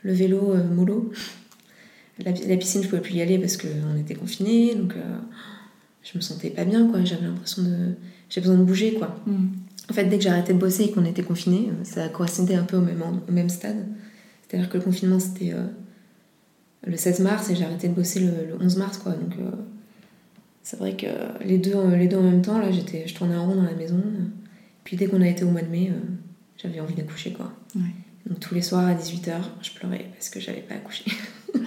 le 0.03 0.13
vélo 0.13 0.55
mollo, 0.73 1.13
la, 2.19 2.33
piscine 2.33 2.83
je 2.83 2.89
pouvais 2.89 3.03
plus 3.03 3.15
y 3.15 3.23
aller 3.23 3.39
parce 3.39 3.57
qu'on 3.57 3.97
était 3.99 4.15
confinés, 4.15 4.75
donc 4.75 4.95
je 6.03 6.17
me 6.17 6.21
sentais 6.21 6.51
pas 6.51 6.65
bien 6.65 6.89
quoi, 6.89 7.05
j'avais 7.05 7.27
l'impression 7.27 7.63
de, 7.63 7.95
j'ai 8.29 8.41
besoin 8.41 8.57
de 8.57 8.65
bouger 8.65 8.95
quoi. 8.95 9.21
Mm. 9.27 9.47
En 9.91 9.93
fait 9.93 10.05
dès 10.05 10.19
que 10.19 10.25
j'arrêtais 10.25 10.55
de 10.55 10.59
bosser 10.59 10.85
et 10.85 10.91
qu'on 10.93 11.05
était 11.05 11.23
confinés, 11.23 11.71
ça 11.83 12.09
correspondait 12.09 12.55
un 12.55 12.63
peu 12.63 12.77
au 12.77 12.83
même, 12.83 13.03
au 13.03 13.33
même 13.33 13.49
stade, 13.49 13.87
c'est-à-dire 14.47 14.69
que 14.69 14.79
le 14.79 14.85
confinement 14.85 15.19
c'était 15.19 15.55
le 16.87 16.97
16 16.97 17.21
mars 17.21 17.51
et 17.51 17.57
j'ai 17.57 17.65
arrêté 17.65 17.89
de 17.89 17.95
bosser 17.95 18.21
le, 18.21 18.47
le 18.47 18.57
11 18.61 18.77
mars 18.77 18.99
quoi, 18.99 19.13
donc 19.13 19.35
c'est 20.65 20.79
vrai 20.79 20.97
que 20.97 21.07
les 21.45 21.59
deux, 21.59 21.75
les 21.95 22.09
deux 22.09 22.17
en 22.17 22.23
même 22.23 22.41
temps, 22.41 22.59
là, 22.59 22.73
j'étais, 22.73 23.07
je 23.07 23.15
tournais 23.15 23.37
en 23.37 23.47
rond 23.47 23.55
dans 23.55 23.65
la 23.65 23.75
maison. 23.75 24.03
Puis 24.83 24.97
dès 24.97 25.07
qu'on 25.07 25.21
a 25.21 25.29
été 25.29 25.45
au 25.45 25.51
mois 25.51 25.61
de 25.61 25.69
mai, 25.69 25.91
euh, 25.91 26.01
j'avais 26.57 26.81
envie 26.81 26.95
d'accoucher, 26.95 27.33
quoi. 27.33 27.53
Donc 28.27 28.41
tous 28.41 28.55
les 28.55 28.63
soirs 28.63 28.87
à 28.87 28.95
18h, 28.95 29.43
je 29.61 29.73
pleurais 29.73 30.07
parce 30.15 30.31
que 30.31 30.41
j'avais 30.41 30.63
pas 30.63 30.77
accouché. 30.77 31.05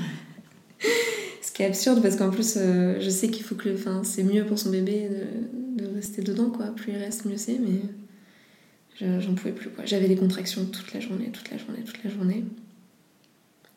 Ce 1.43 1.51
qui 1.51 1.62
est 1.62 1.67
absurde 1.67 2.01
parce 2.01 2.15
qu'en 2.15 2.32
plus, 2.32 2.56
euh, 2.58 2.99
je 2.99 3.10
sais 3.12 3.30
qu'il 3.30 3.43
faut 3.43 3.53
que. 3.53 3.71
Enfin, 3.75 4.01
c'est 4.03 4.23
mieux 4.23 4.43
pour 4.45 4.58
son 4.58 4.71
bébé 4.71 5.10
de, 5.10 5.84
de, 5.84 5.93
rester 5.93 6.23
dedans, 6.23 6.49
quoi. 6.49 6.65
Plus 6.67 6.93
il 6.93 6.97
reste, 6.97 7.25
mieux 7.25 7.38
c'est, 7.38 7.60
mais 7.60 9.19
j'en 9.21 9.36
pouvais 9.36 9.51
plus, 9.51 9.69
quoi. 9.69 9.86
J'avais 9.86 10.08
des 10.08 10.15
contractions 10.15 10.65
toute 10.65 10.91
la 10.95 10.99
journée, 10.99 11.30
toute 11.32 11.51
la 11.51 11.60
journée, 11.60 11.84
toute 11.86 12.03
la 12.03 12.10
journée. 12.10 12.43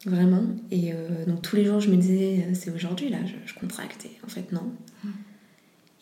Vraiment. 0.06 0.44
Et 0.70 0.92
euh, 0.92 1.26
donc 1.26 1.42
tous 1.42 1.56
les 1.56 1.64
jours, 1.64 1.80
je 1.80 1.90
me 1.90 1.96
disais, 1.96 2.46
c'est 2.54 2.70
aujourd'hui, 2.70 3.10
là, 3.10 3.18
je, 3.26 3.34
je 3.44 3.58
contracte. 3.58 4.06
Et 4.06 4.18
en 4.24 4.28
fait, 4.28 4.52
non. 4.52 4.72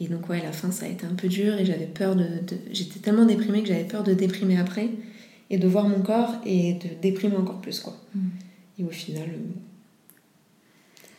Et 0.01 0.07
donc, 0.07 0.29
ouais, 0.29 0.41
la 0.41 0.53
fin, 0.53 0.71
ça 0.71 0.87
a 0.87 0.89
été 0.89 1.07
un 1.07 1.15
peu 1.15 1.29
dur 1.29 1.55
et 1.55 1.65
j'avais 1.65 1.87
peur 1.87 2.15
de. 2.15 2.25
J'étais 2.71 3.01
tellement 3.01 3.25
déprimée 3.25 3.63
que 3.63 3.69
j'avais 3.69 3.85
peur 3.85 4.05
de 4.05 4.15
déprimer 4.15 4.57
après 4.57 4.91
et 5.51 5.59
de 5.59 5.67
voir 5.67 5.89
mon 5.89 6.01
corps 6.01 6.37
et 6.47 6.75
de 6.75 6.89
déprimer 7.03 7.37
encore 7.37 7.61
plus, 7.61 7.81
quoi. 7.81 7.97
Mm. 8.15 8.21
Et 8.79 8.85
au 8.85 8.91
final, 8.91 9.29
euh, 9.29 9.61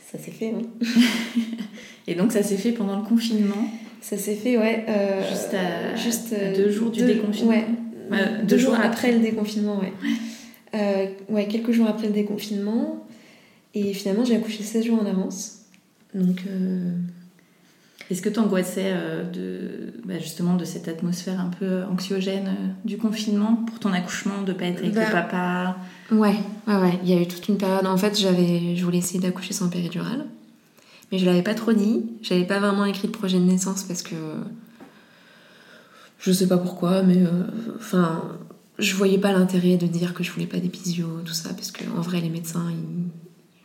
ça 0.09 0.17
s'est 0.17 0.31
fait, 0.31 0.53
hein. 0.53 0.61
et 2.07 2.15
donc, 2.15 2.31
ça 2.31 2.41
s'est 2.41 2.55
fait 2.55 2.71
pendant 2.71 2.97
le 2.97 3.03
confinement? 3.03 3.69
Ça 4.01 4.17
s'est 4.17 4.35
fait, 4.35 4.57
ouais. 4.57 4.85
Euh, 4.87 5.29
juste 5.29 5.53
à, 5.53 5.95
juste, 5.95 6.33
deux 6.55 6.71
jours 6.71 6.89
du 6.89 7.03
déconfinement? 7.03 7.51
Ouais. 7.51 7.65
deux, 8.45 8.57
jours, 8.57 8.75
après, 8.81 9.11
le 9.11 9.19
déconfinement, 9.19 9.79
ouais. 9.79 9.91
Euh, 10.75 11.07
ouais, 11.29 11.47
quelques 11.47 11.71
jours 11.71 11.87
après 11.87 12.07
le 12.07 12.13
déconfinement. 12.13 13.05
Et 13.73 13.93
finalement, 13.93 14.25
j'ai 14.25 14.35
accouché 14.35 14.63
16 14.63 14.85
jours 14.85 15.01
en 15.01 15.05
avance. 15.05 15.65
Donc. 16.13 16.41
Est-ce 18.09 18.23
que 18.23 18.29
tu 18.29 18.39
angoissais 18.39 18.87
euh, 18.87 19.23
de, 19.23 19.93
bah, 20.03 20.17
justement 20.17 20.55
de 20.55 20.65
cette 20.65 20.87
atmosphère 20.87 21.39
un 21.39 21.49
peu 21.49 21.83
anxiogène 21.83 22.47
euh, 22.47 22.67
du 22.83 22.97
confinement 22.97 23.55
pour 23.67 23.77
ton 23.79 23.93
accouchement, 23.93 24.41
de 24.41 24.51
pas 24.51 24.65
être 24.65 24.79
avec 24.79 24.95
le 24.95 24.99
bah, 24.99 25.11
papa? 25.11 25.77
Ouais, 26.11 26.35
ouais, 26.67 26.75
ouais. 26.75 26.99
Il 27.03 27.09
y 27.09 27.13
a 27.13 27.21
eu 27.21 27.27
toute 27.27 27.47
une 27.47 27.57
période. 27.57 27.85
En 27.85 27.97
fait, 27.97 28.19
j'avais, 28.19 28.75
je 28.75 28.83
voulais 28.83 28.97
essayer 28.97 29.19
d'accoucher 29.19 29.53
sans 29.53 29.69
péridurale, 29.69 30.25
mais 31.11 31.19
je 31.19 31.25
l'avais 31.25 31.43
pas 31.43 31.53
trop 31.53 31.71
dit. 31.71 32.03
J'avais 32.23 32.45
pas 32.45 32.59
vraiment 32.59 32.85
écrit 32.85 33.07
de 33.07 33.13
projet 33.13 33.37
de 33.37 33.45
naissance 33.45 33.83
parce 33.83 34.01
que 34.01 34.15
je 36.17 36.31
sais 36.31 36.47
pas 36.47 36.57
pourquoi, 36.57 37.03
mais 37.03 37.17
euh, 37.17 37.43
enfin, 37.77 38.23
je 38.79 38.95
voyais 38.95 39.17
pas 39.17 39.31
l'intérêt 39.31 39.77
de 39.77 39.87
dire 39.87 40.13
que 40.13 40.23
je 40.23 40.31
voulais 40.31 40.47
pas 40.47 40.59
d'épisio, 40.59 41.21
tout 41.25 41.33
ça, 41.33 41.49
parce 41.53 41.71
qu'en 41.71 42.01
vrai, 42.01 42.21
les 42.21 42.29
médecins, 42.29 42.71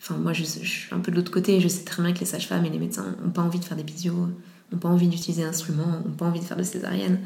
Enfin, 0.04 0.18
moi, 0.18 0.34
je, 0.34 0.44
suis 0.44 0.94
un 0.94 0.98
peu 0.98 1.10
de 1.10 1.16
l'autre 1.16 1.30
côté. 1.30 1.60
Je 1.60 1.68
sais 1.68 1.82
très 1.82 2.02
bien 2.02 2.12
que 2.12 2.20
les 2.20 2.26
sages-femmes 2.26 2.66
et 2.66 2.68
les 2.68 2.78
médecins 2.78 3.16
n'ont 3.24 3.30
pas 3.30 3.40
envie 3.40 3.58
de 3.58 3.64
faire 3.64 3.76
des 3.76 3.82
visios, 3.82 4.28
n'ont 4.70 4.78
pas 4.78 4.90
envie 4.90 5.08
d'utiliser 5.08 5.44
l'instrument, 5.44 6.02
n'ont 6.04 6.14
pas 6.14 6.26
envie 6.26 6.40
de 6.40 6.44
faire 6.44 6.58
de 6.58 6.62
césarienne. 6.62 7.20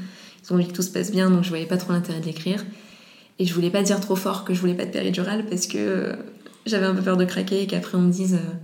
Ils 0.44 0.52
ont 0.52 0.54
envie 0.54 0.68
que 0.68 0.72
tout 0.72 0.82
se 0.82 0.90
passe 0.90 1.10
bien, 1.10 1.28
donc 1.28 1.42
je 1.42 1.48
voyais 1.48 1.66
pas 1.66 1.76
trop 1.76 1.92
l'intérêt 1.92 2.20
de 2.20 2.26
l'écrire. 2.26 2.64
Et 3.40 3.46
je 3.46 3.52
voulais 3.52 3.70
pas 3.70 3.82
dire 3.82 3.98
trop 4.00 4.14
fort 4.14 4.44
que 4.44 4.54
je 4.54 4.60
voulais 4.60 4.74
pas 4.74 4.84
de 4.84 4.92
péridurale 4.92 5.46
parce 5.46 5.66
que 5.66 6.16
j'avais 6.66 6.86
un 6.86 6.94
peu 6.94 7.02
peur 7.02 7.16
de 7.16 7.24
craquer 7.24 7.62
et 7.62 7.66
qu'après 7.66 7.96
on 7.96 8.02
me 8.02 8.12
dise. 8.12 8.34
Euh, 8.34 8.54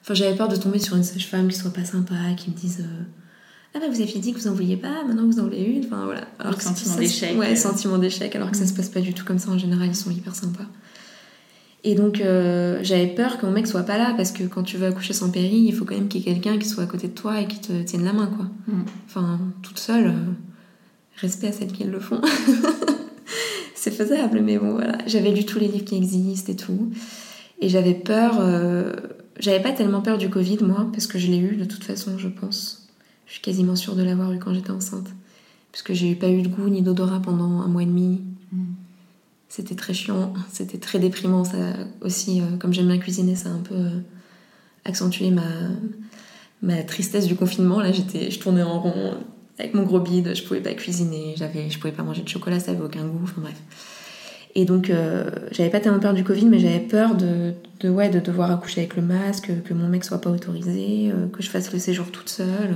enfin, 0.00 0.14
j'avais 0.14 0.34
peur 0.34 0.48
de 0.48 0.56
tomber 0.56 0.80
sur 0.80 0.96
une 0.96 1.04
sage-femme 1.04 1.46
qui 1.46 1.56
soit 1.56 1.72
pas 1.72 1.84
sympa, 1.84 2.14
qui 2.36 2.50
me 2.50 2.56
dise. 2.56 2.80
Euh, 2.80 3.02
ah 3.74 3.78
bah 3.80 3.86
vous 3.90 4.00
aviez 4.02 4.20
dit 4.20 4.32
que 4.32 4.38
vous 4.38 4.48
en 4.48 4.52
vouliez 4.52 4.76
pas, 4.76 5.02
maintenant 5.04 5.26
vous 5.26 5.38
en 5.38 5.44
voulez 5.44 5.62
une. 5.62 5.84
Enfin 5.86 6.04
voilà. 6.04 6.26
Alors 6.38 6.56
que 6.56 6.62
sentiment 6.62 6.96
d'échec. 6.96 7.38
Ouais, 7.38 7.56
sentiment 7.56 7.98
d'échec, 7.98 8.34
alors 8.36 8.50
que 8.50 8.56
ça 8.56 8.66
se 8.66 8.74
passe 8.74 8.88
pas 8.88 9.00
du 9.00 9.14
tout 9.14 9.24
comme 9.24 9.38
ça 9.38 9.50
en 9.50 9.58
général, 9.58 9.88
ils 9.88 9.96
sont 9.96 10.10
hyper 10.10 10.34
sympas. 10.34 10.66
Et 11.84 11.94
donc 11.94 12.20
euh, 12.20 12.78
j'avais 12.82 13.08
peur 13.08 13.38
que 13.38 13.46
mon 13.46 13.52
mec 13.52 13.66
soit 13.66 13.82
pas 13.82 13.98
là 13.98 14.14
parce 14.16 14.30
que 14.30 14.44
quand 14.44 14.62
tu 14.62 14.76
veux 14.76 14.86
accoucher 14.86 15.14
sans 15.14 15.30
péri, 15.30 15.56
il 15.56 15.74
faut 15.74 15.84
quand 15.84 15.94
même 15.94 16.08
qu'il 16.08 16.20
y 16.20 16.24
ait 16.28 16.34
quelqu'un 16.34 16.58
qui 16.58 16.68
soit 16.68 16.84
à 16.84 16.86
côté 16.86 17.08
de 17.08 17.14
toi 17.14 17.40
et 17.40 17.46
qui 17.46 17.60
te 17.60 17.82
tienne 17.82 18.04
la 18.04 18.12
main 18.12 18.26
quoi. 18.26 18.46
Mm. 18.68 18.82
Enfin, 19.06 19.40
toute 19.62 19.78
seule, 19.78 20.08
euh, 20.08 20.32
respect 21.16 21.48
à 21.48 21.52
celles 21.52 21.72
qui 21.72 21.84
le 21.84 21.98
font. 21.98 22.20
c'est 23.74 23.90
faisable, 23.90 24.40
mais 24.42 24.58
bon 24.58 24.72
voilà. 24.72 24.98
J'avais 25.06 25.32
lu 25.32 25.44
tous 25.44 25.58
les 25.58 25.68
livres 25.68 25.84
qui 25.84 25.96
existent 25.96 26.52
et 26.52 26.56
tout. 26.56 26.92
Et 27.60 27.68
j'avais 27.68 27.94
peur, 27.94 28.38
euh, 28.40 28.92
j'avais 29.38 29.62
pas 29.62 29.72
tellement 29.72 30.02
peur 30.02 30.18
du 30.18 30.28
Covid 30.28 30.58
moi, 30.62 30.88
parce 30.92 31.06
que 31.06 31.18
je 31.18 31.28
l'ai 31.28 31.38
eu 31.38 31.56
de 31.56 31.64
toute 31.64 31.84
façon, 31.84 32.18
je 32.18 32.28
pense. 32.28 32.81
Je 33.32 33.36
suis 33.36 33.42
quasiment 33.42 33.76
sûre 33.76 33.96
de 33.96 34.02
l'avoir 34.02 34.30
eu 34.34 34.38
quand 34.38 34.52
j'étais 34.52 34.72
enceinte. 34.72 35.08
Parce 35.72 35.80
que 35.80 35.94
j'ai 35.94 36.14
pas 36.14 36.28
eu 36.28 36.42
de 36.42 36.48
goût 36.48 36.68
ni 36.68 36.82
d'odorat 36.82 37.20
pendant 37.20 37.62
un 37.62 37.66
mois 37.66 37.82
et 37.82 37.86
demi. 37.86 38.20
Mm 38.52 38.74
c'était 39.48 39.74
très 39.74 39.92
chiant, 39.92 40.32
c'était 40.50 40.78
très 40.78 40.98
déprimant. 40.98 41.44
Ça 41.44 41.74
aussi, 42.00 42.40
euh, 42.40 42.56
comme 42.58 42.72
j'aime 42.72 42.86
bien 42.86 42.96
cuisiner, 42.96 43.36
ça 43.36 43.50
a 43.50 43.52
un 43.52 43.58
peu 43.58 43.74
euh, 43.74 44.00
accentué 44.86 45.30
ma, 45.30 45.42
ma 46.62 46.82
tristesse 46.82 47.26
du 47.26 47.36
confinement. 47.36 47.80
Là, 47.80 47.92
j'étais, 47.92 48.30
je 48.30 48.38
tournais 48.38 48.62
en 48.62 48.80
rond 48.80 49.12
avec 49.58 49.74
mon 49.74 49.82
gros 49.82 50.00
bide, 50.00 50.34
je 50.34 50.42
pouvais 50.42 50.62
pas 50.62 50.72
cuisiner, 50.72 51.34
j'avais, 51.36 51.68
je 51.68 51.78
pouvais 51.78 51.92
pas 51.92 52.02
manger 52.02 52.22
de 52.22 52.28
chocolat, 52.30 52.60
ça 52.60 52.70
avait 52.70 52.80
aucun 52.80 53.04
goût. 53.04 53.20
Enfin 53.24 53.42
bref. 53.42 53.60
Et 54.54 54.64
donc, 54.64 54.88
euh, 54.88 55.30
j'avais 55.50 55.68
pas 55.68 55.80
tellement 55.80 56.00
peur 56.00 56.14
du 56.14 56.24
Covid, 56.24 56.46
mais 56.46 56.58
j'avais 56.58 56.80
peur 56.80 57.14
de, 57.14 57.52
de, 57.80 57.90
ouais, 57.90 58.08
de 58.08 58.20
devoir 58.20 58.50
accoucher 58.50 58.80
avec 58.80 58.96
le 58.96 59.02
masque, 59.02 59.50
que 59.64 59.74
mon 59.74 59.86
mec 59.86 60.04
soit 60.04 60.22
pas 60.22 60.30
autorisé, 60.30 61.12
que 61.30 61.42
je 61.42 61.50
fasse 61.50 61.70
le 61.74 61.78
séjour 61.78 62.10
toute 62.10 62.30
seule. 62.30 62.74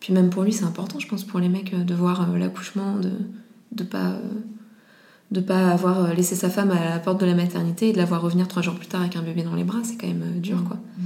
Puis 0.00 0.12
même 0.12 0.30
pour 0.30 0.42
lui, 0.42 0.52
c'est 0.52 0.64
important, 0.64 0.98
je 0.98 1.08
pense, 1.08 1.24
pour 1.24 1.40
les 1.40 1.48
mecs, 1.48 1.74
de 1.74 1.94
voir 1.94 2.36
l'accouchement, 2.36 2.96
de 2.96 3.10
de 3.72 3.84
pas 3.84 4.18
de 5.30 5.40
pas 5.40 5.70
avoir 5.70 6.04
euh, 6.04 6.14
laissé 6.14 6.34
sa 6.34 6.48
femme 6.48 6.70
à 6.70 6.88
la 6.88 6.98
porte 6.98 7.20
de 7.20 7.26
la 7.26 7.34
maternité 7.34 7.90
et 7.90 7.92
de 7.92 7.98
la 7.98 8.06
voir 8.06 8.22
revenir 8.22 8.48
trois 8.48 8.62
jours 8.62 8.74
plus 8.74 8.86
tard 8.86 9.02
avec 9.02 9.16
un 9.16 9.22
bébé 9.22 9.42
dans 9.42 9.54
les 9.54 9.64
bras, 9.64 9.80
c'est 9.82 9.96
quand 9.96 10.06
même 10.06 10.22
euh, 10.22 10.40
dur, 10.40 10.64
quoi. 10.64 10.76
Mmh. 10.76 11.02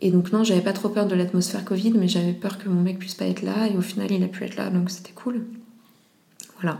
Et 0.00 0.10
donc 0.10 0.32
non, 0.32 0.44
j'avais 0.44 0.60
pas 0.60 0.72
trop 0.72 0.90
peur 0.90 1.06
de 1.06 1.14
l'atmosphère 1.14 1.64
Covid, 1.64 1.92
mais 1.92 2.08
j'avais 2.08 2.34
peur 2.34 2.58
que 2.58 2.68
mon 2.68 2.82
mec 2.82 2.98
puisse 2.98 3.14
pas 3.14 3.24
être 3.24 3.42
là, 3.42 3.66
et 3.66 3.76
au 3.76 3.80
final, 3.80 4.12
il 4.12 4.22
a 4.22 4.28
pu 4.28 4.44
être 4.44 4.56
là, 4.56 4.70
donc 4.70 4.90
c'était 4.90 5.12
cool. 5.12 5.46
Voilà. 6.60 6.78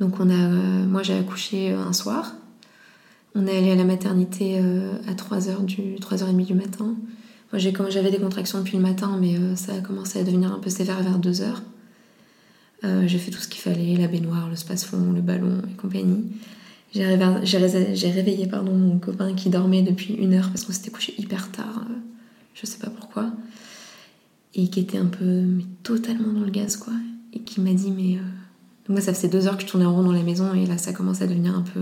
Donc 0.00 0.20
on 0.20 0.30
a, 0.30 0.34
euh, 0.34 0.86
moi 0.86 1.02
j'ai 1.02 1.18
accouché 1.18 1.72
un 1.72 1.92
soir. 1.92 2.34
On 3.34 3.46
est 3.46 3.58
allé 3.58 3.72
à 3.72 3.74
la 3.74 3.84
maternité 3.84 4.58
à 4.58 5.12
3h 5.12 5.64
du 5.64 5.96
3h30 5.96 6.46
du 6.46 6.54
matin. 6.54 6.96
Moi 7.52 7.58
j'avais 7.58 8.10
des 8.10 8.18
contractions 8.18 8.58
depuis 8.58 8.76
le 8.76 8.82
matin, 8.82 9.18
mais 9.20 9.36
ça 9.56 9.74
a 9.74 9.80
commencé 9.80 10.20
à 10.20 10.24
devenir 10.24 10.52
un 10.52 10.58
peu 10.58 10.70
sévère 10.70 11.02
vers 11.02 11.18
2h. 11.18 11.44
Euh, 12.84 13.06
j'ai 13.06 13.18
fait 13.18 13.30
tout 13.30 13.40
ce 13.40 13.48
qu'il 13.48 13.60
fallait, 13.60 13.96
la 13.96 14.06
baignoire, 14.06 14.48
le 14.48 14.56
space-fond, 14.56 15.12
le 15.12 15.20
ballon 15.20 15.62
et 15.68 15.74
compagnie. 15.74 16.24
J'ai 16.94 17.04
réveillé, 18.10 18.46
pardon, 18.46 18.72
mon 18.72 18.98
copain 18.98 19.34
qui 19.34 19.50
dormait 19.50 19.82
depuis 19.82 20.14
une 20.14 20.34
heure 20.34 20.48
parce 20.48 20.64
qu'on 20.64 20.72
s'était 20.72 20.90
couché 20.90 21.14
hyper 21.18 21.50
tard. 21.50 21.84
Euh, 21.90 21.94
je 22.54 22.66
sais 22.66 22.78
pas 22.78 22.90
pourquoi. 22.90 23.30
et 24.54 24.68
qui 24.68 24.80
était 24.80 24.98
un 24.98 25.06
peu 25.06 25.24
mais 25.24 25.64
totalement 25.82 26.32
dans 26.32 26.44
le 26.44 26.50
gaz 26.50 26.76
quoi 26.76 26.92
et 27.32 27.40
qui 27.40 27.60
m'a 27.60 27.72
dit 27.72 27.90
mais 27.90 28.18
moi 28.88 29.00
ça 29.00 29.12
faisait 29.12 29.28
deux 29.28 29.46
heures 29.46 29.56
que 29.56 29.62
je 29.62 29.68
tournais 29.68 29.86
en 29.86 29.94
rond 29.94 30.02
dans 30.02 30.12
la 30.12 30.22
maison 30.22 30.54
et 30.54 30.66
là 30.66 30.78
ça 30.78 30.92
commence 30.92 31.20
à 31.22 31.26
devenir 31.26 31.54
un 31.54 31.62
peu 31.62 31.80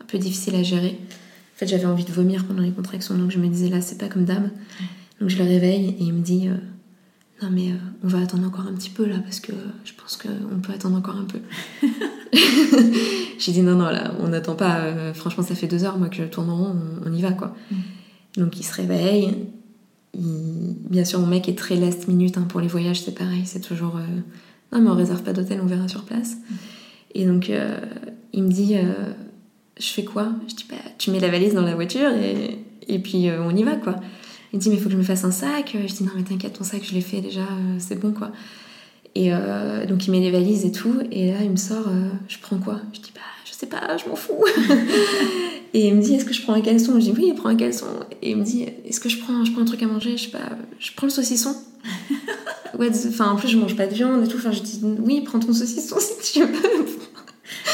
un 0.00 0.04
peu 0.06 0.18
difficile 0.18 0.54
à 0.54 0.62
gérer 0.62 0.98
en 1.00 1.56
fait 1.58 1.66
j'avais 1.66 1.86
envie 1.86 2.04
de 2.04 2.12
vomir 2.12 2.44
pendant 2.44 2.62
les 2.62 2.70
contractions 2.70 3.16
donc 3.16 3.30
je 3.30 3.38
me 3.38 3.48
disais 3.48 3.68
là 3.70 3.80
c'est 3.80 3.98
pas 3.98 4.08
comme 4.08 4.24
d'hab 4.24 4.50
donc 5.20 5.30
je 5.30 5.38
le 5.38 5.44
réveille 5.44 5.90
et 5.98 6.04
il 6.04 6.12
me 6.12 6.22
dit 6.22 6.48
non 7.42 7.50
mais 7.50 7.72
on 8.02 8.08
va 8.08 8.20
attendre 8.20 8.46
encore 8.46 8.66
un 8.66 8.74
petit 8.74 8.90
peu 8.90 9.06
là 9.06 9.18
parce 9.18 9.40
que 9.40 9.52
je 9.84 9.92
pense 9.92 10.16
qu'on 10.16 10.60
peut 10.60 10.72
attendre 10.72 10.96
encore 10.96 11.16
un 11.16 11.24
peu 11.24 11.40
j'ai 13.38 13.52
dit 13.52 13.62
non 13.62 13.76
non 13.76 13.90
là 13.90 14.14
on 14.20 14.28
n'attend 14.28 14.54
pas 14.54 15.12
franchement 15.14 15.42
ça 15.44 15.54
fait 15.54 15.66
deux 15.66 15.84
heures 15.84 15.98
moi 15.98 16.08
que 16.08 16.16
je 16.16 16.24
tourne 16.24 16.50
en 16.50 16.56
rond 16.56 16.76
on, 17.04 17.12
y 17.12 17.22
va 17.22 17.32
quoi 17.32 17.54
donc 18.36 18.58
il 18.58 18.64
se 18.64 18.74
réveille 18.74 19.34
bien 20.16 21.04
sûr, 21.04 21.20
mon 21.20 21.26
mec 21.26 21.48
est 21.48 21.58
très 21.58 21.76
last 21.76 22.08
minute 22.08 22.38
hein, 22.38 22.46
pour 22.48 22.60
les 22.60 22.68
voyages, 22.68 23.02
c'est 23.02 23.14
pareil, 23.14 23.42
c'est 23.44 23.60
toujours. 23.60 23.96
Euh, 23.96 24.06
non, 24.72 24.80
mais 24.80 24.90
on 24.90 24.94
réserve 24.94 25.22
pas 25.22 25.32
d'hôtel, 25.32 25.60
on 25.62 25.66
verra 25.66 25.88
sur 25.88 26.04
place. 26.04 26.36
Et 27.14 27.24
donc, 27.26 27.50
euh, 27.50 27.78
il 28.32 28.44
me 28.44 28.50
dit 28.50 28.76
euh, 28.76 29.12
Je 29.78 29.86
fais 29.86 30.04
quoi? 30.04 30.32
Je 30.48 30.54
dis 30.54 30.66
bah, 30.68 30.76
Tu 30.98 31.10
mets 31.10 31.20
la 31.20 31.30
valise 31.30 31.54
dans 31.54 31.62
la 31.62 31.74
voiture 31.74 32.10
et, 32.10 32.58
et 32.88 32.98
puis 32.98 33.28
on 33.30 33.54
y 33.54 33.62
va, 33.62 33.76
quoi. 33.76 33.96
Il 34.54 34.58
me 34.58 34.62
dit 34.62 34.70
Mais 34.70 34.76
il 34.76 34.80
faut 34.80 34.86
que 34.86 34.92
je 34.92 34.96
me 34.96 35.02
fasse 35.02 35.24
un 35.24 35.30
sac. 35.30 35.74
Je 35.74 35.92
dis 35.92 36.04
Non, 36.04 36.12
mais 36.16 36.22
t'inquiète, 36.22 36.54
ton 36.54 36.64
sac, 36.64 36.82
je 36.82 36.94
l'ai 36.94 37.02
fait 37.02 37.20
déjà, 37.20 37.46
c'est 37.78 38.00
bon, 38.00 38.12
quoi. 38.12 38.32
Et 39.14 39.30
donc, 39.88 40.06
il 40.06 40.10
met 40.12 40.20
les 40.20 40.30
valises 40.30 40.64
et 40.64 40.72
tout. 40.72 40.94
Et 41.10 41.32
là, 41.32 41.42
il 41.42 41.50
me 41.50 41.56
sort 41.56 41.88
Je 42.28 42.38
prends 42.38 42.58
quoi? 42.58 42.80
Je 42.92 43.00
dis 43.00 43.12
Bah, 43.14 43.20
je 43.44 43.52
sais 43.52 43.66
pas, 43.66 43.96
je 43.96 44.08
m'en 44.08 44.16
fous. 44.16 44.44
Et 45.74 45.88
il 45.88 45.94
me 45.96 46.00
dit, 46.00 46.14
est-ce 46.14 46.24
que 46.24 46.32
je 46.32 46.40
prends 46.42 46.54
un 46.54 46.60
caleçon? 46.60 46.94
Je 47.00 47.10
dis, 47.10 47.12
oui, 47.16 47.32
prends 47.36 47.48
un 47.48 47.56
caleçon. 47.56 47.86
Et 48.22 48.30
il 48.30 48.36
me 48.36 48.44
dit, 48.44 48.64
est-ce 48.86 49.00
que 49.00 49.08
je 49.08 49.18
prends, 49.18 49.44
je 49.44 49.50
prends 49.50 49.62
un 49.62 49.64
truc 49.64 49.82
à 49.82 49.88
manger? 49.88 50.16
Je 50.16 50.24
sais 50.24 50.30
pas, 50.30 50.50
je 50.78 50.92
prends 50.94 51.08
le 51.08 51.12
saucisson. 51.12 51.56
enfin, 52.80 53.30
en 53.32 53.36
plus, 53.36 53.48
je 53.48 53.58
mange 53.58 53.74
pas 53.74 53.88
de 53.88 53.92
viande 53.92 54.24
et 54.24 54.28
tout. 54.28 54.36
Enfin, 54.36 54.52
je 54.52 54.60
dis, 54.60 54.80
oui, 55.00 55.20
prends 55.22 55.40
ton 55.40 55.52
saucisson 55.52 55.96
si 56.22 56.32
tu 56.32 56.46
veux. 56.46 56.86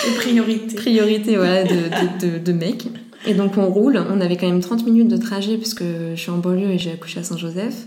Les 0.07 0.15
priorités. 0.15 0.77
Priorité, 0.77 1.37
voilà, 1.37 1.65
de, 1.65 2.21
de, 2.21 2.39
de, 2.39 2.53
mec. 2.53 2.87
Et 3.27 3.35
donc, 3.35 3.57
on 3.57 3.67
roule. 3.67 4.03
On 4.11 4.21
avait 4.21 4.37
quand 4.37 4.49
même 4.49 4.61
30 4.61 4.85
minutes 4.85 5.09
de 5.09 5.17
trajet 5.17 5.57
puisque 5.57 5.83
je 5.83 6.17
suis 6.17 6.31
en 6.31 6.39
banlieue 6.39 6.71
et 6.71 6.79
j'ai 6.79 6.93
accouché 6.93 7.21
à 7.21 7.23
Saint-Joseph. 7.23 7.87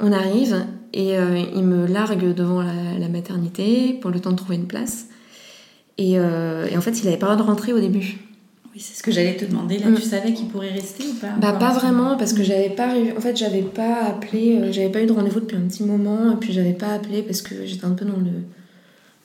On 0.00 0.12
arrive 0.12 0.64
et 0.92 1.18
euh, 1.18 1.42
il 1.54 1.64
me 1.64 1.86
largue 1.86 2.32
devant 2.32 2.62
la, 2.62 3.08
maternité 3.08 3.94
pour 4.00 4.10
le 4.10 4.20
temps 4.20 4.30
de 4.30 4.36
trouver 4.36 4.56
une 4.56 4.66
place. 4.66 5.06
Et, 5.98 6.18
euh, 6.18 6.68
et 6.70 6.76
en 6.76 6.80
fait, 6.80 7.02
il 7.02 7.08
avait 7.08 7.16
pas 7.16 7.28
le 7.28 7.32
droit 7.32 7.44
de 7.44 7.50
rentrer 7.50 7.72
au 7.72 7.80
début 7.80 8.18
c'est 8.78 8.96
ce 8.96 9.02
que 9.02 9.10
j'allais 9.10 9.36
te 9.36 9.44
demander. 9.44 9.78
Là, 9.78 9.86
tu 9.86 9.92
mm. 9.92 9.96
savais 9.98 10.32
qu'il 10.32 10.48
pourrait 10.48 10.70
rester 10.70 11.04
ou 11.04 11.14
pas 11.14 11.34
Bah, 11.40 11.52
pas 11.52 11.72
vraiment, 11.72 12.16
parce 12.16 12.32
que 12.32 12.42
j'avais 12.42 12.70
pas. 12.70 12.94
En 13.16 13.20
fait, 13.20 13.36
j'avais 13.36 13.62
pas 13.62 14.04
appelé. 14.04 14.56
Euh, 14.56 14.72
j'avais 14.72 14.88
pas 14.88 15.02
eu 15.02 15.06
de 15.06 15.12
rendez-vous 15.12 15.40
depuis 15.40 15.56
un 15.56 15.66
petit 15.68 15.82
moment. 15.82 16.32
Et 16.32 16.36
puis, 16.36 16.52
j'avais 16.52 16.72
pas 16.72 16.88
appelé 16.94 17.22
parce 17.22 17.42
que 17.42 17.66
j'étais 17.66 17.84
un 17.84 17.94
peu 17.94 18.04
dans 18.04 18.16
le. 18.16 18.30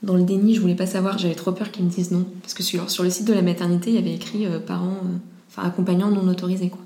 Dans 0.03 0.17
le 0.17 0.23
déni, 0.23 0.53
je 0.53 0.59
voulais 0.59 0.75
pas 0.75 0.85
savoir, 0.85 1.17
j'avais 1.17 1.33
trop 1.33 1.53
peur 1.53 1.71
qu'ils 1.71 1.85
me 1.85 1.89
disent 1.89 2.11
non. 2.11 2.25
Parce 2.41 2.53
que 2.53 2.61
sur, 2.61 2.83
le 3.03 3.09
site 3.09 3.25
de 3.25 3.33
la 3.33 3.41
maternité, 3.41 3.89
il 3.89 3.95
y 3.95 3.97
avait 3.97 4.13
écrit 4.13 4.45
euh, 4.45 4.59
parents, 4.59 4.99
euh, 5.05 5.17
enfin 5.49 5.63
accompagnants 5.65 6.11
non 6.11 6.27
autorisés 6.27 6.69
quoi. 6.69 6.81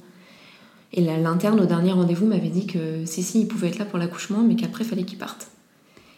Et 0.93 1.01
l'interne 1.01 1.59
au 1.59 1.65
dernier 1.65 1.91
rendez-vous 1.91 2.27
m'avait 2.27 2.47
dit 2.47 2.65
que 2.65 3.05
si, 3.05 3.21
si, 3.21 3.41
il 3.41 3.47
pouvait 3.47 3.67
être 3.67 3.77
là 3.77 3.85
pour 3.85 3.99
l'accouchement, 3.99 4.41
mais 4.41 4.55
qu'après, 4.55 4.85
fallait 4.85 5.03
qu'il 5.03 5.17
parte. 5.17 5.47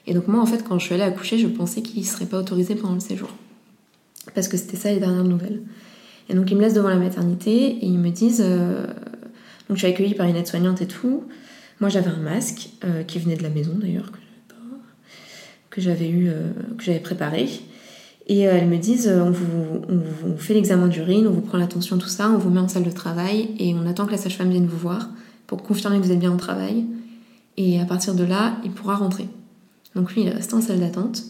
Et 0.05 0.13
donc, 0.13 0.27
moi, 0.27 0.39
en 0.39 0.45
fait, 0.45 0.63
quand 0.63 0.77
je 0.77 0.85
suis 0.85 0.93
allée 0.93 1.03
accoucher, 1.03 1.39
je 1.39 1.47
pensais 1.47 1.81
qu'il 1.81 2.05
serait 2.05 2.27
pas 2.27 2.37
autorisé 2.37 2.75
pendant 2.75 2.93
le 2.93 2.99
séjour. 2.99 3.29
Parce 4.35 4.47
que 4.47 4.57
c'était 4.57 4.77
ça 4.77 4.91
les 4.91 4.99
dernières 4.99 5.23
nouvelles. 5.23 5.63
Et 6.29 6.35
donc 6.35 6.51
ils 6.51 6.55
me 6.55 6.61
laissent 6.61 6.75
devant 6.75 6.89
la 6.89 6.97
maternité 6.97 7.51
et 7.51 7.85
ils 7.87 7.97
me 7.97 8.11
disent, 8.11 8.43
euh, 8.45 8.85
donc 9.67 9.77
je 9.77 9.77
suis 9.77 9.87
accueillie 9.87 10.13
par 10.13 10.27
une 10.27 10.35
aide-soignante 10.35 10.81
et 10.81 10.87
tout. 10.87 11.23
Moi 11.79 11.89
j'avais 11.89 12.11
un 12.11 12.19
masque 12.19 12.69
qui 13.07 13.17
venait 13.17 13.37
de 13.37 13.41
la 13.41 13.49
maison 13.49 13.71
d'ailleurs 13.73 14.11
j'avais 15.77 16.09
eu, 16.09 16.29
euh, 16.29 16.51
que 16.77 16.83
j'avais 16.83 16.99
préparé. 16.99 17.47
Et 18.27 18.41
elles 18.41 18.67
me 18.67 18.77
disent, 18.77 19.07
on 19.07 19.31
vous, 19.31 19.81
on 19.89 19.97
vous 19.97 20.37
fait 20.37 20.53
l'examen 20.53 20.87
d'urine, 20.87 21.27
on 21.27 21.31
vous 21.31 21.41
prend 21.41 21.57
l'attention, 21.57 21.97
tout 21.97 22.07
ça, 22.07 22.29
on 22.29 22.37
vous 22.37 22.51
met 22.51 22.59
en 22.59 22.67
salle 22.67 22.83
de 22.83 22.91
travail 22.91 23.49
et 23.57 23.73
on 23.73 23.87
attend 23.87 24.05
que 24.05 24.11
la 24.11 24.17
sage-femme 24.17 24.51
vienne 24.51 24.67
vous 24.67 24.77
voir 24.77 25.09
pour 25.47 25.63
confirmer 25.63 25.97
que 25.97 26.03
vous 26.03 26.11
êtes 26.11 26.19
bien 26.19 26.31
au 26.31 26.37
travail. 26.37 26.85
Et 27.57 27.79
à 27.79 27.85
partir 27.85 28.13
de 28.13 28.23
là, 28.23 28.57
il 28.63 28.71
pourra 28.71 28.97
rentrer. 28.97 29.27
Donc 29.95 30.13
lui, 30.13 30.21
il 30.21 30.27
est 30.27 30.33
resté 30.33 30.53
en 30.53 30.61
salle 30.61 30.79
d'attente. 30.79 31.23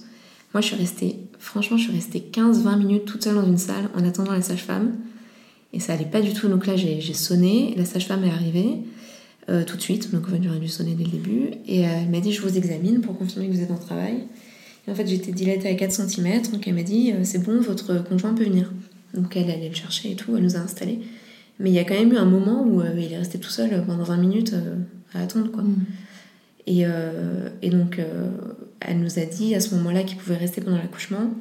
Moi, 0.53 0.59
je 0.59 0.67
suis 0.67 0.75
restée, 0.75 1.15
franchement, 1.39 1.77
je 1.77 1.83
suis 1.83 1.93
restée 1.93 2.19
15-20 2.33 2.77
minutes 2.77 3.05
toute 3.05 3.23
seule 3.23 3.35
dans 3.35 3.45
une 3.45 3.57
salle 3.57 3.89
en 3.95 4.05
attendant 4.05 4.33
la 4.33 4.41
sage-femme. 4.41 4.97
Et 5.71 5.79
ça 5.79 5.93
allait 5.93 6.03
pas 6.03 6.21
du 6.21 6.33
tout. 6.33 6.49
Donc 6.49 6.67
là, 6.67 6.75
j'ai 6.75 7.13
sonné, 7.13 7.75
la 7.77 7.85
sage-femme 7.85 8.25
est 8.25 8.31
arrivée 8.31 8.79
euh, 9.49 9.63
tout 9.63 9.77
de 9.77 9.81
suite. 9.81 10.11
Donc 10.11 10.27
en 10.27 10.31
fait, 10.31 10.43
j'aurais 10.43 10.59
dû 10.59 10.67
sonner 10.67 10.93
dès 10.93 11.05
le 11.05 11.09
début. 11.09 11.49
Et 11.67 11.87
euh, 11.87 11.91
elle 12.01 12.09
m'a 12.09 12.19
dit 12.19 12.31
Je 12.31 12.41
vous 12.41 12.55
examine 12.55 13.01
pour 13.01 13.17
confirmer 13.17 13.47
que 13.47 13.53
vous 13.53 13.61
êtes 13.61 13.71
en 13.71 13.77
travail. 13.77 14.25
Et 14.87 14.91
en 14.91 14.95
fait, 14.95 15.07
j'étais 15.07 15.31
dilatée 15.31 15.69
à 15.69 15.73
4 15.73 15.91
cm. 15.91 16.41
Donc 16.51 16.67
elle 16.67 16.75
m'a 16.75 16.83
dit 16.83 17.13
euh, 17.13 17.21
C'est 17.23 17.43
bon, 17.43 17.59
votre 17.59 18.03
conjoint 18.03 18.33
peut 18.33 18.43
venir. 18.43 18.71
Donc 19.15 19.35
elle 19.35 19.49
allait 19.49 19.69
le 19.69 19.75
chercher 19.75 20.11
et 20.11 20.15
tout, 20.15 20.35
elle 20.37 20.43
nous 20.43 20.55
a 20.55 20.59
installés. 20.59 20.99
Mais 21.59 21.71
il 21.71 21.73
y 21.73 21.79
a 21.79 21.83
quand 21.83 21.95
même 21.95 22.13
eu 22.13 22.17
un 22.17 22.25
moment 22.25 22.63
où 22.63 22.81
il 22.81 23.11
est 23.11 23.17
resté 23.17 23.39
tout 23.39 23.49
seul 23.49 23.83
pendant 23.85 24.03
20 24.03 24.17
minutes 24.17 24.53
à 25.13 25.21
attendre, 25.21 25.51
quoi. 25.51 25.63
Mm. 25.63 25.85
Et, 26.67 26.85
et, 27.63 27.69
donc, 27.69 27.99
elle 28.79 28.99
nous 28.99 29.19
a 29.19 29.25
dit 29.25 29.55
à 29.55 29.59
ce 29.59 29.75
moment-là 29.75 30.03
qu'il 30.03 30.17
pouvait 30.17 30.37
rester 30.37 30.61
pendant 30.61 30.77
l'accouchement, 30.77 31.33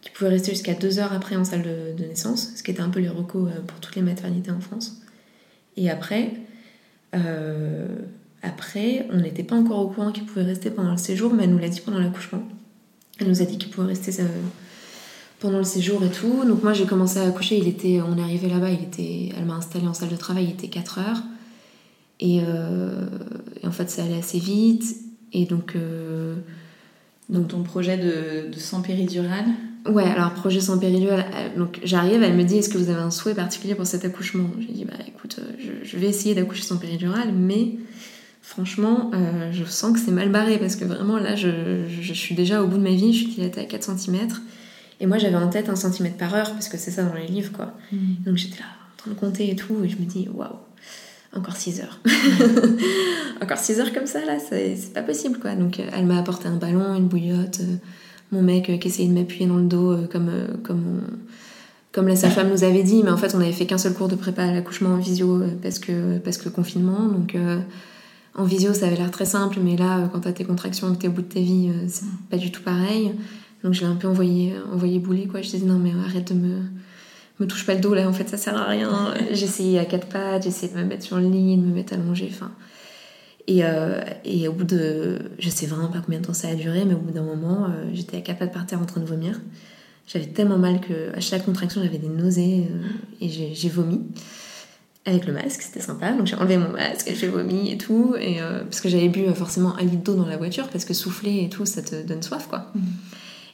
qu'il 0.00 0.10
pouvait 0.12 0.30
rester 0.30 0.50
jusqu'à 0.50 0.74
deux 0.74 0.98
heures 0.98 1.12
après 1.12 1.36
en 1.36 1.44
salle 1.44 1.62
de, 1.62 2.04
naissance, 2.04 2.52
ce 2.56 2.64
qui 2.64 2.72
était 2.72 2.80
un 2.80 2.88
peu 2.88 2.98
les 2.98 3.10
recos 3.10 3.48
pour 3.68 3.78
toutes 3.78 3.94
les 3.94 4.02
maternités 4.02 4.50
en 4.50 4.60
France. 4.60 5.00
Et 5.76 5.88
après, 5.88 6.32
euh, 7.14 7.86
après 8.42 9.06
on 9.10 9.18
n'était 9.18 9.42
pas 9.42 9.56
encore 9.56 9.80
au 9.80 9.88
courant 9.88 10.12
qu'il 10.12 10.24
pouvait 10.24 10.44
rester 10.44 10.70
pendant 10.70 10.92
le 10.92 10.96
séjour, 10.96 11.32
mais 11.34 11.44
elle 11.44 11.50
nous 11.50 11.58
l'a 11.58 11.68
dit 11.68 11.80
pendant 11.80 11.98
l'accouchement. 11.98 12.42
Elle 13.18 13.28
nous 13.28 13.42
a 13.42 13.44
dit 13.44 13.58
qu'il 13.58 13.70
pouvait 13.70 13.88
rester 13.88 14.22
euh, 14.22 14.26
pendant 15.40 15.58
le 15.58 15.64
séjour 15.64 16.02
et 16.04 16.10
tout. 16.10 16.44
Donc 16.46 16.62
moi 16.62 16.72
j'ai 16.72 16.86
commencé 16.86 17.18
à 17.18 17.24
accoucher, 17.24 17.58
il 17.58 17.68
était, 17.68 18.00
on 18.00 18.16
est 18.16 18.22
arrivé 18.22 18.48
là-bas, 18.48 18.70
il 18.70 18.82
était, 18.82 19.30
elle 19.36 19.44
m'a 19.44 19.54
installé 19.54 19.86
en 19.86 19.94
salle 19.94 20.10
de 20.10 20.16
travail, 20.16 20.44
il 20.44 20.50
était 20.50 20.68
4 20.68 20.98
heures. 20.98 21.22
Et, 22.22 22.36
et 22.36 23.66
en 23.66 23.70
fait 23.70 23.88
ça 23.88 24.04
allait 24.04 24.18
assez 24.18 24.38
vite. 24.38 24.84
Et 25.32 25.46
donc 25.46 25.74
donc 27.30 27.48
ton 27.48 27.62
projet 27.62 27.96
de, 27.96 28.52
de 28.52 28.58
sang 28.58 28.82
péridural 28.82 29.46
Ouais, 29.86 30.04
alors 30.04 30.34
projet 30.34 30.60
sans 30.60 30.78
péridural. 30.78 31.24
Euh, 31.34 31.58
donc 31.58 31.80
j'arrive, 31.84 32.22
elle 32.22 32.34
me 32.34 32.44
dit 32.44 32.58
est-ce 32.58 32.68
que 32.68 32.78
vous 32.78 32.90
avez 32.90 33.00
un 33.00 33.10
souhait 33.10 33.34
particulier 33.34 33.74
pour 33.74 33.86
cet 33.86 34.04
accouchement? 34.04 34.50
J'ai 34.58 34.72
dit 34.72 34.84
bah 34.84 34.94
écoute, 35.06 35.38
euh, 35.38 35.80
je, 35.82 35.96
vais 35.96 36.06
essayer 36.06 36.34
d'accoucher 36.34 36.62
sans 36.62 36.76
péridural, 36.76 37.32
mais 37.32 37.76
franchement, 38.42 39.10
euh, 39.14 39.50
je 39.52 39.64
sens 39.64 39.92
que 39.92 39.98
c'est 39.98 40.10
mal 40.10 40.30
barré 40.30 40.58
parce 40.58 40.76
que 40.76 40.84
vraiment 40.84 41.18
là, 41.18 41.34
je, 41.34 41.86
je, 41.88 42.12
suis 42.12 42.34
déjà 42.34 42.62
au 42.62 42.66
bout 42.66 42.78
de 42.78 42.82
ma 42.82 42.90
vie, 42.90 43.12
je 43.12 43.24
suis 43.24 43.34
dilatée 43.34 43.60
à 43.60 43.64
4 43.64 43.98
cm. 43.98 44.28
Et 45.02 45.06
moi 45.06 45.16
j'avais 45.16 45.36
en 45.36 45.48
tête 45.48 45.70
un 45.70 45.76
centimètre 45.76 46.18
par 46.18 46.34
heure 46.34 46.52
parce 46.52 46.68
que 46.68 46.76
c'est 46.76 46.90
ça 46.90 47.04
dans 47.04 47.14
les 47.14 47.26
livres 47.26 47.52
quoi. 47.52 47.72
Mmh. 47.90 47.96
Donc 48.26 48.36
j'étais 48.36 48.58
là 48.58 48.66
en 48.92 48.96
train 48.98 49.10
de 49.12 49.16
compter 49.16 49.50
et 49.50 49.56
tout, 49.56 49.82
et 49.82 49.88
je 49.88 49.96
me 49.96 50.04
dis 50.04 50.28
waouh, 50.34 50.56
encore 51.36 51.56
6 51.56 51.80
heures. 51.80 52.00
encore 53.42 53.58
6 53.58 53.80
heures 53.80 53.92
comme 53.92 54.06
ça, 54.06 54.24
là, 54.24 54.38
c'est 54.38 54.92
pas 54.92 55.02
possible, 55.02 55.38
quoi. 55.38 55.54
Donc, 55.54 55.78
euh, 55.78 55.88
elle 55.92 56.06
m'a 56.06 56.18
apporté 56.18 56.48
un 56.48 56.56
ballon, 56.56 56.94
une 56.94 57.06
bouillotte, 57.06 57.60
euh, 57.60 57.76
mon 58.32 58.42
mec 58.42 58.70
euh, 58.70 58.76
qui 58.78 58.88
essayait 58.88 59.08
de 59.08 59.14
m'appuyer 59.14 59.46
dans 59.46 59.56
le 59.56 59.64
dos, 59.64 59.96
comme, 60.10 60.30
comme, 60.62 61.00
comme 61.92 62.08
la 62.08 62.16
sage-femme 62.16 62.50
nous 62.50 62.64
avait 62.64 62.82
dit, 62.82 63.02
mais 63.02 63.10
en 63.10 63.16
fait, 63.16 63.34
on 63.34 63.40
avait 63.40 63.52
fait 63.52 63.66
qu'un 63.66 63.78
seul 63.78 63.94
cours 63.94 64.08
de 64.08 64.16
prépa 64.16 64.42
à 64.42 64.52
l'accouchement 64.52 64.90
en 64.90 64.98
visio 64.98 65.42
parce 65.62 65.78
que, 65.78 66.18
parce 66.18 66.38
que 66.38 66.48
confinement. 66.48 67.06
Donc, 67.06 67.36
en 68.36 68.44
visio, 68.44 68.72
ça 68.72 68.86
avait 68.86 68.96
l'air 68.96 69.10
très 69.10 69.24
simple, 69.24 69.58
mais 69.62 69.76
là, 69.76 70.08
quand 70.12 70.20
t'as 70.20 70.32
tes 70.32 70.44
contractions 70.44 70.92
et 70.92 70.96
que 70.96 71.02
t'es 71.02 71.08
au 71.08 71.12
bout 71.12 71.22
de 71.22 71.32
ta 71.32 71.40
vie, 71.40 71.70
c'est 71.88 72.04
pas 72.30 72.36
du 72.36 72.52
tout 72.52 72.62
pareil. 72.62 73.12
Donc, 73.64 73.74
je 73.74 73.80
l'ai 73.80 73.86
un 73.86 73.96
peu 73.96 74.06
envoyé, 74.06 74.54
envoyé 74.72 75.00
bouler, 75.00 75.26
quoi. 75.26 75.42
Je 75.42 75.50
disais, 75.50 75.66
non, 75.66 75.78
mais 75.78 75.90
arrête 76.06 76.32
de 76.32 76.38
me 76.38 76.60
me 77.40 77.46
touche 77.46 77.64
pas 77.64 77.74
le 77.74 77.80
dos 77.80 77.94
là, 77.94 78.06
en 78.08 78.12
fait 78.12 78.28
ça 78.28 78.36
sert 78.36 78.56
à 78.56 78.66
rien. 78.66 79.14
Essayé 79.30 79.78
à 79.78 79.84
quatre 79.84 80.06
pattes, 80.06 80.46
essayé 80.46 80.72
de 80.72 80.78
me 80.78 80.84
mettre 80.84 81.04
sur 81.04 81.16
le 81.16 81.28
lit, 81.28 81.56
de 81.56 81.62
me 81.62 81.74
mettre 81.74 81.94
allongée, 81.94 82.30
enfin. 82.30 82.50
Et, 83.50 83.64
euh, 83.64 84.00
et, 84.24 84.46
au 84.46 84.52
bout 84.52 84.62
de. 84.62 85.18
Je 85.40 85.50
sais 85.50 85.66
vraiment 85.66 85.88
pas 85.88 85.98
combien 85.98 86.20
de 86.20 86.24
temps 86.24 86.32
ça 86.32 86.46
a 86.46 86.54
duré, 86.54 86.84
mais 86.84 86.94
au 86.94 86.98
bout 86.98 87.10
d'un 87.10 87.24
moment, 87.24 87.64
euh, 87.64 87.90
j'étais 87.92 88.18
à 88.18 88.20
quatre 88.20 88.38
pattes 88.38 88.52
par 88.52 88.64
terre 88.64 88.80
en 88.80 88.84
train 88.84 89.00
de 89.00 89.06
vomir. 89.06 89.40
J'avais 90.06 90.26
tellement 90.26 90.56
mal 90.56 90.80
que 90.80 91.12
à 91.16 91.20
chaque 91.20 91.44
contraction, 91.44 91.82
j'avais 91.82 91.98
des 91.98 92.08
nausées 92.08 92.68
euh, 92.70 93.24
et 93.24 93.28
j'ai 93.28 93.68
vomi. 93.68 94.02
Avec 95.04 95.26
le 95.26 95.32
masque, 95.32 95.62
c'était 95.62 95.80
sympa. 95.80 96.12
Donc 96.12 96.28
j'ai 96.28 96.36
enlevé 96.36 96.58
mon 96.58 96.68
masque, 96.68 97.10
j'ai 97.12 97.26
vomi 97.26 97.72
et 97.72 97.76
tout. 97.76 98.14
Et, 98.20 98.36
parce 98.38 98.80
que 98.80 98.88
j'avais 98.88 99.08
bu 99.08 99.24
forcément 99.34 99.74
un 99.76 99.82
litre 99.82 100.04
d'eau 100.04 100.14
dans 100.14 100.26
la 100.26 100.36
voiture, 100.36 100.68
parce 100.68 100.84
que 100.84 100.94
souffler 100.94 101.42
et 101.42 101.48
tout, 101.48 101.66
ça 101.66 101.82
te 101.82 102.06
donne 102.06 102.22
soif 102.22 102.46
quoi. 102.48 102.70
Mmh. 102.74 102.80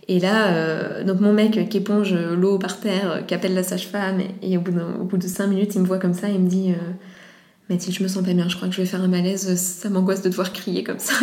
Et 0.09 0.21
là, 0.21 1.05
donc 1.05 1.21
mon 1.21 1.33
mec 1.33 1.69
qui 1.69 1.77
éponge 1.79 2.13
l'eau 2.13 2.59
par 2.59 2.81
terre, 2.81 3.25
qui 3.27 3.33
appelle 3.33 3.55
la 3.55 3.63
sage-femme, 3.63 4.21
et, 4.43 4.59
au, 4.59 4.61
bout 4.61 4.75
au, 5.01 5.05
bout 5.05 5.19
de 5.19 5.27
5 5.27 5.47
minutes, 5.47 5.75
il 5.77 5.83
me 5.83 5.87
voit 5.87 5.99
comme 5.99 6.15
ça, 6.15 6.29
il 6.29 6.41
me 6.41 6.49
dit 6.49 6.75
Mathilde, 7.69 7.97
je 7.97 8.03
me 8.03 8.09
sens 8.09 8.25
pas 8.25 8.33
bien, 8.33 8.49
je 8.49 8.57
crois 8.57 8.69
que 8.69 8.75
je 8.75 8.81
vais 8.81 8.87
faire 8.87 9.03
un 9.03 9.09
malaise, 9.09 9.57
ça 9.57 9.91
m'angoisse 9.91 10.23
de 10.23 10.29
devoir 10.29 10.53
crier 10.53 10.85
comme 10.85 10.99
ça. 10.99 11.15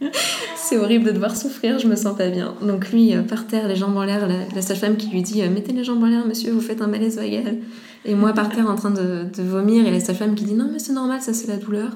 c'est 0.56 0.76
horrible 0.76 1.04
de 1.06 1.12
devoir 1.12 1.36
souffrir, 1.36 1.78
je 1.78 1.86
me 1.86 1.96
sens 1.96 2.16
pas 2.16 2.28
bien. 2.28 2.54
Donc 2.62 2.90
lui, 2.92 3.14
par 3.28 3.46
terre, 3.46 3.66
les 3.66 3.76
jambes 3.76 3.96
en 3.96 4.04
l'air, 4.04 4.28
la, 4.28 4.62
sage-femme 4.62 4.96
qui 4.96 5.08
lui 5.08 5.22
dit 5.22 5.42
Mettez 5.48 5.72
les 5.72 5.84
jambes 5.84 6.02
en 6.02 6.06
l'air, 6.06 6.26
monsieur, 6.26 6.52
vous 6.52 6.60
faites 6.60 6.82
un 6.82 6.86
malaise 6.86 7.16
vagal. 7.16 7.56
Et 8.04 8.14
moi 8.14 8.32
par 8.32 8.48
terre 8.48 8.68
en 8.68 8.76
train 8.76 8.90
de, 8.90 9.42
vomir, 9.42 9.86
et 9.86 9.90
la 9.90 10.00
sage-femme 10.00 10.34
qui 10.34 10.44
dit 10.44 10.54
Non, 10.54 10.70
mais 10.72 10.78
c'est 10.78 10.92
normal, 10.92 11.20
ça 11.22 11.32
c'est 11.32 11.48
la 11.48 11.56
douleur. 11.56 11.90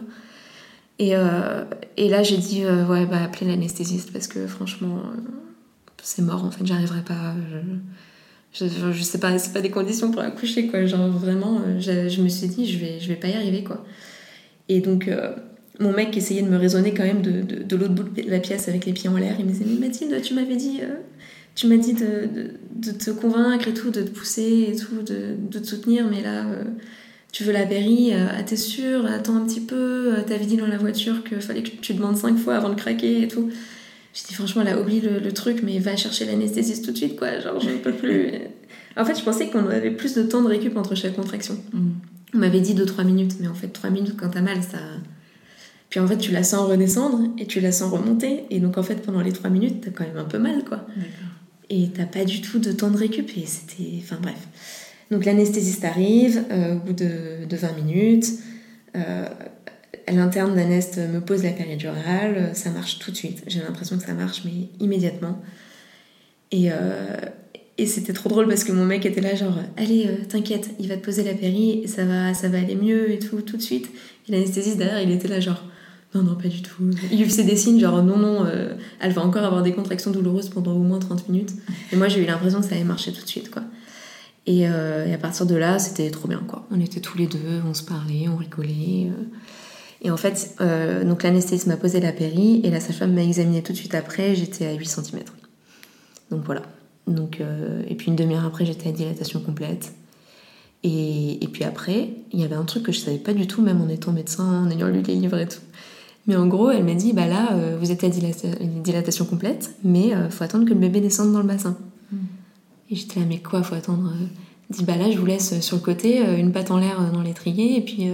Et, 0.99 1.17
euh, 1.17 1.65
et 1.97 2.09
là, 2.09 2.23
j'ai 2.23 2.37
dit, 2.37 2.65
euh, 2.65 2.87
ouais, 2.87 3.07
bah, 3.07 3.23
appelez 3.25 3.51
l'anesthésiste 3.51 4.13
parce 4.13 4.29
que 4.29 4.47
franchement, 4.47 4.99
euh, 4.99 5.21
c'est 6.03 6.23
mort 6.23 6.45
en 6.45 6.51
fait, 6.51 6.65
j'arriverai 6.65 7.03
pas. 7.03 7.35
Je, 8.55 8.67
je 8.93 9.03
sais 9.03 9.19
pas, 9.19 9.37
c'est 9.39 9.53
pas 9.53 9.61
des 9.61 9.71
conditions 9.71 10.11
pour 10.11 10.23
accoucher 10.23 10.69
quoi. 10.69 10.87
Genre 10.87 11.09
vraiment, 11.09 11.61
euh, 11.61 11.81
je, 11.81 12.09
je 12.09 12.23
me 12.23 12.29
suis 12.29 12.47
dit, 12.49 12.71
je 12.71 12.79
vais, 12.79 13.01
je 13.01 13.09
vais 13.09 13.17
pas 13.17 13.29
y 13.29 13.35
arriver 13.35 13.65
quoi. 13.65 13.85
Et 14.69 14.81
donc, 14.81 15.09
euh, 15.09 15.35
mon 15.81 15.93
mec 15.93 16.17
essayait 16.17 16.43
de 16.43 16.49
me 16.49 16.57
raisonner 16.57 16.95
quand 16.95 17.03
même 17.03 17.21
de, 17.21 17.43
de, 17.43 17.77
l'autre 17.77 17.95
bout 17.95 18.05
de 18.05 18.31
la 18.31 18.39
pièce 18.39 18.69
avec 18.69 18.87
les 18.87 18.93
pieds 18.93 19.11
en 19.11 19.17
l'air. 19.17 19.37
Il 19.39 19.45
me 19.45 19.51
disait, 19.51 19.67
mais 19.67 19.87
Mathilde, 19.87 20.21
tu 20.23 20.35
m'avais 20.35 20.57
dit, 20.57 20.81
euh, 20.83 20.95
tu 21.55 21.67
m'as 21.67 21.77
dit 21.77 21.95
de, 21.95 22.29
de, 22.75 22.93
te 22.93 23.11
convaincre 23.11 23.69
et 23.69 23.75
tout, 23.75 23.91
de 23.91 24.03
te 24.03 24.11
pousser 24.11 24.69
et 24.73 24.77
tout, 24.77 25.03
de, 25.03 25.59
te 25.59 25.67
soutenir, 25.67 26.07
mais 26.09 26.23
là, 26.23 26.47
tu 27.33 27.43
veux 27.43 27.53
la 27.53 27.63
euh, 27.63 28.27
ah, 28.31 28.43
t'es 28.45 28.57
sûre, 28.57 29.07
attends 29.07 29.37
un 29.37 29.45
petit 29.45 29.61
peu, 29.61 30.15
t'avais 30.27 30.47
dit 30.47 30.57
dans 30.57 30.69
la 30.69 30.79
voiture 30.79 31.25
qu'il 31.25 31.41
fallait 31.41 31.65
que 31.65 31.71
tu 31.81 31.93
demandes 31.95 32.17
cinq 32.17 32.39
fois 32.39 32.55
avant 32.55 32.71
de 32.71 32.77
craquer 32.77 33.23
et 33.23 33.29
tout. 33.29 33.51
J'ai 34.15 34.23
dit, 34.29 34.35
franchement, 34.35 34.63
là, 34.63 34.81
oublie 34.81 35.01
le, 35.01 35.19
le 35.19 35.33
truc, 35.33 35.63
mais 35.65 35.79
va 35.81 35.97
chercher 35.97 36.25
l'anesthésiste 36.25 36.85
tout 36.85 36.93
de 36.93 36.97
suite, 36.97 37.17
quoi, 37.17 37.41
genre, 37.41 37.59
je 37.61 37.69
ne 37.69 37.79
peux 37.79 37.93
plus. 37.93 38.31
en 38.97 39.05
fait, 39.05 39.19
je 39.19 39.25
pensais 39.25 39.49
qu'on 39.49 39.69
avait 39.69 39.91
plus 39.91 40.15
de 40.15 40.23
temps 40.23 40.41
de 40.41 40.49
récup 40.49 40.77
entre 40.77 40.95
chaque 40.95 41.17
contraction. 41.17 41.59
Mm. 41.73 41.91
On 42.35 42.39
m'avait 42.39 42.61
dit 42.61 42.75
2-3 42.75 43.05
minutes, 43.05 43.35
mais 43.41 43.49
en 43.49 43.55
fait, 43.55 43.69
3 43.69 43.91
minutes 43.91 44.17
quand 44.17 44.31
t'as 44.31 44.41
mal, 44.41 44.63
ça. 44.63 44.79
Puis 45.91 46.01
en 46.01 46.07
fait, 46.07 46.17
tu 46.19 46.33
la 46.33 46.43
sens 46.43 46.69
redescendre 46.69 47.23
et 47.39 47.47
tu 47.47 47.61
la 47.61 47.73
sens 47.73 47.93
remonter. 47.93 48.45
Et 48.51 48.61
donc, 48.61 48.79
en 48.79 48.83
fait, 48.83 48.97
pendant 48.97 49.21
les 49.21 49.33
3 49.33 49.51
minutes, 49.51 49.83
t'as 49.85 49.91
quand 49.91 50.05
même 50.05 50.17
un 50.17 50.25
peu 50.25 50.39
mal, 50.39 50.65
quoi. 50.65 50.87
Et 51.71 51.89
t'as 51.95 52.07
pas 52.07 52.25
du 52.25 52.41
tout 52.41 52.59
de 52.59 52.73
temps 52.73 52.91
de 52.91 52.97
récup. 52.97 53.31
Et 53.37 53.47
c'était. 53.47 53.99
Enfin, 53.99 54.19
bref. 54.21 54.49
Donc, 55.11 55.25
l'anesthésiste 55.25 55.85
arrive 55.85 56.43
euh, 56.51 56.75
au 56.75 56.79
bout 56.79 56.93
de, 56.93 57.47
de 57.49 57.57
20 57.57 57.73
minutes. 57.73 58.27
Euh, 58.97 59.29
L'interne 60.13 60.55
d'Anest 60.55 60.99
me 60.99 61.21
pose 61.21 61.43
la 61.43 61.51
péridurale. 61.51 62.51
Ça 62.55 62.71
marche 62.71 62.99
tout 62.99 63.11
de 63.11 63.17
suite. 63.17 63.43
J'ai 63.47 63.61
l'impression 63.61 63.97
que 63.97 64.05
ça 64.05 64.15
marche, 64.15 64.43
mais 64.45 64.69
immédiatement. 64.81 65.41
Et. 66.51 66.71
Euh, 66.71 67.17
c'était 67.87 68.13
trop 68.13 68.29
drôle 68.29 68.47
parce 68.49 68.65
que 68.65 68.73
mon 68.73 68.85
mec 68.85 69.05
était 69.05 69.21
là 69.21 69.35
genre 69.35 69.59
allez 69.77 70.07
euh, 70.07 70.25
t'inquiète 70.29 70.71
il 70.79 70.89
va 70.89 70.97
te 70.97 71.05
poser 71.05 71.25
la 71.25 71.35
péri 71.35 71.83
ça 71.87 72.05
va 72.05 72.33
ça 72.35 72.49
va 72.49 72.59
aller 72.59 72.77
mieux 72.77 73.11
et 73.11 73.19
tout 73.19 73.41
tout 73.43 73.57
de 73.57 73.63
suite 73.63 73.91
et 74.29 74.33
l'anesthésiste 74.33 74.79
derrière 74.79 75.01
il 75.01 75.11
était 75.11 75.29
là 75.29 75.41
genre 75.41 75.63
non 76.15 76.23
non 76.23 76.37
pas 76.37 76.49
du 76.49 76.63
tout 76.63 76.83
il 77.11 77.19
lui 77.19 77.25
faisait 77.25 77.43
des 77.43 77.57
signes 77.57 77.81
genre 77.81 78.03
non 78.03 78.17
non 78.17 78.45
euh, 78.47 78.75
elle 79.01 79.13
va 79.13 79.23
encore 79.23 79.45
avoir 79.45 79.63
des 79.63 79.73
contractions 79.73 80.13
douloureuses 80.13 80.51
pendant 80.51 80.73
au 80.73 80.83
moins 80.83 81.01
30 81.01 81.29
minutes 81.29 81.51
et 81.91 81.97
moi 81.97 82.09
j'ai 82.09 82.23
eu 82.23 82.27
l'impression 82.27 82.61
que 82.61 82.67
ça 82.67 82.77
allait 82.77 82.85
marcher 82.85 83.13
tout 83.13 83.23
de 83.23 83.29
suite 83.29 83.51
quoi 83.51 83.65
et, 84.47 84.61
et 84.61 84.67
à 84.67 85.19
partir 85.21 85.47
de 85.47 85.57
là 85.57 85.79
c'était 85.79 86.11
trop 86.11 86.29
bien 86.29 86.43
quoi 86.47 86.69
on 86.71 86.79
était 86.79 87.01
tous 87.01 87.19
les 87.19 87.27
deux 87.27 87.61
on 87.69 87.75
se 87.75 87.83
parlait 87.83 88.29
on 88.29 88.37
rigolait. 88.37 89.11
Et 90.05 90.11
en 90.11 90.17
fait 90.17 90.55
euh, 90.61 91.05
donc 91.05 91.23
l'anesthésiste 91.23 91.67
m'a 91.67 91.77
posé 91.77 92.01
la 92.01 92.13
péri 92.13 92.61
et 92.63 92.71
la 92.71 92.79
sage-femme 92.79 93.13
m'a 93.13 93.23
examiné 93.23 93.63
tout 93.63 93.73
de 93.73 93.79
suite 93.79 93.95
après 93.95 94.35
j'étais 94.35 94.67
à 94.67 94.73
8 94.75 94.87
cm 94.87 95.21
donc 96.31 96.45
voilà 96.45 96.63
donc, 97.07 97.41
euh, 97.41 97.83
et 97.89 97.95
puis 97.95 98.09
une 98.09 98.17
demi-heure 98.17 98.45
après, 98.45 98.65
j'étais 98.65 98.89
à 98.89 98.93
dilatation 98.93 99.41
complète. 99.41 99.93
Et, 100.83 101.43
et, 101.43 101.49
puis 101.49 101.65
après, 101.65 102.11
il 102.33 102.41
y 102.41 102.45
avait 102.45 102.57
un 102.57 102.65
truc 102.65 102.83
que 102.83 102.93
je 102.93 102.99
savais 102.99 103.19
pas 103.19 103.33
du 103.33 103.47
tout, 103.47 103.63
même 103.63 103.81
en 103.81 103.89
étant 103.89 104.13
médecin, 104.13 104.67
en 104.67 104.71
ayant 104.71 104.89
lu 104.89 105.03
les 105.03 105.15
livres 105.15 105.39
et 105.39 105.49
tout. 105.49 105.61
Mais 106.27 106.37
en 106.37 106.47
gros, 106.47 106.71
elle 106.71 106.85
m'a 106.85 106.95
dit, 106.95 107.13
bah 107.13 107.27
là, 107.27 107.53
euh, 107.53 107.77
vous 107.79 107.91
êtes 107.91 108.05
à 108.05 108.09
dilata 108.09 108.49
dilatation 108.83 109.25
complète, 109.25 109.75
mais 109.83 110.15
euh, 110.15 110.31
faut 110.31 110.45
attendre 110.45 110.65
que 110.65 110.73
le 110.73 110.81
bébé 110.81 111.01
descende 111.01 111.33
dans 111.33 111.41
le 111.41 111.47
bassin. 111.47 111.77
Mm. 112.13 112.17
Et 112.91 112.97
j'étais 112.97 113.21
là, 113.21 113.27
mais 113.29 113.39
quoi, 113.39 113.63
faut 113.63 113.75
attendre 113.75 114.13
Elle 114.71 114.77
dit, 114.77 114.85
bah 114.85 114.97
là, 114.97 115.11
je 115.11 115.19
vous 115.19 115.27
laisse 115.27 115.61
sur 115.61 115.77
le 115.77 115.83
côté, 115.83 116.23
une 116.39 116.53
patte 116.53 116.71
en 116.71 116.79
l'air 116.79 117.11
dans 117.13 117.23
l'étrier, 117.23 117.79
et 117.79 117.81
puis, 117.83 118.11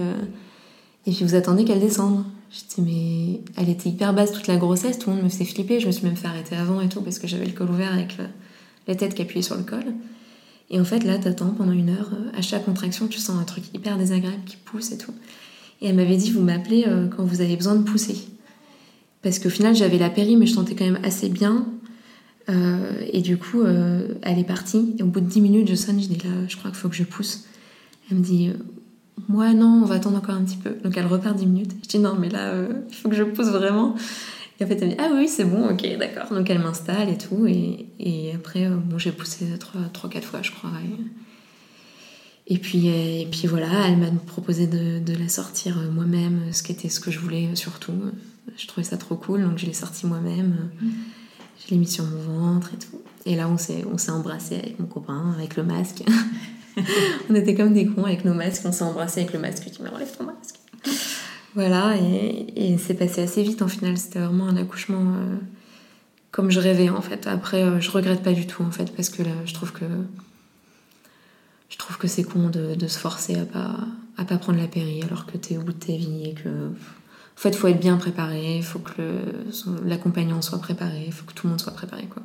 et 1.05 1.11
puis 1.11 1.23
vous 1.23 1.35
attendez 1.35 1.65
qu'elle 1.65 1.79
descende. 1.79 2.23
J'étais, 2.51 2.81
mais 2.81 3.41
elle 3.55 3.69
était 3.69 3.89
hyper 3.89 4.13
basse 4.13 4.33
toute 4.33 4.47
la 4.47 4.57
grossesse, 4.57 4.99
tout 4.99 5.09
le 5.09 5.15
monde 5.15 5.25
me 5.25 5.29
faisait 5.29 5.45
flipper, 5.45 5.79
je 5.79 5.87
me 5.87 5.91
suis 5.91 6.05
même 6.05 6.17
fait 6.17 6.27
arrêter 6.27 6.55
avant 6.55 6.81
et 6.81 6.89
tout, 6.89 7.01
parce 7.01 7.17
que 7.17 7.25
j'avais 7.25 7.45
le 7.45 7.53
col 7.53 7.69
ouvert 7.69 7.93
avec 7.93 8.17
la 8.87 8.95
tête 8.95 9.13
qui 9.15 9.21
appuyait 9.21 9.41
sur 9.41 9.55
le 9.55 9.63
col. 9.63 9.85
Et 10.71 10.79
en 10.79 10.85
fait, 10.85 11.03
là, 11.03 11.17
t'attends 11.17 11.49
pendant 11.49 11.73
une 11.73 11.89
heure. 11.89 12.11
À 12.35 12.41
chaque 12.41 12.63
contraction, 12.63 13.07
tu 13.07 13.19
sens 13.19 13.37
un 13.39 13.43
truc 13.43 13.65
hyper 13.73 13.97
désagréable 13.97 14.43
qui 14.45 14.55
pousse 14.55 14.93
et 14.93 14.97
tout. 14.97 15.13
Et 15.81 15.87
elle 15.87 15.95
m'avait 15.95 16.15
dit, 16.15 16.31
vous 16.31 16.41
m'appelez 16.41 16.85
euh, 16.87 17.07
quand 17.09 17.25
vous 17.25 17.41
avez 17.41 17.57
besoin 17.57 17.75
de 17.75 17.83
pousser. 17.83 18.15
Parce 19.21 19.37
qu'au 19.37 19.49
final, 19.49 19.75
j'avais 19.75 19.97
la 19.97 20.09
péri, 20.09 20.37
mais 20.37 20.45
je 20.45 20.53
sentais 20.53 20.73
quand 20.73 20.85
même 20.85 20.99
assez 21.03 21.27
bien. 21.27 21.65
Euh, 22.49 23.03
et 23.11 23.21
du 23.21 23.37
coup, 23.37 23.61
euh, 23.61 24.13
elle 24.21 24.39
est 24.39 24.45
partie. 24.45 24.95
Et 24.97 25.03
au 25.03 25.07
bout 25.07 25.19
de 25.19 25.27
10 25.27 25.41
minutes, 25.41 25.69
je 25.69 25.75
sonne, 25.75 26.01
je 26.01 26.07
dis, 26.07 26.17
là, 26.25 26.47
je 26.47 26.55
crois 26.55 26.71
qu'il 26.71 26.79
faut 26.79 26.89
que 26.89 26.95
je 26.95 27.03
pousse. 27.03 27.43
Elle 28.09 28.17
me 28.17 28.23
dit, 28.23 28.51
moi, 29.29 29.53
non, 29.53 29.81
on 29.83 29.85
va 29.85 29.95
attendre 29.95 30.17
encore 30.17 30.35
un 30.35 30.43
petit 30.43 30.57
peu. 30.57 30.75
Donc 30.83 30.97
elle 30.97 31.07
repart 31.07 31.35
10 31.35 31.45
minutes. 31.45 31.71
Je 31.83 31.89
dis, 31.89 31.99
non, 31.99 32.15
mais 32.19 32.29
là, 32.29 32.53
il 32.89 32.95
faut 32.95 33.09
que 33.09 33.15
je 33.15 33.23
pousse 33.23 33.47
vraiment. 33.47 33.95
Et 34.59 34.63
en 34.63 34.67
fait, 34.67 34.77
elle 34.81 34.89
me 34.89 34.93
dit 34.93 34.99
Ah 34.99 35.09
oui, 35.13 35.27
c'est 35.27 35.45
bon, 35.45 35.69
ok, 35.69 35.97
d'accord. 35.97 36.29
Donc 36.29 36.49
elle 36.49 36.59
m'installe 36.59 37.09
et 37.09 37.17
tout. 37.17 37.47
Et, 37.47 38.31
après, 38.35 38.67
euh, 38.67 38.75
bon, 38.75 38.99
j'ai 38.99 39.11
poussé 39.11 39.45
3-4 39.45 40.21
fois, 40.21 40.41
je 40.43 40.51
crois. 40.51 40.69
Et, 42.47 42.59
puis, 42.59 42.87
et 42.87 43.27
puis 43.31 43.47
voilà, 43.47 43.87
elle 43.87 43.97
m'a 43.97 44.11
proposé 44.27 44.67
de, 44.67 44.99
de, 44.99 45.17
la 45.17 45.29
sortir 45.29 45.77
moi-même, 45.91 46.41
ce 46.51 46.61
qui 46.63 46.71
était 46.71 46.89
ce 46.89 46.99
que 46.99 47.09
je 47.09 47.19
voulais 47.19 47.55
surtout. 47.55 47.93
Je 48.57 48.67
trouvais 48.67 48.85
ça 48.85 48.97
trop 48.97 49.15
cool, 49.15 49.43
donc 49.43 49.57
je 49.57 49.65
l'ai 49.65 49.73
sortie 49.73 50.05
moi-même. 50.05 50.69
Je 51.63 51.71
l'ai 51.71 51.77
mis 51.77 51.87
sur 51.87 52.05
mon 52.05 52.21
ventre 52.21 52.71
et 52.73 52.77
tout. 52.77 53.01
Et 53.25 53.35
là, 53.35 53.47
on 53.47 53.57
s'est 53.57 54.11
embrassé 54.11 54.55
avec 54.55 54.79
mon 54.79 54.85
copain, 54.85 55.33
avec 55.35 55.55
le 55.55 55.63
masque. 55.63 56.03
on 57.29 57.35
était 57.35 57.55
comme 57.55 57.73
des 57.73 57.85
cons 57.85 58.05
avec 58.05 58.25
nos 58.25 58.33
masques, 58.33 58.63
on 58.65 58.71
s'est 58.71 58.83
embrassé 58.83 59.21
avec 59.21 59.33
le 59.33 59.39
masque. 59.39 59.63
Je 59.65 59.69
dis 59.69 59.79
Mais 59.81 59.89
enlève 59.89 60.15
ton 60.15 60.25
masque. 60.25 60.55
Voilà, 61.53 61.95
et, 61.97 62.47
et 62.55 62.77
c'est 62.77 62.93
passé 62.93 63.21
assez 63.21 63.43
vite 63.43 63.61
en 63.61 63.67
final. 63.67 63.97
C'était 63.97 64.19
vraiment 64.19 64.47
un 64.47 64.55
accouchement 64.55 65.13
euh, 65.15 65.35
comme 66.31 66.49
je 66.49 66.59
rêvais 66.59 66.89
en 66.89 67.01
fait. 67.01 67.27
Après, 67.27 67.63
euh, 67.63 67.79
je 67.79 67.91
regrette 67.91 68.23
pas 68.23 68.33
du 68.33 68.47
tout 68.47 68.63
en 68.63 68.71
fait, 68.71 68.95
parce 68.95 69.09
que 69.09 69.21
là, 69.21 69.31
je 69.45 69.53
trouve 69.53 69.73
que 69.73 69.85
je 71.69 71.77
trouve 71.77 71.97
que 71.97 72.07
c'est 72.07 72.23
con 72.23 72.49
de, 72.49 72.75
de, 72.75 72.87
se 72.87 72.99
forcer 72.99 73.35
à 73.35 73.45
pas 73.45 73.75
à 74.17 74.25
pas 74.25 74.37
prendre 74.37 74.59
la 74.59 74.67
péri 74.67 75.01
alors 75.03 75.25
que 75.25 75.37
t'es 75.37 75.57
au 75.57 75.61
bout 75.61 75.73
de 75.73 75.85
ta 75.85 75.93
vie 75.93 76.25
et 76.25 76.33
que 76.33 76.49
en 76.49 77.39
fait, 77.41 77.55
faut 77.55 77.67
être 77.67 77.79
bien 77.79 77.97
préparé, 77.97 78.61
faut 78.61 78.79
que 78.79 79.19
l'accompagnant 79.83 80.41
soit 80.41 80.59
préparé, 80.59 81.09
faut 81.11 81.25
que 81.25 81.33
tout 81.33 81.47
le 81.47 81.51
monde 81.51 81.61
soit 81.61 81.73
préparé 81.73 82.05
quoi. 82.05 82.21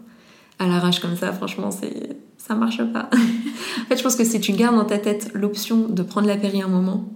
À 0.58 0.66
l'arrache 0.66 1.00
comme 1.00 1.16
ça, 1.16 1.32
franchement, 1.32 1.70
c'est 1.70 2.16
ça 2.38 2.54
marche 2.54 2.82
pas. 2.92 3.10
en 3.12 3.84
fait, 3.88 3.96
je 3.96 4.02
pense 4.02 4.16
que 4.16 4.24
si 4.24 4.40
tu 4.40 4.52
gardes 4.52 4.76
dans 4.76 4.84
ta 4.84 4.98
tête 4.98 5.30
l'option 5.34 5.88
de 5.88 6.02
prendre 6.02 6.28
la 6.28 6.36
péri 6.36 6.62
un 6.62 6.68
moment, 6.68 7.08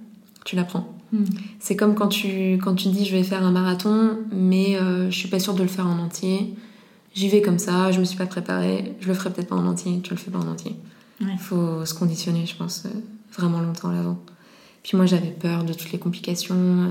tu 0.44 0.56
la 0.56 0.64
prends. 0.64 0.98
Mm. 1.12 1.24
C'est 1.58 1.76
comme 1.76 1.94
quand 1.94 2.08
tu, 2.08 2.58
quand 2.62 2.74
tu 2.74 2.88
dis 2.88 3.04
je 3.04 3.16
vais 3.16 3.22
faire 3.22 3.44
un 3.44 3.50
marathon, 3.50 4.18
mais 4.32 4.76
euh, 4.76 5.10
je 5.10 5.16
suis 5.16 5.28
pas 5.28 5.38
sûre 5.38 5.54
de 5.54 5.62
le 5.62 5.68
faire 5.68 5.86
en 5.86 5.98
entier. 5.98 6.54
J'y 7.14 7.28
vais 7.28 7.42
comme 7.42 7.58
ça, 7.58 7.90
je 7.90 8.00
me 8.00 8.04
suis 8.04 8.16
pas 8.16 8.26
préparée, 8.26 8.94
je 9.00 9.08
le 9.08 9.14
ferai 9.14 9.30
peut-être 9.30 9.48
pas 9.48 9.56
en 9.56 9.66
entier, 9.66 10.00
tu 10.02 10.10
le 10.10 10.16
fais 10.16 10.30
pas 10.30 10.38
en 10.38 10.46
entier. 10.46 10.76
Il 11.20 11.26
ouais. 11.26 11.36
faut 11.38 11.84
se 11.84 11.92
conditionner, 11.92 12.46
je 12.46 12.56
pense, 12.56 12.84
euh, 12.86 12.88
vraiment 13.36 13.60
longtemps 13.60 13.90
à 13.90 13.94
l'avant. 13.94 14.18
Puis 14.82 14.96
moi 14.96 15.06
j'avais 15.06 15.30
peur 15.30 15.64
de 15.64 15.72
toutes 15.72 15.92
les 15.92 15.98
complications. 15.98 16.54
Euh, 16.56 16.86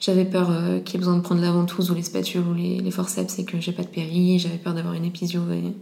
j'avais 0.00 0.24
peur 0.24 0.50
euh, 0.50 0.80
qu'il 0.80 0.94
y 0.94 0.96
ait 0.96 0.98
besoin 0.98 1.16
de 1.16 1.22
prendre 1.22 1.40
la 1.40 1.52
ventouse 1.52 1.90
ou 1.90 1.94
les 1.94 2.02
spatules 2.02 2.42
ou 2.42 2.54
les, 2.54 2.78
les 2.80 2.90
forceps 2.90 3.38
et 3.38 3.44
que 3.44 3.60
j'ai 3.60 3.72
pas 3.72 3.82
de 3.82 3.88
péri. 3.88 4.38
J'avais 4.38 4.58
peur 4.58 4.74
d'avoir 4.74 4.94
une 4.94 5.04
épisio 5.04 5.42
et, 5.50 5.72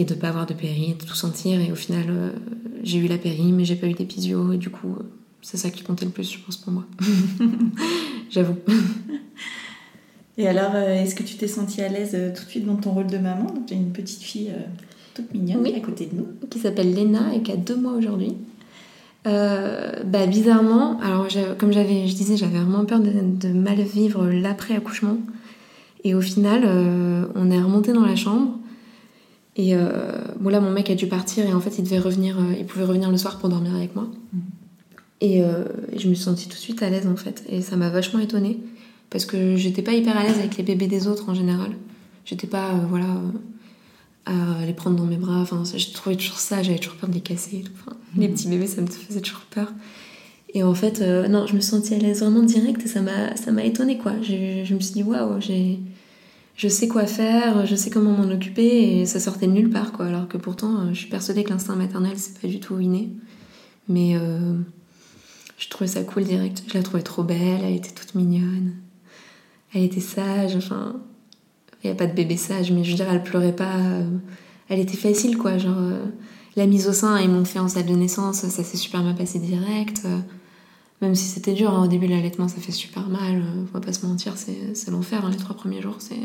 et 0.00 0.04
de 0.04 0.14
pas 0.14 0.28
avoir 0.28 0.46
de 0.46 0.54
péri, 0.54 0.94
de 0.98 1.04
tout 1.04 1.14
sentir. 1.14 1.60
Et 1.60 1.72
au 1.72 1.74
final, 1.74 2.06
euh, 2.08 2.30
j'ai 2.82 2.98
eu 2.98 3.08
la 3.08 3.18
péri, 3.18 3.52
mais 3.52 3.64
j'ai 3.64 3.76
pas 3.76 3.86
eu 3.86 3.94
d'épisio. 3.94 4.52
Et 4.52 4.58
du 4.58 4.70
coup, 4.70 4.96
c'est 5.42 5.56
ça 5.56 5.70
qui 5.70 5.82
comptait 5.82 6.04
le 6.04 6.10
plus, 6.10 6.30
je 6.30 6.38
pense, 6.38 6.56
pour 6.58 6.72
moi. 6.72 6.84
J'avoue. 8.30 8.56
Et 10.38 10.46
alors, 10.46 10.72
euh, 10.74 11.02
est-ce 11.02 11.14
que 11.14 11.22
tu 11.22 11.36
t'es 11.36 11.48
sentie 11.48 11.80
à 11.80 11.88
l'aise 11.88 12.16
tout 12.36 12.44
de 12.44 12.50
suite 12.50 12.66
dans 12.66 12.76
ton 12.76 12.92
rôle 12.92 13.06
de 13.06 13.18
maman? 13.18 13.46
Donc, 13.46 13.66
tu 13.66 13.74
as 13.74 13.76
une 13.76 13.92
petite 13.92 14.22
fille 14.22 14.52
toute 15.14 15.32
mignonne 15.32 15.62
oui. 15.62 15.74
à 15.74 15.80
côté 15.80 16.06
de 16.06 16.14
nous. 16.14 16.26
Qui 16.50 16.58
s'appelle 16.58 16.92
Léna 16.92 17.34
et 17.34 17.42
qui 17.42 17.50
a 17.50 17.56
deux 17.56 17.76
mois 17.76 17.92
aujourd'hui. 17.92 18.36
Euh, 19.26 19.90
bah, 20.04 20.26
bizarrement, 20.26 21.00
alors 21.00 21.26
comme 21.58 21.72
j'avais, 21.72 22.06
je 22.06 22.14
disais, 22.14 22.36
j'avais 22.36 22.58
vraiment 22.58 22.84
peur 22.84 23.00
de, 23.00 23.10
de 23.10 23.48
mal 23.48 23.80
vivre 23.80 24.26
l'après-accouchement. 24.26 25.18
Et 26.04 26.14
au 26.14 26.20
final, 26.20 26.62
euh, 26.64 27.26
on 27.34 27.50
est 27.50 27.60
remonté 27.60 27.92
dans 27.92 28.06
la 28.06 28.14
chambre. 28.14 28.56
Et 29.56 29.74
euh, 29.74 30.12
bon 30.38 30.50
là, 30.50 30.60
mon 30.60 30.70
mec 30.70 30.90
a 30.90 30.94
dû 30.94 31.06
partir 31.06 31.46
et 31.46 31.52
en 31.52 31.60
fait, 31.60 31.78
il 31.78 31.84
devait 31.84 31.98
revenir, 31.98 32.36
il 32.58 32.66
pouvait 32.66 32.84
revenir 32.84 33.10
le 33.10 33.16
soir 33.16 33.38
pour 33.38 33.48
dormir 33.48 33.74
avec 33.74 33.96
moi. 33.96 34.06
Mmh. 34.32 34.38
Et, 35.22 35.42
je 35.96 36.08
me 36.08 36.14
suis 36.14 36.24
sentie 36.24 36.46
tout 36.46 36.54
de 36.54 36.60
suite 36.60 36.82
à 36.82 36.90
l'aise 36.90 37.06
en 37.06 37.16
fait. 37.16 37.42
Et 37.48 37.62
ça 37.62 37.76
m'a 37.76 37.88
vachement 37.88 38.20
étonnée 38.20 38.60
parce 39.08 39.24
que 39.24 39.56
j'étais 39.56 39.82
pas 39.82 39.92
hyper 39.92 40.16
à 40.16 40.24
l'aise 40.24 40.38
avec 40.38 40.56
les 40.58 40.62
bébés 40.62 40.88
des 40.88 41.08
autres 41.08 41.30
en 41.30 41.34
général. 41.34 41.70
J'étais 42.26 42.46
pas, 42.46 42.72
voilà 42.90 43.06
les 44.66 44.72
prendre 44.72 44.96
dans 44.96 45.04
mes 45.06 45.16
bras. 45.16 45.40
Enfin, 45.40 45.62
je 45.64 45.92
trouvais 45.92 46.16
toujours 46.16 46.38
ça, 46.38 46.62
j'avais 46.62 46.78
toujours 46.78 46.96
peur 46.96 47.08
de 47.08 47.14
les 47.14 47.20
casser. 47.20 47.64
Enfin, 47.74 47.96
mmh. 48.14 48.20
Les 48.20 48.28
petits 48.28 48.48
bébés, 48.48 48.66
ça 48.66 48.80
me 48.80 48.86
faisait 48.86 49.20
toujours 49.20 49.42
peur. 49.50 49.72
Et 50.54 50.62
en 50.62 50.74
fait, 50.74 51.00
euh, 51.02 51.28
non, 51.28 51.46
je 51.46 51.54
me 51.54 51.60
sentais 51.60 51.96
à 51.96 51.98
l'aise 51.98 52.20
vraiment 52.20 52.42
direct 52.42 52.82
et 52.84 52.88
ça 52.88 53.02
m'a, 53.02 53.36
ça 53.36 53.52
m'a 53.52 53.64
étonnée, 53.64 53.98
quoi. 53.98 54.12
Je, 54.22 54.62
je 54.64 54.74
me 54.74 54.80
suis 54.80 54.94
dit, 54.94 55.02
waouh, 55.02 55.40
j'ai, 55.40 55.78
je 56.56 56.68
sais 56.68 56.88
quoi 56.88 57.06
faire, 57.06 57.66
je 57.66 57.74
sais 57.76 57.90
comment 57.90 58.12
m'en 58.12 58.30
occuper 58.32 59.00
et 59.00 59.06
ça 59.06 59.20
sortait 59.20 59.46
de 59.46 59.52
nulle 59.52 59.70
part, 59.70 59.92
quoi. 59.92 60.06
Alors 60.06 60.28
que 60.28 60.38
pourtant, 60.38 60.92
je 60.94 60.98
suis 60.98 61.10
persuadée 61.10 61.44
que 61.44 61.50
l'instinct 61.50 61.76
maternel, 61.76 62.14
c'est 62.16 62.40
pas 62.40 62.48
du 62.48 62.58
tout 62.58 62.80
inné. 62.80 63.10
Mais, 63.88 64.16
euh, 64.16 64.54
Je 65.58 65.68
trouvais 65.68 65.88
ça 65.88 66.02
cool 66.02 66.24
direct. 66.24 66.64
Je 66.68 66.74
la 66.74 66.82
trouvais 66.82 67.02
trop 67.02 67.22
belle, 67.22 67.60
elle 67.64 67.74
était 67.74 67.92
toute 67.92 68.14
mignonne. 68.14 68.74
Elle 69.74 69.84
était 69.84 70.00
sage, 70.00 70.56
enfin. 70.56 70.96
Il 71.86 71.90
n'y 71.90 71.92
a 71.92 71.98
pas 71.98 72.06
de 72.08 72.14
bébé 72.14 72.36
sage, 72.36 72.72
mais 72.72 72.82
je 72.82 72.90
veux 72.90 72.96
dire, 72.96 73.06
elle 73.08 73.22
pleurait 73.22 73.54
pas. 73.54 73.76
euh, 73.76 74.02
Elle 74.68 74.80
était 74.80 74.96
facile, 74.96 75.38
quoi. 75.38 75.56
Genre, 75.56 75.76
euh, 75.78 76.04
la 76.56 76.66
mise 76.66 76.88
au 76.88 76.92
sein, 76.92 77.20
ils 77.20 77.30
m'ont 77.30 77.44
fait 77.44 77.60
en 77.60 77.68
salle 77.68 77.86
de 77.86 77.94
naissance, 77.94 78.38
ça 78.40 78.48
s'est 78.64 78.76
super 78.76 79.02
bien 79.04 79.14
passé 79.14 79.38
direct. 79.38 80.02
euh, 80.04 80.18
Même 81.00 81.14
si 81.14 81.26
c'était 81.26 81.52
dur, 81.52 81.70
hein, 81.72 81.84
au 81.84 81.86
début, 81.86 82.08
l'allaitement, 82.08 82.48
ça 82.48 82.56
fait 82.60 82.72
super 82.72 83.08
mal. 83.08 83.42
On 83.60 83.72
va 83.72 83.80
pas 83.80 83.92
se 83.92 84.04
mentir, 84.04 84.32
c'est 84.36 84.90
l'enfer, 84.90 85.24
hein, 85.24 85.30
les 85.30 85.36
trois 85.36 85.54
premiers 85.54 85.80
jours. 85.80 85.96
C'est. 86.00 86.16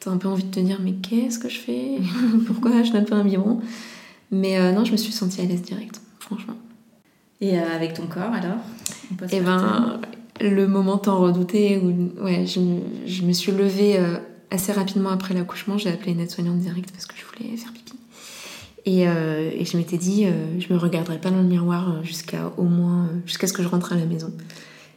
T'as 0.00 0.10
un 0.10 0.18
peu 0.18 0.28
envie 0.28 0.44
de 0.44 0.50
te 0.50 0.60
dire, 0.60 0.78
mais 0.84 0.92
qu'est-ce 0.92 1.38
que 1.38 1.48
je 1.48 1.58
fais? 1.58 1.96
Pourquoi 2.46 2.82
je 2.82 2.92
donne 2.92 3.06
pas 3.06 3.16
un 3.16 3.24
biberon? 3.24 3.60
Mais 4.30 4.58
euh, 4.58 4.70
non, 4.72 4.84
je 4.84 4.92
me 4.92 4.96
suis 4.96 5.12
sentie 5.12 5.40
à 5.40 5.44
l'aise 5.44 5.62
direct, 5.62 6.00
franchement. 6.20 6.54
Et 7.40 7.58
euh, 7.58 7.62
avec 7.74 7.94
ton 7.94 8.06
corps 8.06 8.32
alors? 8.32 8.58
Et 9.32 9.40
par 9.40 9.60
ben, 9.60 10.00
le 10.40 10.66
moment 10.66 10.98
tant 10.98 11.18
redouté 11.20 11.78
où 11.78 12.22
ouais, 12.22 12.46
je, 12.46 12.60
me- 12.60 12.80
je 13.06 13.22
me 13.22 13.32
suis 13.32 13.52
levée 13.52 13.98
euh, 13.98 14.18
assez 14.54 14.72
rapidement 14.72 15.10
après 15.10 15.34
l'accouchement. 15.34 15.76
J'ai 15.76 15.90
appelé 15.90 16.12
une 16.12 16.20
aide-soignante 16.20 16.58
direct 16.58 16.90
parce 16.92 17.06
que 17.06 17.14
je 17.16 17.24
voulais 17.24 17.56
faire 17.56 17.72
pipi. 17.72 17.94
Et, 18.86 19.08
euh, 19.08 19.50
et 19.52 19.64
je 19.64 19.76
m'étais 19.76 19.96
dit, 19.96 20.26
euh, 20.26 20.60
je 20.60 20.72
me 20.72 20.78
regarderai 20.78 21.18
pas 21.18 21.30
dans 21.30 21.38
le 21.38 21.48
miroir 21.48 21.90
euh, 21.90 22.02
jusqu'à 22.02 22.52
au 22.58 22.64
moins 22.64 23.04
euh, 23.04 23.18
jusqu'à 23.26 23.46
ce 23.46 23.52
que 23.52 23.62
je 23.62 23.68
rentre 23.68 23.92
à 23.92 23.96
la 23.96 24.04
maison. 24.04 24.32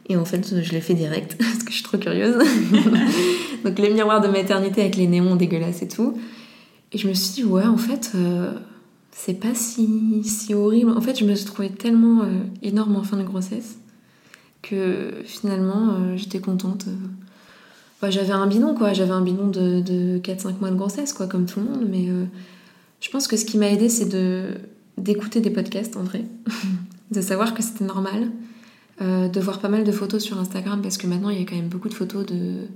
Et 0.08 0.16
en 0.16 0.24
fait, 0.24 0.62
je 0.62 0.72
l'ai 0.72 0.80
fait 0.80 0.94
direct 0.94 1.36
parce 1.38 1.62
que 1.62 1.70
je 1.70 1.74
suis 1.74 1.82
trop 1.82 1.98
curieuse. 1.98 2.36
Donc 3.64 3.78
les 3.78 3.90
miroirs 3.90 4.20
de 4.20 4.28
maternité 4.28 4.82
avec 4.82 4.96
les 4.96 5.06
néons 5.06 5.36
dégueulasses 5.36 5.82
et 5.82 5.88
tout. 5.88 6.18
Et 6.92 6.98
je 6.98 7.08
me 7.08 7.14
suis 7.14 7.42
dit, 7.42 7.44
ouais, 7.44 7.66
en 7.66 7.76
fait, 7.76 8.12
euh, 8.14 8.52
c'est 9.10 9.34
pas 9.34 9.54
si, 9.54 10.22
si 10.24 10.54
horrible. 10.54 10.90
En 10.90 11.00
fait, 11.00 11.18
je 11.18 11.24
me 11.24 11.34
suis 11.34 11.44
trouvée 11.44 11.70
tellement 11.70 12.22
énorme 12.62 12.96
en 12.96 13.02
fin 13.02 13.18
de 13.18 13.24
grossesse 13.24 13.78
que 14.62 15.12
finalement, 15.24 16.16
j'étais 16.16 16.40
contente. 16.40 16.86
J'avais 18.02 18.32
un 18.32 18.46
bidon, 18.46 18.74
quoi. 18.74 18.92
J'avais 18.92 19.12
un 19.12 19.22
bidon 19.22 19.48
de, 19.48 19.80
de 19.80 20.18
4-5 20.18 20.60
mois 20.60 20.70
de 20.70 20.76
grossesse, 20.76 21.12
quoi, 21.12 21.26
comme 21.26 21.46
tout 21.46 21.60
le 21.60 21.66
monde. 21.66 21.86
Mais 21.88 22.08
euh, 22.08 22.24
je 23.00 23.10
pense 23.10 23.26
que 23.26 23.36
ce 23.36 23.44
qui 23.44 23.58
m'a 23.58 23.68
aidé, 23.68 23.88
c'est 23.88 24.08
de, 24.08 24.54
d'écouter 24.96 25.40
des 25.40 25.50
podcasts, 25.50 25.96
en 25.96 26.02
vrai. 26.02 26.24
de 27.10 27.20
savoir 27.20 27.54
que 27.54 27.62
c'était 27.62 27.84
normal. 27.84 28.30
Euh, 29.00 29.28
de 29.28 29.38
voir 29.38 29.60
pas 29.60 29.68
mal 29.68 29.84
de 29.84 29.92
photos 29.92 30.22
sur 30.22 30.38
Instagram, 30.38 30.82
parce 30.82 30.96
que 30.96 31.06
maintenant, 31.06 31.30
il 31.30 31.38
y 31.38 31.42
a 31.42 31.44
quand 31.44 31.54
même 31.54 31.68
beaucoup 31.68 31.88
de 31.88 31.94
photos 31.94 32.26
de... 32.26 32.66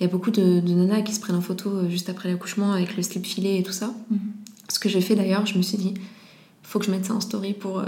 Il 0.00 0.04
y 0.04 0.04
a 0.04 0.08
beaucoup 0.08 0.30
de, 0.30 0.60
de 0.60 0.72
nanas 0.72 1.02
qui 1.02 1.12
se 1.12 1.20
prennent 1.20 1.36
en 1.36 1.40
photo 1.40 1.70
euh, 1.70 1.88
juste 1.88 2.08
après 2.08 2.28
l'accouchement 2.30 2.72
avec 2.72 2.96
le 2.96 3.02
slip 3.02 3.24
filé 3.24 3.58
et 3.58 3.62
tout 3.62 3.72
ça. 3.72 3.94
Mhm. 4.10 4.18
Ce 4.68 4.78
que 4.78 4.88
j'ai 4.88 5.00
fait 5.00 5.14
d'ailleurs, 5.14 5.46
je 5.46 5.56
me 5.56 5.62
suis 5.62 5.78
dit, 5.78 5.94
faut 6.62 6.78
que 6.78 6.84
je 6.84 6.90
mette 6.90 7.04
ça 7.04 7.14
en 7.14 7.20
story 7.20 7.52
pour, 7.52 7.78
euh, 7.78 7.86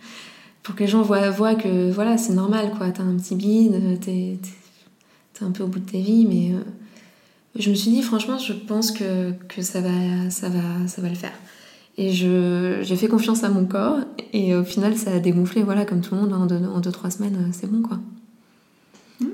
pour 0.62 0.74
que 0.74 0.80
les 0.80 0.86
gens 0.88 1.02
voient, 1.02 1.30
voient 1.30 1.54
que 1.54 1.90
voilà, 1.90 2.18
c'est 2.18 2.32
normal 2.32 2.72
quoi. 2.76 2.90
T'as 2.90 3.02
un 3.02 3.16
petit 3.16 3.34
bide, 3.34 4.00
t'es, 4.00 4.38
un 5.42 5.50
peu 5.50 5.62
au 5.62 5.66
bout 5.68 5.78
de 5.80 5.90
ta 5.90 5.98
vie, 5.98 6.26
mais 6.26 6.54
euh, 6.54 6.60
je 7.58 7.70
me 7.70 7.74
suis 7.74 7.90
dit, 7.90 8.02
franchement, 8.02 8.38
je 8.38 8.52
pense 8.52 8.90
que, 8.92 9.32
que 9.48 9.62
ça, 9.62 9.80
va, 9.80 10.30
ça, 10.30 10.48
va, 10.48 10.86
ça 10.86 11.02
va 11.02 11.08
le 11.08 11.14
faire. 11.14 11.32
Et 11.98 12.10
j'ai 12.12 12.96
fait 12.96 13.08
confiance 13.08 13.44
à 13.44 13.50
mon 13.50 13.66
corps, 13.66 13.98
et 14.32 14.54
au 14.54 14.64
final, 14.64 14.96
ça 14.96 15.12
a 15.12 15.18
dégonflé, 15.18 15.62
voilà, 15.62 15.84
comme 15.84 16.00
tout 16.00 16.14
le 16.14 16.22
monde, 16.22 16.32
en 16.32 16.46
2-3 16.80 17.10
semaines, 17.10 17.36
euh, 17.36 17.50
c'est 17.52 17.70
bon 17.70 17.82
quoi. 17.82 17.98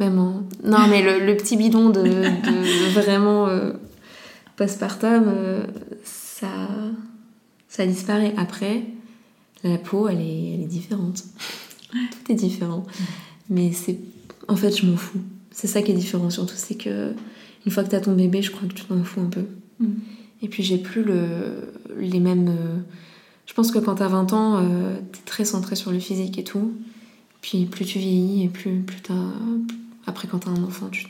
Même 0.01 0.19
en- 0.19 0.43
Non, 0.65 0.87
mais 0.91 1.03
le, 1.03 1.25
le 1.25 1.37
petit 1.37 1.57
bidon 1.57 1.91
de, 1.91 2.03
de- 2.03 2.11
de 2.11 2.93
vraiment 3.01 3.47
euh, 3.47 3.73
postpartum, 4.57 5.25
euh, 5.29 5.63
ça, 6.05 6.69
ça 7.69 7.87
disparaît. 7.87 8.35
Après, 8.37 8.83
la 9.65 9.79
peau, 9.79 10.09
elle 10.09 10.21
est, 10.21 10.55
elle 10.55 10.61
est 10.63 10.67
différente. 10.69 11.25
Tout 11.93 12.33
est 12.33 12.35
différent. 12.35 12.85
Mais 13.49 13.73
c'est. 13.73 13.99
En 14.49 14.57
fait, 14.57 14.77
je 14.77 14.85
m'en 14.87 14.97
fous. 14.97 15.21
C'est 15.59 15.67
ça 15.67 15.83
qui 15.83 15.91
est 15.91 15.95
différent 15.95 16.31
surtout, 16.31 16.55
c'est 16.57 16.77
que 16.77 17.15
une 17.67 17.73
fois 17.73 17.83
que 17.83 17.89
t'as 17.89 17.99
ton 17.99 18.15
bébé, 18.15 18.43
je 18.43 18.53
crois 18.53 18.69
que 18.69 18.73
tu 18.75 18.85
t'en 18.85 19.03
fous 19.03 19.21
un 19.21 19.27
peu. 19.29 19.45
Mhm. 19.81 19.99
Et 20.41 20.49
puis 20.49 20.63
j'ai 20.63 20.79
plus 20.79 21.03
le, 21.03 21.73
les 21.99 22.21
mêmes. 22.21 22.47
euh, 22.49 22.79
Je 23.45 23.55
pense 23.55 23.73
que 23.73 23.81
quand 23.81 23.97
t'as 23.97 24.07
20 24.07 24.33
ans, 24.33 24.59
euh, 24.63 24.95
t'es 25.11 25.19
très 25.27 25.45
centré 25.45 25.75
sur 25.75 25.91
le 25.91 25.99
physique 25.99 26.39
et 26.39 26.45
tout. 26.45 26.75
Puis 27.41 27.65
plus 27.67 27.85
tu 27.85 27.99
vieillis 27.99 28.45
et 28.45 28.49
plus, 28.49 28.83
plus 28.83 29.01
t'as. 29.01 29.33
Après, 30.07 30.29
quand 30.29 30.39
t'as 30.39 30.51
un 30.51 30.63
enfant, 30.63 30.91
tu 30.91 31.07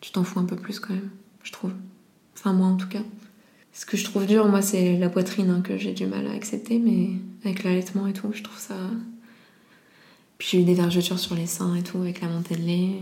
tu 0.00 0.12
t'en 0.12 0.22
fous 0.22 0.38
un 0.38 0.44
peu 0.44 0.54
plus 0.54 0.78
quand 0.78 0.94
même, 0.94 1.10
je 1.42 1.50
trouve. 1.50 1.72
Enfin, 2.36 2.52
moi 2.52 2.68
en 2.68 2.76
tout 2.76 2.86
cas. 2.88 3.02
Ce 3.72 3.86
que 3.86 3.96
je 3.96 4.04
trouve 4.04 4.24
dur, 4.24 4.46
moi, 4.46 4.62
c'est 4.62 4.98
la 4.98 5.08
poitrine 5.08 5.50
hein, 5.50 5.62
que 5.62 5.78
j'ai 5.78 5.94
du 5.94 6.06
mal 6.06 6.28
à 6.28 6.30
accepter, 6.30 6.78
mais 6.78 7.08
avec 7.44 7.64
l'allaitement 7.64 8.06
et 8.06 8.12
tout, 8.12 8.30
je 8.32 8.44
trouve 8.44 8.56
ça. 8.58 8.76
Puis 10.38 10.48
j'ai 10.52 10.60
eu 10.60 10.64
des 10.64 10.74
vergetures 10.74 11.18
sur 11.18 11.34
les 11.34 11.46
seins 11.46 11.74
et 11.74 11.82
tout, 11.82 11.98
avec 11.98 12.20
la 12.20 12.28
montée 12.28 12.54
de 12.54 12.62
lait. 12.62 13.00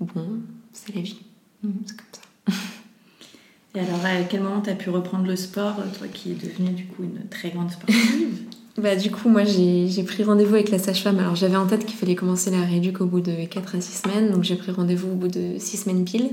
Bon, 0.00 0.40
c'est 0.72 0.94
la 0.94 1.00
vie. 1.00 1.20
Mhm. 1.62 1.72
C'est 1.86 1.96
comme 1.96 2.06
ça. 2.12 2.52
Et 3.74 3.80
alors, 3.80 4.04
à 4.04 4.22
quel 4.22 4.42
moment 4.42 4.60
t'as 4.60 4.74
pu 4.74 4.90
reprendre 4.90 5.26
le 5.26 5.36
sport, 5.36 5.76
toi 5.98 6.08
qui 6.08 6.32
es 6.32 6.34
devenue 6.34 6.70
du 6.70 6.86
coup 6.86 7.02
une 7.04 7.28
très 7.28 7.50
grande 7.50 7.70
sportive? 7.70 7.96
Bah, 8.78 8.94
du 8.94 9.10
coup, 9.10 9.30
moi, 9.30 9.44
j'ai 9.44 10.02
pris 10.02 10.22
rendez-vous 10.22 10.54
avec 10.54 10.70
la 10.70 10.78
sage-femme. 10.78 11.18
Alors, 11.18 11.34
j'avais 11.34 11.56
en 11.56 11.66
tête 11.66 11.86
qu'il 11.86 11.96
fallait 11.96 12.14
commencer 12.14 12.50
la 12.50 12.60
rééduque 12.60 13.00
au 13.00 13.06
bout 13.06 13.22
de 13.22 13.46
4 13.46 13.76
à 13.76 13.80
6 13.80 14.02
semaines. 14.02 14.30
Donc, 14.30 14.44
j'ai 14.44 14.56
pris 14.56 14.70
rendez-vous 14.70 15.12
au 15.12 15.14
bout 15.14 15.28
de 15.28 15.54
6 15.58 15.78
semaines 15.78 16.04
pile. 16.04 16.32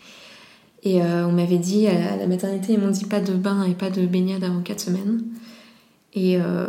Et 0.82 1.02
euh, 1.02 1.26
on 1.26 1.32
m'avait 1.32 1.58
dit, 1.58 1.86
à 1.86 1.92
la, 1.92 2.12
à 2.14 2.16
la 2.16 2.26
maternité, 2.26 2.72
ils 2.72 2.80
m'ont 2.80 2.90
dit 2.90 3.04
pas 3.04 3.20
de 3.20 3.34
bain 3.34 3.64
et 3.64 3.74
pas 3.74 3.90
de 3.90 4.06
baignade 4.06 4.44
avant 4.44 4.62
4 4.62 4.80
semaines. 4.80 5.22
Et 6.14 6.38
euh, 6.40 6.66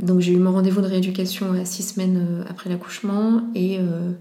donc, 0.00 0.20
j'ai 0.20 0.32
eu 0.32 0.38
mon 0.38 0.52
rendez-vous 0.52 0.80
de 0.80 0.86
rééducation 0.86 1.52
à 1.52 1.64
6 1.64 1.94
semaines 1.94 2.26
euh, 2.26 2.44
après 2.48 2.70
l'accouchement. 2.70 3.42
Et 3.54 3.78
euh, 3.78 4.12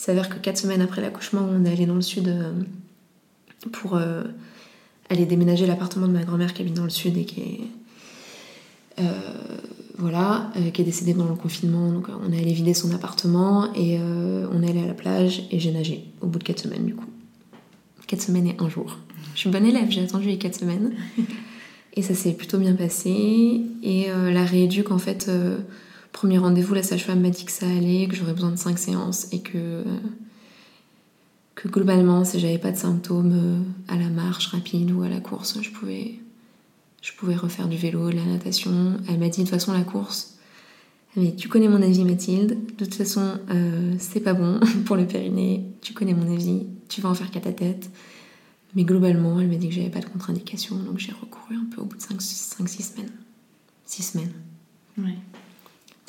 il 0.00 0.04
s'avère 0.04 0.30
que 0.30 0.38
4 0.38 0.56
semaines 0.56 0.80
après 0.80 1.02
l'accouchement, 1.02 1.46
on 1.50 1.64
est 1.66 1.70
allé 1.70 1.84
dans 1.84 1.94
le 1.94 2.00
sud 2.00 2.28
euh, 2.28 2.52
pour 3.70 3.96
euh, 3.96 4.24
aller 5.10 5.26
déménager 5.26 5.66
l'appartement 5.66 6.08
de 6.08 6.12
ma 6.12 6.24
grand-mère 6.24 6.54
qui 6.54 6.62
habite 6.62 6.74
dans 6.74 6.84
le 6.84 6.90
sud 6.90 7.18
et 7.18 7.26
qui 7.26 7.40
est 7.40 7.60
euh, 9.00 9.04
voilà, 9.98 10.50
qui 10.72 10.80
est 10.80 10.84
décédée 10.84 11.12
pendant 11.12 11.28
le 11.28 11.36
confinement. 11.36 11.92
Donc 11.92 12.08
on 12.08 12.32
est 12.32 12.38
allé 12.38 12.54
vider 12.54 12.72
son 12.72 12.92
appartement 12.94 13.72
et 13.74 13.98
on 14.00 14.62
est 14.62 14.70
allé 14.70 14.82
à 14.82 14.86
la 14.86 14.94
plage 14.94 15.42
et 15.50 15.60
j'ai 15.60 15.70
nagé 15.70 16.04
au 16.22 16.26
bout 16.26 16.38
de 16.38 16.44
4 16.44 16.60
semaines 16.60 16.86
du 16.86 16.94
coup. 16.94 17.04
4 18.06 18.22
semaines 18.22 18.46
et 18.46 18.56
un 18.58 18.70
jour. 18.70 18.98
Je 19.34 19.40
suis 19.40 19.50
bonne 19.50 19.66
élève, 19.66 19.90
j'ai 19.90 20.02
attendu 20.02 20.28
les 20.28 20.38
4 20.38 20.60
semaines. 20.60 20.94
Et 21.94 22.02
ça 22.02 22.14
s'est 22.14 22.32
plutôt 22.32 22.58
bien 22.58 22.74
passé. 22.74 23.62
Et 23.82 24.10
euh, 24.10 24.30
la 24.30 24.44
rééduque, 24.44 24.90
en 24.90 24.98
fait, 24.98 25.26
euh, 25.28 25.58
premier 26.12 26.38
rendez-vous, 26.38 26.74
la 26.74 26.82
sage-femme 26.82 27.20
m'a 27.20 27.30
dit 27.30 27.44
que 27.44 27.52
ça 27.52 27.66
allait, 27.66 28.06
que 28.08 28.16
j'aurais 28.16 28.32
besoin 28.32 28.50
de 28.50 28.56
5 28.56 28.78
séances 28.78 29.28
et 29.32 29.40
que, 29.40 29.56
euh, 29.56 29.84
que 31.54 31.68
globalement, 31.68 32.24
si 32.24 32.40
j'avais 32.40 32.58
pas 32.58 32.72
de 32.72 32.76
symptômes 32.76 33.32
euh, 33.32 33.92
à 33.92 33.96
la 33.96 34.08
marche 34.08 34.48
rapide 34.48 34.90
ou 34.92 35.02
à 35.02 35.08
la 35.08 35.20
course, 35.20 35.58
je 35.62 35.70
pouvais, 35.70 36.14
je 37.02 37.12
pouvais 37.12 37.36
refaire 37.36 37.68
du 37.68 37.76
vélo, 37.76 38.10
de 38.10 38.16
la 38.16 38.24
natation. 38.24 38.94
Elle 39.08 39.18
m'a 39.18 39.28
dit 39.28 39.40
de 39.40 39.44
toute 39.44 39.50
façon 39.50 39.72
la 39.72 39.84
course. 39.84 40.38
Elle 41.16 41.22
m'a 41.22 41.30
dit 41.30 41.36
tu 41.36 41.48
connais 41.48 41.68
mon 41.68 41.82
avis 41.82 42.04
Mathilde, 42.04 42.58
de 42.76 42.84
toute 42.84 42.94
façon 42.94 43.38
euh, 43.50 43.94
c'est 43.98 44.20
pas 44.20 44.34
bon 44.34 44.60
pour 44.86 44.96
le 44.96 45.06
périnée, 45.06 45.64
tu 45.80 45.92
connais 45.92 46.14
mon 46.14 46.32
avis, 46.32 46.66
tu 46.88 47.00
vas 47.00 47.08
en 47.08 47.14
faire 47.14 47.30
qu'à 47.30 47.40
ta 47.40 47.52
tête. 47.52 47.90
Mais 48.76 48.84
globalement 48.84 49.40
elle 49.40 49.48
m'a 49.48 49.56
dit 49.56 49.68
que 49.68 49.74
j'avais 49.74 49.90
pas 49.90 49.98
de 49.98 50.06
contre-indication 50.06 50.76
donc 50.76 50.98
j'ai 50.98 51.10
recouru 51.12 51.56
un 51.56 51.66
peu 51.74 51.80
au 51.80 51.84
bout 51.84 51.96
de 51.96 52.02
5-6 52.02 52.94
semaines. 52.94 53.10
6 53.86 54.02
semaines. 54.02 54.32
Ouais. 54.96 55.16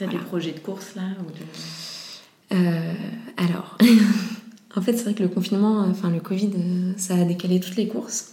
T'as 0.02 0.08
Voilà. 0.08 0.20
des 0.20 0.26
projets 0.26 0.52
de 0.52 0.60
course 0.60 0.96
là 0.96 1.04
ou 1.20 1.30
de... 1.30 2.58
Euh, 2.58 2.94
alors, 3.38 3.78
en 4.76 4.82
fait, 4.82 4.94
c'est 4.94 5.04
vrai 5.04 5.14
que 5.14 5.22
le 5.22 5.30
confinement, 5.30 5.86
enfin 5.88 6.10
le 6.10 6.20
Covid, 6.20 6.50
euh, 6.58 6.94
ça 6.98 7.14
a 7.14 7.24
décalé 7.24 7.60
toutes 7.60 7.76
les 7.76 7.88
courses. 7.88 8.32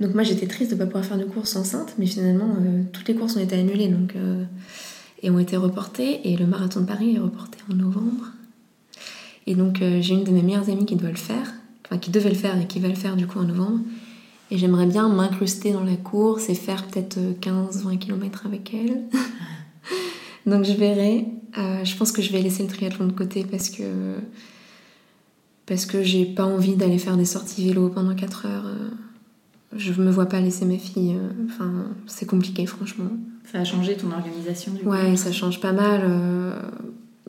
Donc 0.00 0.12
moi, 0.12 0.24
j'étais 0.24 0.46
triste 0.46 0.70
de 0.70 0.76
ne 0.76 0.80
pas 0.80 0.84
pouvoir 0.84 1.06
faire 1.06 1.16
de 1.16 1.24
courses 1.24 1.56
enceinte, 1.56 1.94
mais 1.96 2.04
finalement, 2.04 2.56
euh, 2.60 2.82
toutes 2.92 3.08
les 3.08 3.14
courses 3.14 3.36
ont 3.36 3.40
été 3.40 3.56
annulées 3.56 3.88
donc, 3.88 4.16
euh, 4.16 4.44
et 5.22 5.30
ont 5.30 5.38
été 5.38 5.56
reportées. 5.56 6.20
Et 6.30 6.36
le 6.36 6.46
marathon 6.46 6.82
de 6.82 6.86
Paris 6.86 7.16
est 7.16 7.20
reporté 7.20 7.56
en 7.72 7.74
novembre. 7.74 8.26
Et 9.46 9.54
donc, 9.54 9.80
euh, 9.80 10.02
j'ai 10.02 10.12
une 10.12 10.24
de 10.24 10.30
mes 10.30 10.42
meilleures 10.42 10.68
amies 10.68 10.84
qui 10.84 10.96
doit 10.96 11.08
le 11.08 11.16
faire, 11.16 11.54
enfin 11.86 11.96
qui 11.96 12.10
devait 12.10 12.28
le 12.28 12.36
faire 12.36 12.60
et 12.60 12.66
qui 12.66 12.80
va 12.80 12.88
le 12.88 12.94
faire 12.94 13.16
du 13.16 13.26
coup 13.26 13.38
en 13.38 13.44
novembre. 13.44 13.80
Et 14.50 14.58
j'aimerais 14.58 14.86
bien 14.86 15.08
m'incruster 15.08 15.72
dans 15.72 15.84
la 15.84 15.96
course 15.96 16.50
et 16.50 16.54
faire 16.54 16.86
peut-être 16.86 17.18
15-20 17.40 17.98
km 17.98 18.44
avec 18.44 18.74
elle. 18.74 19.04
Donc 20.48 20.64
je 20.64 20.72
verrai. 20.72 21.26
Euh, 21.56 21.84
je 21.84 21.96
pense 21.96 22.12
que 22.12 22.22
je 22.22 22.32
vais 22.32 22.40
laisser 22.42 22.62
le 22.62 22.68
triathlon 22.68 23.06
de 23.06 23.12
côté 23.12 23.44
parce 23.50 23.70
que 23.70 23.82
parce 25.66 25.86
que 25.86 26.02
j'ai 26.02 26.24
pas 26.24 26.44
envie 26.44 26.76
d'aller 26.76 26.98
faire 26.98 27.16
des 27.16 27.24
sorties 27.24 27.66
vélo 27.66 27.88
pendant 27.90 28.14
4 28.14 28.46
heures. 28.46 28.66
euh. 28.66 28.88
Je 29.76 29.92
me 30.00 30.10
vois 30.10 30.26
pas 30.26 30.40
laisser 30.40 30.64
mes 30.64 30.78
filles. 30.78 31.16
euh, 31.16 31.44
Enfin, 31.46 31.86
c'est 32.06 32.26
compliqué 32.26 32.64
franchement. 32.66 33.10
Ça 33.50 33.60
a 33.60 33.64
changé 33.64 33.96
ton 33.96 34.10
organisation 34.12 34.72
du 34.74 34.80
coup 34.82 34.88
Ouais, 34.90 35.16
ça 35.16 35.32
change 35.32 35.60
pas 35.60 35.72
mal. 35.72 36.02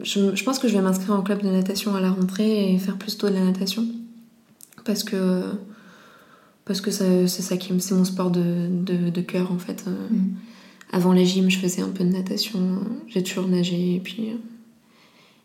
Je, 0.02 0.34
je 0.36 0.44
pense 0.44 0.60
que 0.60 0.68
je 0.70 0.74
vais 0.74 0.82
m'inscrire 0.82 1.12
en 1.14 1.22
club 1.22 1.42
de 1.44 1.50
natation 1.50 1.96
à 1.96 2.02
la 2.02 2.10
rentrée 2.12 2.74
et 2.74 2.78
faire 2.78 2.98
plus 2.98 3.18
tôt 3.18 3.28
de 3.30 3.34
la 3.34 3.44
natation 3.44 3.86
parce 4.86 5.04
que 5.04 5.44
parce 6.66 6.82
que 6.82 6.92
c'est 6.92 7.28
ça 7.28 7.58
qui 7.58 7.74
c'est 7.82 7.96
mon 7.96 8.06
sport 8.06 8.32
de, 8.32 8.68
de, 8.70 9.10
de 9.10 9.22
cœur 9.22 9.52
en 9.52 9.58
fait. 9.60 9.84
euh. 9.88 9.94
Avant 10.92 11.14
la 11.14 11.24
gym, 11.24 11.50
je 11.50 11.60
faisais 11.60 11.82
un 11.82 11.90
peu 11.90 12.04
de 12.04 12.10
natation. 12.10 12.60
J'ai 13.08 13.24
toujours 13.24 13.48
nagé 13.48 13.96
et 13.96 14.00
puis 14.00 14.32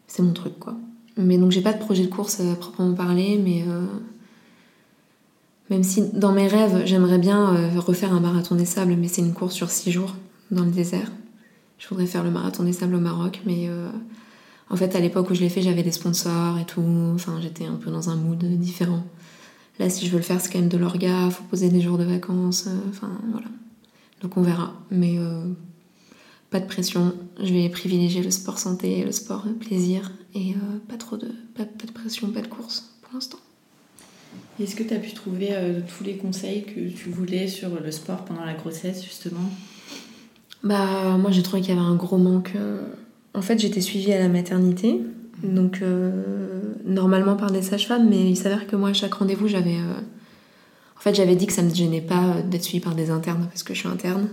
c'est 0.06 0.22
mon 0.22 0.32
truc 0.32 0.58
quoi. 0.58 0.74
Mais 1.16 1.38
donc 1.38 1.52
j'ai 1.52 1.60
pas 1.60 1.72
de 1.72 1.78
projet 1.78 2.04
de 2.04 2.08
course 2.10 2.40
à 2.40 2.54
proprement 2.54 2.94
parler, 2.94 3.38
mais 3.42 3.64
même 5.70 5.82
si 5.82 6.02
dans 6.12 6.32
mes 6.32 6.48
rêves 6.48 6.82
j'aimerais 6.86 7.18
bien 7.18 7.70
refaire 7.78 8.12
un 8.12 8.20
marathon 8.20 8.54
des 8.54 8.64
sables, 8.64 8.96
mais 8.96 9.08
c'est 9.08 9.22
une 9.22 9.34
course 9.34 9.54
sur 9.54 9.70
six 9.70 9.92
jours 9.92 10.14
dans 10.50 10.64
le 10.64 10.70
désert. 10.70 11.12
Je 11.78 11.88
voudrais 11.88 12.06
faire 12.06 12.24
le 12.24 12.30
marathon 12.30 12.64
des 12.64 12.72
sables 12.72 12.94
au 12.94 13.00
Maroc, 13.00 13.42
mais 13.44 13.68
en 14.70 14.76
fait, 14.76 14.96
à 14.96 15.00
l'époque 15.00 15.30
où 15.30 15.34
je 15.34 15.40
l'ai 15.40 15.48
fait, 15.48 15.62
j'avais 15.62 15.82
des 15.82 15.92
sponsors 15.92 16.58
et 16.58 16.64
tout. 16.64 16.82
Enfin, 17.14 17.38
j'étais 17.40 17.66
un 17.66 17.76
peu 17.76 17.90
dans 17.90 18.10
un 18.10 18.16
mood 18.16 18.42
différent. 18.58 19.04
Là, 19.78 19.90
si 19.90 20.06
je 20.06 20.10
veux 20.10 20.18
le 20.18 20.22
faire, 20.22 20.40
c'est 20.40 20.52
quand 20.52 20.58
même 20.58 20.68
de 20.68 20.78
l'orga, 20.78 21.30
faut 21.30 21.44
poser 21.44 21.68
des 21.68 21.80
jours 21.80 21.98
de 21.98 22.04
vacances. 22.04 22.66
Euh, 22.68 22.88
enfin, 22.88 23.10
voilà. 23.30 23.46
Donc 24.20 24.36
on 24.36 24.42
verra. 24.42 24.72
Mais 24.90 25.18
euh, 25.18 25.44
pas 26.50 26.60
de 26.60 26.66
pression. 26.66 27.14
Je 27.42 27.52
vais 27.52 27.68
privilégier 27.68 28.22
le 28.22 28.30
sport 28.30 28.58
santé, 28.58 29.04
le 29.04 29.12
sport 29.12 29.46
plaisir 29.60 30.12
et 30.34 30.52
euh, 30.52 30.78
pas 30.88 30.96
trop 30.96 31.16
de, 31.16 31.28
pas, 31.54 31.64
de 31.64 31.92
pression, 31.92 32.30
pas 32.30 32.42
de 32.42 32.48
course 32.48 32.94
pour 33.02 33.14
l'instant. 33.14 33.38
Est-ce 34.60 34.76
que 34.76 34.82
tu 34.82 34.94
as 34.94 34.98
pu 34.98 35.12
trouver 35.12 35.50
tous 35.96 36.04
les 36.04 36.16
conseils 36.16 36.64
que 36.64 36.88
tu 36.88 37.08
voulais 37.08 37.48
sur 37.48 37.80
le 37.80 37.90
sport 37.90 38.24
pendant 38.24 38.44
la 38.44 38.54
grossesse, 38.54 39.04
justement? 39.04 39.50
Bah, 40.62 41.16
moi 41.18 41.30
j'ai 41.32 41.42
trouvé 41.42 41.60
qu'il 41.60 41.74
y 41.74 41.78
avait 41.78 41.86
un 41.86 41.96
gros 41.96 42.18
manque 42.18 42.56
en 43.34 43.42
fait, 43.42 43.58
j'étais 43.58 43.80
suivie 43.80 44.12
à 44.12 44.18
la 44.20 44.28
maternité, 44.28 45.00
donc 45.42 45.80
euh, 45.82 46.62
normalement 46.84 47.34
par 47.34 47.50
des 47.50 47.62
sages-femmes, 47.62 48.08
mais 48.08 48.30
il 48.30 48.36
s'avère 48.36 48.66
que 48.68 48.76
moi, 48.76 48.90
à 48.90 48.92
chaque 48.92 49.14
rendez-vous, 49.14 49.48
j'avais. 49.48 49.76
Euh, 51.04 51.10
en 51.10 51.12
fait, 51.12 51.14
j'avais 51.14 51.36
dit 51.36 51.46
que 51.46 51.52
ça 51.52 51.62
me 51.62 51.74
gênait 51.74 52.00
pas 52.00 52.42
d'être 52.42 52.64
suivie 52.64 52.82
par 52.82 52.94
des 52.94 53.10
internes 53.10 53.46
parce 53.48 53.62
que 53.62 53.74
je 53.74 53.80
suis 53.80 53.88
interne. 53.88 54.28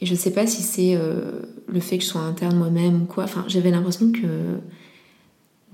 Et 0.00 0.06
je 0.06 0.14
sais 0.14 0.32
pas 0.32 0.46
si 0.46 0.62
c'est 0.62 0.94
euh, 0.94 1.42
le 1.66 1.80
fait 1.80 1.98
que 1.98 2.04
je 2.04 2.08
sois 2.08 2.20
interne 2.20 2.56
moi-même 2.56 3.02
ou 3.02 3.04
quoi. 3.06 3.24
Enfin, 3.24 3.44
j'avais 3.48 3.70
l'impression 3.70 4.12
que 4.12 4.58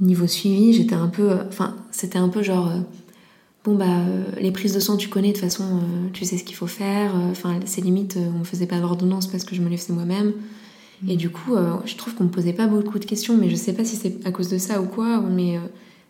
niveau 0.00 0.26
suivi, 0.26 0.72
j'étais 0.72 0.94
un 0.94 1.08
peu. 1.08 1.30
Enfin, 1.48 1.76
c'était 1.90 2.18
un 2.18 2.28
peu 2.28 2.42
genre. 2.42 2.72
bon, 3.64 3.74
bah, 3.74 4.02
les 4.40 4.50
prises 4.50 4.74
de 4.74 4.80
sang, 4.80 4.96
tu 4.96 5.08
connais, 5.08 5.28
de 5.28 5.34
toute 5.34 5.42
façon, 5.42 5.80
tu 6.12 6.24
sais 6.24 6.38
ce 6.38 6.44
qu'il 6.44 6.56
faut 6.56 6.66
faire. 6.66 7.12
Enfin, 7.30 7.60
c'est 7.66 7.82
limite, 7.82 8.16
on 8.40 8.44
faisait 8.44 8.66
pas 8.66 8.80
d'ordonnance 8.80 9.26
parce 9.26 9.44
que 9.44 9.54
je 9.54 9.60
me 9.60 9.68
les 9.68 9.76
faisais 9.76 9.92
moi-même. 9.92 10.32
Et 11.08 11.16
du 11.16 11.30
coup, 11.30 11.54
euh, 11.54 11.76
je 11.84 11.96
trouve 11.96 12.14
qu'on 12.14 12.24
me 12.24 12.30
posait 12.30 12.52
pas 12.52 12.66
beaucoup 12.66 12.98
de 12.98 13.04
questions, 13.04 13.36
mais 13.36 13.50
je 13.50 13.56
sais 13.56 13.72
pas 13.72 13.84
si 13.84 13.96
c'est 13.96 14.26
à 14.26 14.30
cause 14.30 14.48
de 14.48 14.58
ça 14.58 14.80
ou 14.80 14.86
quoi, 14.86 15.20
mais 15.20 15.56
euh, 15.56 15.60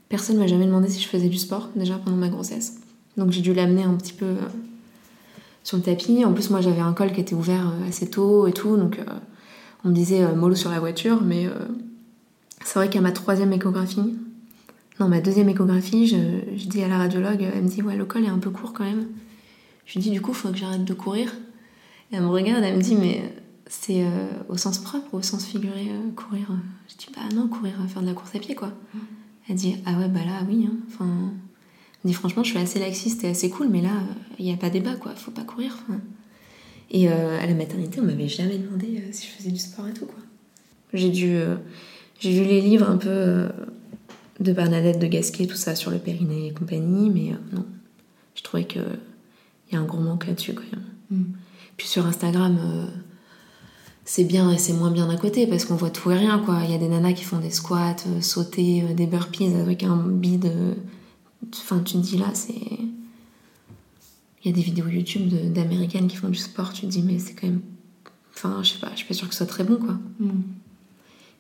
personne 0.08 0.36
m'a 0.38 0.46
jamais 0.46 0.66
demandé 0.66 0.88
si 0.88 1.00
je 1.00 1.08
faisais 1.08 1.28
du 1.28 1.38
sport 1.38 1.70
déjà 1.74 1.98
pendant 1.98 2.16
ma 2.16 2.28
grossesse. 2.28 2.80
Donc 3.16 3.30
j'ai 3.30 3.40
dû 3.40 3.54
l'amener 3.54 3.82
un 3.82 3.94
petit 3.94 4.12
peu 4.12 4.26
euh, 4.26 4.48
sur 5.62 5.76
le 5.76 5.82
tapis. 5.82 6.24
En 6.24 6.32
plus, 6.32 6.50
moi 6.50 6.60
j'avais 6.60 6.80
un 6.80 6.92
col 6.92 7.12
qui 7.12 7.20
était 7.20 7.34
ouvert 7.34 7.72
assez 7.88 8.08
tôt 8.08 8.46
et 8.46 8.52
tout, 8.52 8.76
donc 8.76 8.98
on 9.84 9.88
me 9.90 9.94
disait 9.94 10.34
mollo 10.34 10.54
sur 10.54 10.70
la 10.70 10.80
voiture, 10.80 11.22
mais 11.22 11.48
c'est 12.64 12.78
vrai 12.78 12.88
qu'à 12.88 13.00
ma 13.00 13.12
troisième 13.12 13.52
échographie, 13.52 14.14
non, 15.00 15.08
ma 15.08 15.20
deuxième 15.20 15.48
échographie, 15.48 16.06
je, 16.06 16.16
je, 16.56 16.66
dis 16.66 16.82
à 16.82 16.88
la 16.88 16.98
radiologue, 16.98 17.42
elle 17.42 17.64
me 17.64 17.68
dit 17.68 17.82
ouais, 17.82 17.96
le 17.96 18.04
col 18.04 18.24
est 18.24 18.28
un 18.28 18.38
peu 18.38 18.50
court 18.50 18.72
quand 18.72 18.84
même. 18.84 19.08
Je 19.86 19.94
lui 19.94 20.00
dis 20.00 20.10
du 20.10 20.20
coup, 20.20 20.30
il 20.30 20.36
faut 20.36 20.50
que 20.50 20.56
j'arrête 20.56 20.84
de 20.84 20.94
courir. 20.94 21.32
Et 22.12 22.16
elle 22.16 22.22
me 22.22 22.28
regarde, 22.28 22.62
elle 22.62 22.76
me 22.76 22.82
dit 22.82 22.94
mais 22.94 23.34
c'est 23.66 24.04
euh, 24.04 24.28
au 24.48 24.56
sens 24.56 24.78
propre 24.78 25.06
ou 25.12 25.16
au 25.18 25.22
sens 25.22 25.44
figuré 25.46 25.88
euh, 25.90 26.10
courir? 26.14 26.46
Euh 26.50 26.56
Je 26.88 26.96
dis 26.96 27.06
bah 27.14 27.22
non, 27.34 27.48
courir, 27.48 27.74
faire 27.88 28.02
de 28.02 28.06
la 28.06 28.14
course 28.14 28.34
à 28.36 28.38
pied 28.38 28.54
quoi. 28.54 28.68
Mm. 28.68 28.98
Elle 29.48 29.56
dit 29.56 29.76
ah 29.84 29.98
ouais 29.98 30.08
bah 30.08 30.20
là 30.24 30.46
oui. 30.48 30.68
Hein. 30.68 30.76
Enfin, 30.86 31.32
franchement 32.12 32.44
je 32.44 32.50
suis 32.50 32.58
assez 32.58 32.78
laxiste 32.78 33.24
et 33.24 33.28
assez 33.28 33.50
cool, 33.50 33.68
mais 33.68 33.80
là 33.80 33.90
il 34.38 34.44
n'y 34.44 34.52
a 34.52 34.56
pas 34.56 34.70
débat 34.70 34.94
quoi, 34.94 35.14
faut 35.14 35.30
pas 35.30 35.44
courir. 35.44 35.76
Et 36.90 37.08
à 37.08 37.46
la 37.46 37.54
maternité 37.54 38.00
on 38.00 38.04
m'avait 38.04 38.28
jamais 38.28 38.58
demandé 38.58 39.02
si 39.12 39.26
je 39.26 39.32
faisais 39.32 39.50
du 39.50 39.58
sport 39.58 39.88
et 39.88 39.92
tout 39.94 40.06
quoi. 40.06 40.22
J'ai 40.92 41.10
dû 41.10 41.38
j'ai 42.20 42.32
vu 42.32 42.44
les 42.44 42.60
livres 42.60 42.88
un 42.88 42.96
peu 42.96 43.48
de 44.40 44.52
Bernadette 44.52 44.98
de 44.98 45.06
Gasquet 45.06 45.46
tout 45.46 45.56
ça 45.56 45.74
sur 45.74 45.90
le 45.90 45.98
périnée 45.98 46.48
et 46.48 46.52
compagnie, 46.52 47.10
mais 47.10 47.36
non, 47.52 47.64
je 48.34 48.42
trouvais 48.42 48.64
que 48.64 48.80
il 49.68 49.74
y 49.74 49.76
a 49.76 49.80
un 49.80 49.84
gros 49.84 50.00
manque 50.00 50.26
là-dessus 50.26 50.52
quand 50.52 50.62
même. 50.72 50.84
Mm. 51.10 51.32
Puis 51.76 51.88
sur 51.88 52.06
Instagram 52.06 52.58
c'est 54.04 54.24
bien 54.24 54.50
et 54.50 54.58
c'est 54.58 54.74
moins 54.74 54.90
bien 54.90 55.06
d'un 55.06 55.16
côté 55.16 55.46
parce 55.46 55.64
qu'on 55.64 55.76
voit 55.76 55.90
tout 55.90 56.10
et 56.10 56.16
rien 56.16 56.38
quoi. 56.38 56.60
Il 56.64 56.70
y 56.70 56.74
a 56.74 56.78
des 56.78 56.88
nanas 56.88 57.14
qui 57.14 57.24
font 57.24 57.38
des 57.38 57.50
squats, 57.50 57.96
euh, 58.06 58.20
sauter, 58.20 58.82
euh, 58.82 58.94
des 58.94 59.06
burpees 59.06 59.54
avec 59.54 59.82
un 59.82 59.96
bide. 59.96 60.50
Euh, 61.44 61.58
enfin, 61.58 61.80
tu 61.80 61.94
te 61.94 61.98
dis 61.98 62.18
là, 62.18 62.30
c'est. 62.34 62.54
Il 64.42 64.50
y 64.50 64.52
a 64.52 64.52
des 64.52 64.62
vidéos 64.62 64.88
YouTube 64.88 65.52
d'américaines 65.52 66.06
qui 66.06 66.16
font 66.16 66.28
du 66.28 66.38
sport, 66.38 66.72
tu 66.72 66.82
te 66.82 66.86
dis, 66.86 67.02
mais 67.02 67.18
c'est 67.18 67.34
quand 67.34 67.46
même. 67.46 67.62
Enfin, 68.34 68.62
je 68.62 68.72
sais 68.72 68.78
pas, 68.78 68.90
je 68.92 68.98
suis 68.98 69.06
pas 69.06 69.14
sûre 69.14 69.28
que 69.28 69.34
ce 69.34 69.38
soit 69.38 69.46
très 69.46 69.64
bon 69.64 69.76
quoi. 69.76 69.94
Mm. 70.18 70.42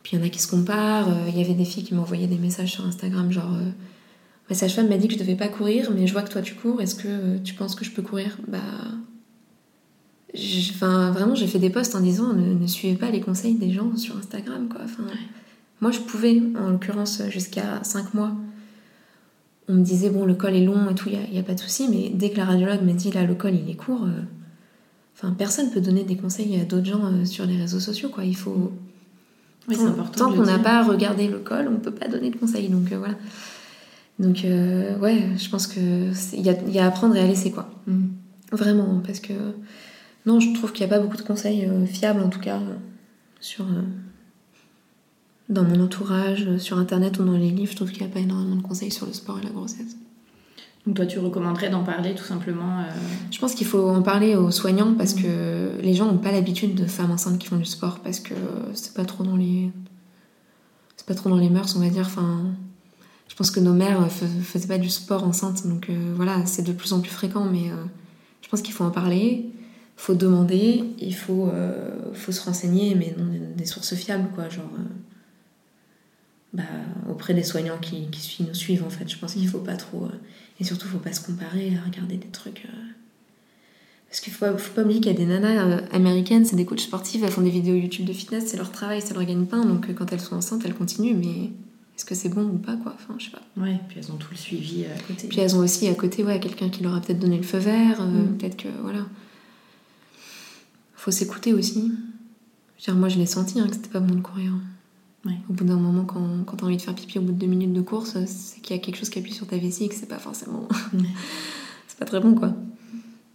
Puis 0.02 0.16
il 0.16 0.18
y 0.18 0.22
en 0.22 0.24
a 0.24 0.28
qui 0.28 0.38
se 0.38 0.48
comparent. 0.48 1.10
Il 1.28 1.36
y 1.36 1.42
avait 1.42 1.54
des 1.54 1.64
filles 1.64 1.84
qui 1.84 1.94
m'envoyaient 1.94 2.26
des 2.26 2.38
messages 2.38 2.72
sur 2.72 2.86
Instagram, 2.86 3.30
genre. 3.32 3.56
Ma 4.48 4.54
sage-femme 4.54 4.88
m'a 4.88 4.98
dit 4.98 5.08
que 5.08 5.14
je 5.14 5.18
devais 5.18 5.36
pas 5.36 5.48
courir, 5.48 5.90
mais 5.90 6.06
je 6.06 6.12
vois 6.12 6.22
que 6.22 6.30
toi 6.30 6.42
tu 6.42 6.54
cours, 6.54 6.82
est-ce 6.82 6.94
que 6.94 7.38
tu 7.38 7.54
penses 7.54 7.74
que 7.74 7.84
je 7.84 7.90
peux 7.90 8.02
courir? 8.02 8.36
Bah 8.46 8.60
Enfin, 10.70 11.12
vraiment, 11.12 11.34
j'ai 11.34 11.46
fait 11.46 11.60
des 11.60 11.70
posts 11.70 11.94
en 11.94 12.00
disant 12.00 12.32
ne, 12.32 12.66
suivez 12.66 12.96
pas 12.96 13.10
les 13.10 13.20
conseils 13.20 13.54
des 13.54 13.70
gens 13.70 13.96
sur 13.96 14.16
Instagram, 14.16 14.68
quoi. 14.68 14.80
Enfin, 14.84 15.04
Moi, 15.80 15.92
je 15.92 16.00
pouvais, 16.00 16.42
en 16.58 16.70
l'occurrence, 16.70 17.22
jusqu'à 17.28 17.82
5 17.84 18.14
mois. 18.14 18.32
On 19.68 19.74
me 19.74 19.82
disait, 19.82 20.10
bon, 20.10 20.24
le 20.24 20.34
col 20.34 20.54
est 20.54 20.64
long 20.64 20.90
et 20.90 20.94
tout, 20.94 21.08
il 21.10 21.32
n'y 21.32 21.38
a, 21.38 21.42
pas 21.42 21.54
de 21.54 21.60
souci, 21.60 21.88
mais 21.88 22.10
dès 22.12 22.30
que 22.30 22.36
la 22.36 22.44
radiologue 22.44 22.82
m'a 22.82 22.92
dit, 22.92 23.10
là, 23.10 23.24
le 23.24 23.34
col, 23.34 23.54
il 23.54 23.70
est 23.70 23.76
court, 23.76 24.04
euh, 24.04 24.22
enfin, 25.16 25.32
personne 25.32 25.70
peut 25.70 25.80
donner 25.80 26.04
des 26.04 26.16
conseils 26.16 26.60
à 26.60 26.64
d'autres 26.64 26.84
gens 26.84 27.04
euh, 27.06 27.24
sur 27.24 27.46
les 27.46 27.56
réseaux 27.56 27.80
sociaux, 27.80 28.10
quoi. 28.10 28.24
Il 28.24 28.36
faut. 28.36 28.72
Oui, 29.66 29.76
c'est 29.76 29.86
important. 29.86 30.30
Tant 30.30 30.36
qu'on 30.36 30.42
n'a 30.42 30.58
pas 30.58 30.82
regardé 30.82 31.28
le 31.28 31.38
col, 31.38 31.68
on 31.68 31.80
peut 31.80 31.94
pas 31.94 32.08
donner 32.08 32.30
de 32.30 32.36
conseils, 32.36 32.68
donc 32.68 32.92
euh, 32.92 32.98
voilà. 32.98 33.14
Donc, 34.18 34.46
ouais, 35.00 35.28
je 35.36 35.48
pense 35.48 35.66
qu'il 35.66 36.12
y 36.34 36.48
a, 36.48 36.62
y 36.68 36.78
a 36.78 36.84
à 36.84 36.88
apprendre 36.88 37.16
et 37.16 37.20
à 37.20 37.26
laisser, 37.26 37.50
quoi. 37.50 37.68
Mm. 37.86 38.08
Vraiment, 38.52 39.02
parce 39.04 39.18
que 39.18 39.32
non, 40.26 40.38
je 40.38 40.52
trouve 40.52 40.72
qu'il 40.72 40.86
n'y 40.86 40.92
a 40.92 40.96
pas 40.96 41.02
beaucoup 41.02 41.16
de 41.16 41.22
conseils 41.22 41.68
fiables, 41.86 42.20
en 42.20 42.28
tout 42.28 42.38
cas, 42.38 42.60
sur, 43.40 43.64
dans 45.48 45.62
mon 45.62 45.82
entourage, 45.82 46.56
sur 46.58 46.78
Internet 46.78 47.18
ou 47.18 47.24
dans 47.24 47.36
les 47.36 47.50
livres. 47.50 47.72
Je 47.72 47.76
trouve 47.76 47.90
qu'il 47.90 48.02
n'y 48.02 48.10
a 48.10 48.12
pas 48.12 48.20
énormément 48.20 48.56
de 48.56 48.62
conseils 48.62 48.90
sur 48.90 49.06
le 49.06 49.12
sport 49.12 49.38
et 49.38 49.42
la 49.42 49.50
grossesse. 49.50 49.96
Donc 50.86 50.96
toi, 50.96 51.06
tu 51.06 51.18
recommanderais 51.18 51.70
d'en 51.70 51.82
parler 51.82 52.14
tout 52.14 52.24
simplement 52.24 52.80
euh, 52.80 52.84
Je 53.30 53.38
pense 53.38 53.54
qu'il 53.54 53.66
faut 53.66 53.88
en 53.88 54.02
parler 54.02 54.36
aux 54.36 54.50
soignants 54.50 54.94
parce 54.94 55.14
que 55.14 55.70
les 55.80 55.94
gens 55.94 56.06
n'ont 56.06 56.18
pas 56.18 56.32
l'habitude 56.32 56.74
de 56.74 56.86
femmes 56.86 57.10
enceintes 57.10 57.38
qui 57.38 57.46
font 57.46 57.56
du 57.56 57.64
sport 57.64 58.00
parce 58.00 58.20
que 58.20 58.34
c'est 58.74 58.94
pas 58.94 59.04
trop 59.04 59.24
dans 59.24 59.36
les 59.36 59.70
c'est 60.96 61.06
pas 61.06 61.14
trop 61.14 61.30
dans 61.30 61.38
les 61.38 61.50
mœurs, 61.50 61.74
on 61.76 61.80
va 61.80 61.88
dire. 61.88 62.06
Enfin, 62.06 62.44
je 63.28 63.34
pense 63.34 63.50
que 63.50 63.60
nos 63.60 63.72
mères 63.72 64.10
faisaient 64.10 64.68
pas 64.68 64.78
du 64.78 64.90
sport 64.90 65.24
enceinte, 65.24 65.66
donc 65.66 65.90
voilà, 66.14 66.44
c'est 66.46 66.62
de 66.62 66.72
plus 66.72 66.92
en 66.92 67.00
plus 67.00 67.10
fréquent, 67.10 67.44
mais 67.44 67.70
je 68.42 68.48
pense 68.48 68.62
qu'il 68.62 68.72
faut 68.72 68.84
en 68.84 68.90
parler 68.90 69.50
faut 69.96 70.14
demander, 70.14 70.84
il 70.98 71.14
faut, 71.14 71.48
euh, 71.48 72.12
faut 72.12 72.32
se 72.32 72.44
renseigner, 72.44 72.94
mais 72.94 73.14
dans 73.16 73.26
des 73.56 73.66
sources 73.66 73.94
fiables, 73.94 74.28
quoi, 74.34 74.48
genre 74.48 74.70
euh, 74.78 74.82
bah, 76.54 76.62
auprès 77.10 77.34
des 77.34 77.42
soignants 77.42 77.78
qui, 77.78 78.08
qui 78.10 78.42
nous 78.42 78.54
suivent, 78.54 78.84
en 78.84 78.90
fait. 78.90 79.08
Je 79.08 79.18
pense 79.18 79.34
qu'il 79.34 79.46
faut 79.48 79.58
pas 79.58 79.76
trop. 79.76 80.04
Euh, 80.04 80.20
et 80.60 80.64
surtout, 80.64 80.88
faut 80.88 80.98
pas 80.98 81.12
se 81.12 81.20
comparer 81.20 81.72
à 81.76 81.84
regarder 81.84 82.16
des 82.16 82.28
trucs. 82.28 82.66
parce 84.08 84.20
qu'il 84.20 84.32
faut, 84.32 84.46
faut 84.56 84.72
pas 84.72 84.82
oublier 84.82 85.00
qu'il 85.00 85.12
y 85.12 85.14
a 85.14 85.18
des 85.18 85.26
nanas 85.26 85.82
américaines, 85.92 86.44
c'est 86.44 86.56
des 86.56 86.64
coachs 86.64 86.80
sportifs, 86.80 87.22
elles 87.22 87.32
font 87.32 87.42
des 87.42 87.50
vidéos 87.50 87.74
YouTube 87.74 88.06
de 88.06 88.12
fitness, 88.12 88.46
c'est 88.46 88.56
leur 88.56 88.70
travail, 88.70 89.02
c'est 89.04 89.14
leur 89.14 89.24
gagne-pain, 89.24 89.64
donc 89.64 89.92
quand 89.94 90.12
elles 90.12 90.20
sont 90.20 90.36
enceintes, 90.36 90.62
elles 90.64 90.74
continuent, 90.74 91.16
mais 91.16 91.50
est-ce 91.96 92.04
que 92.04 92.14
c'est 92.14 92.28
bon 92.28 92.44
ou 92.44 92.58
pas 92.58 92.76
quoi? 92.76 92.94
Enfin 92.94 93.14
je 93.18 93.26
sais 93.26 93.30
pas 93.30 93.42
ouais 93.56 93.78
puis 93.88 93.98
elles 94.00 94.10
ont 94.10 94.16
tout 94.16 94.32
le 94.32 94.36
suivi 94.36 94.84
à 94.84 94.98
côté 95.06 95.28
puis 95.28 95.38
elles 95.38 95.54
ont 95.54 95.60
aussi 95.60 95.86
à 95.86 95.94
côté 95.94 96.24
ouais 96.24 96.40
quelqu'un 96.40 96.68
qui 96.68 96.82
leur 96.82 96.92
a 96.92 97.00
peut-être 97.00 97.20
donné 97.20 97.36
le 97.36 97.44
feu 97.44 97.58
vert 97.58 98.02
mm. 98.02 98.36
peut-être 98.36 98.56
que 98.56 98.68
voilà 98.82 99.06
faut 101.04 101.10
s'écouter 101.10 101.52
aussi. 101.52 101.92
moi, 102.88 103.10
je 103.10 103.18
l'ai 103.18 103.26
senti 103.26 103.60
hein, 103.60 103.68
que 103.68 103.74
c'était 103.74 103.90
pas 103.90 104.00
bon 104.00 104.14
de 104.14 104.22
courir. 104.22 104.52
Au 105.26 105.52
bout 105.52 105.64
d'un 105.64 105.76
moment, 105.76 106.04
quand, 106.04 106.44
quand 106.44 106.56
t'as 106.56 106.66
envie 106.66 106.76
de 106.76 106.82
faire 106.82 106.94
pipi 106.94 107.18
au 107.18 107.22
bout 107.22 107.32
de 107.32 107.38
deux 107.38 107.46
minutes 107.46 107.72
de 107.72 107.80
course, 107.80 108.16
c'est 108.26 108.60
qu'il 108.60 108.76
y 108.76 108.78
a 108.78 108.82
quelque 108.82 108.96
chose 108.96 109.08
qui 109.08 109.18
appuie 109.18 109.32
sur 109.32 109.46
ta 109.46 109.56
vessie 109.56 109.84
et 109.84 109.88
que 109.88 109.94
c'est 109.94 110.08
pas 110.08 110.18
forcément. 110.18 110.68
c'est 111.86 111.98
pas 111.98 112.04
très 112.04 112.20
bon, 112.20 112.34
quoi. 112.34 112.54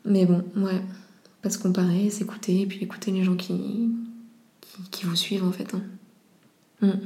Mais 0.05 0.25
bon, 0.25 0.43
ouais. 0.57 0.81
Pas 1.41 1.49
se 1.49 1.57
comparer, 1.57 2.09
s'écouter, 2.09 2.61
et 2.61 2.65
puis 2.65 2.83
écouter 2.83 3.11
les 3.11 3.23
gens 3.23 3.35
qui, 3.35 3.89
qui, 4.91 5.05
vous 5.05 5.15
suivent, 5.15 5.45
en 5.45 5.51
fait. 5.51 5.73
Hein. 5.73 5.81
Mm. 6.81 6.99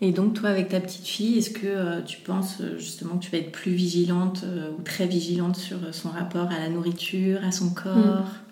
Et 0.00 0.12
donc, 0.12 0.34
toi, 0.34 0.50
avec 0.50 0.68
ta 0.68 0.80
petite 0.80 1.06
fille, 1.06 1.38
est-ce 1.38 1.50
que 1.50 1.66
euh, 1.66 2.02
tu 2.02 2.20
penses 2.20 2.60
euh, 2.60 2.78
justement 2.78 3.18
que 3.18 3.24
tu 3.24 3.30
vas 3.32 3.38
être 3.38 3.50
plus 3.50 3.72
vigilante 3.72 4.42
euh, 4.44 4.70
ou 4.78 4.82
très 4.82 5.08
vigilante 5.08 5.56
sur 5.56 5.92
son 5.92 6.10
rapport 6.10 6.48
à 6.52 6.58
la 6.60 6.68
nourriture, 6.68 7.40
à 7.44 7.50
son 7.50 7.70
corps? 7.70 7.94
Mm. 7.94 8.47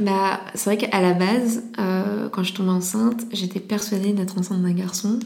Bah, 0.00 0.40
c'est 0.54 0.70
vrai 0.70 0.76
qu'à 0.76 1.00
la 1.00 1.12
base, 1.14 1.62
euh, 1.78 2.28
quand 2.28 2.42
je 2.42 2.54
tombais 2.54 2.70
enceinte, 2.70 3.26
j'étais 3.32 3.60
persuadée 3.60 4.12
d'être 4.12 4.38
enceinte 4.38 4.62
d'un 4.62 4.72
garçon. 4.72 5.18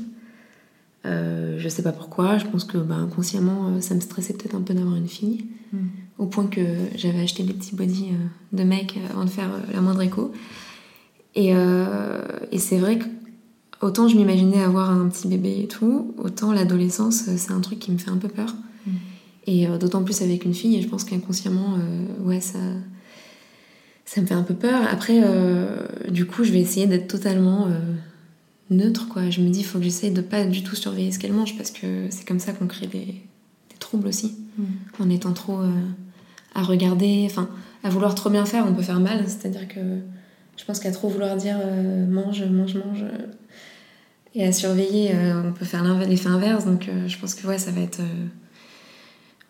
Euh, 1.07 1.57
je 1.59 1.69
sais 1.69 1.83
pas 1.83 1.93
pourquoi, 1.93 2.39
je 2.39 2.47
pense 2.47 2.65
que 2.65 2.79
bah, 2.79 2.97
inconsciemment, 2.97 3.69
euh, 3.69 3.81
ça 3.81 3.95
me 3.95 4.01
stressait 4.01 4.35
peut-être 4.35 4.55
un 4.55 4.63
peu 4.63 4.75
d'avoir 4.75 4.97
une 4.97 5.09
fille. 5.09 5.47
Au 6.19 6.27
point 6.27 6.47
que 6.47 6.61
j'avais 6.97 7.21
acheté 7.21 7.43
des 7.43 7.53
petits 7.53 7.77
bodys 7.77 8.11
euh, 8.13 8.57
de 8.57 8.65
mec 8.65 8.99
avant 9.11 9.25
de 9.25 9.31
faire 9.31 9.51
la 9.73 9.81
moindre 9.81 10.03
écho. 10.03 10.33
Et, 11.35 11.55
euh, 11.55 12.23
et 12.51 12.59
c'est 12.59 12.79
vrai 12.79 12.99
que 12.99 13.05
autant 13.81 14.09
je 14.09 14.17
m'imaginais 14.17 14.63
avoir 14.63 14.91
un 14.91 15.09
petit 15.09 15.29
bébé 15.29 15.61
et 15.63 15.69
tout, 15.69 16.15
autant 16.19 16.53
l'adolescence, 16.53 17.25
c'est 17.37 17.53
un 17.53 17.61
truc 17.61 17.79
qui 17.79 17.93
me 17.93 17.99
fait 17.99 18.11
un 18.11 18.17
peu 18.17 18.29
peur. 18.29 18.55
Et 19.47 19.67
euh, 19.69 19.79
d'autant 19.79 20.03
plus 20.03 20.21
avec 20.23 20.45
une 20.45 20.55
fille, 20.55 20.77
et 20.77 20.83
je 20.83 20.89
pense 20.89 21.05
qu'inconsciemment, 21.05 21.77
ouais, 22.25 22.41
ça, 22.41 22.59
ça 24.09 24.23
me 24.23 24.27
fait 24.27 24.35
un 24.35 24.43
peu 24.43 24.55
peur. 24.55 24.81
Après, 24.91 25.21
euh, 25.23 25.77
du 26.09 26.25
coup, 26.25 26.43
je 26.43 26.51
vais 26.51 26.61
essayer 26.61 26.87
d'être 26.87 27.09
totalement 27.09 27.67
euh, 27.67 27.79
neutre, 28.71 29.07
quoi. 29.07 29.29
Je 29.29 29.43
me 29.43 29.51
dis, 29.51 29.61
il 29.61 29.65
faut 29.65 29.79
que 29.79 29.85
j'essaye 29.85 30.11
de 30.11 30.23
pas 30.23 30.45
du 30.45 30.63
tout 30.63 30.77
surveiller 30.77 31.13
ce 31.13 31.19
qu'elle 31.19 31.35
mange, 31.35 31.59
parce 31.59 31.71
que 31.71 32.07
c'est 32.09 32.27
comme 32.27 32.39
ça 32.39 32.53
qu'on 32.53 32.67
crée 32.67 32.87
des, 32.87 33.05
des 33.05 33.77
troubles 33.79 34.09
aussi. 34.09 34.35
En 34.99 35.11
étant 35.11 35.35
trop 35.35 35.61
euh, 35.61 35.71
à 36.55 36.63
regarder, 36.63 37.27
enfin, 37.27 37.51
à 37.85 37.91
vouloir 37.91 38.15
trop 38.15 38.31
bien 38.31 38.47
faire, 38.47 38.65
on 38.67 38.73
peut 38.73 38.83
faire 38.83 38.99
mal. 38.99 39.25
C'est-à-dire 39.27 39.69
que 39.69 39.81
je 40.57 40.65
pense 40.65 40.81
qu'à 40.81 40.91
trop 40.91 41.09
vouloir 41.09 41.37
dire 41.37 41.59
mange, 42.09 42.43
mange, 42.45 42.75
mange, 42.75 43.05
et 44.35 44.45
à 44.45 44.53
surveiller, 44.53 45.13
on 45.47 45.53
peut 45.53 45.67
faire 45.67 45.85
l'effet 45.99 46.29
inverse. 46.29 46.65
Donc, 46.65 46.91
je 47.07 47.19
pense 47.19 47.35
que 47.35 47.47
ouais, 47.47 47.59
ça 47.59 47.71
va 47.71 47.83
être. 47.83 48.01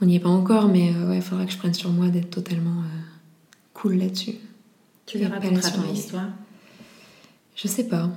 on 0.02 0.06
n'y 0.06 0.16
est 0.16 0.20
pas 0.20 0.28
encore, 0.28 0.68
mais 0.68 0.90
ouais, 0.90 1.16
il 1.16 1.22
faudra 1.22 1.46
que 1.46 1.52
je 1.52 1.56
prenne 1.56 1.72
sur 1.72 1.90
moi 1.90 2.08
d'être 2.08 2.28
totalement 2.28 2.82
cool 3.72 3.94
là-dessus. 3.94 4.34
Tu 5.08 5.18
lui 5.18 5.26
raconteras 5.26 5.70
ton 5.70 5.92
histoire. 5.92 6.28
Je 7.56 7.66
sais 7.66 7.88
pas. 7.88 8.10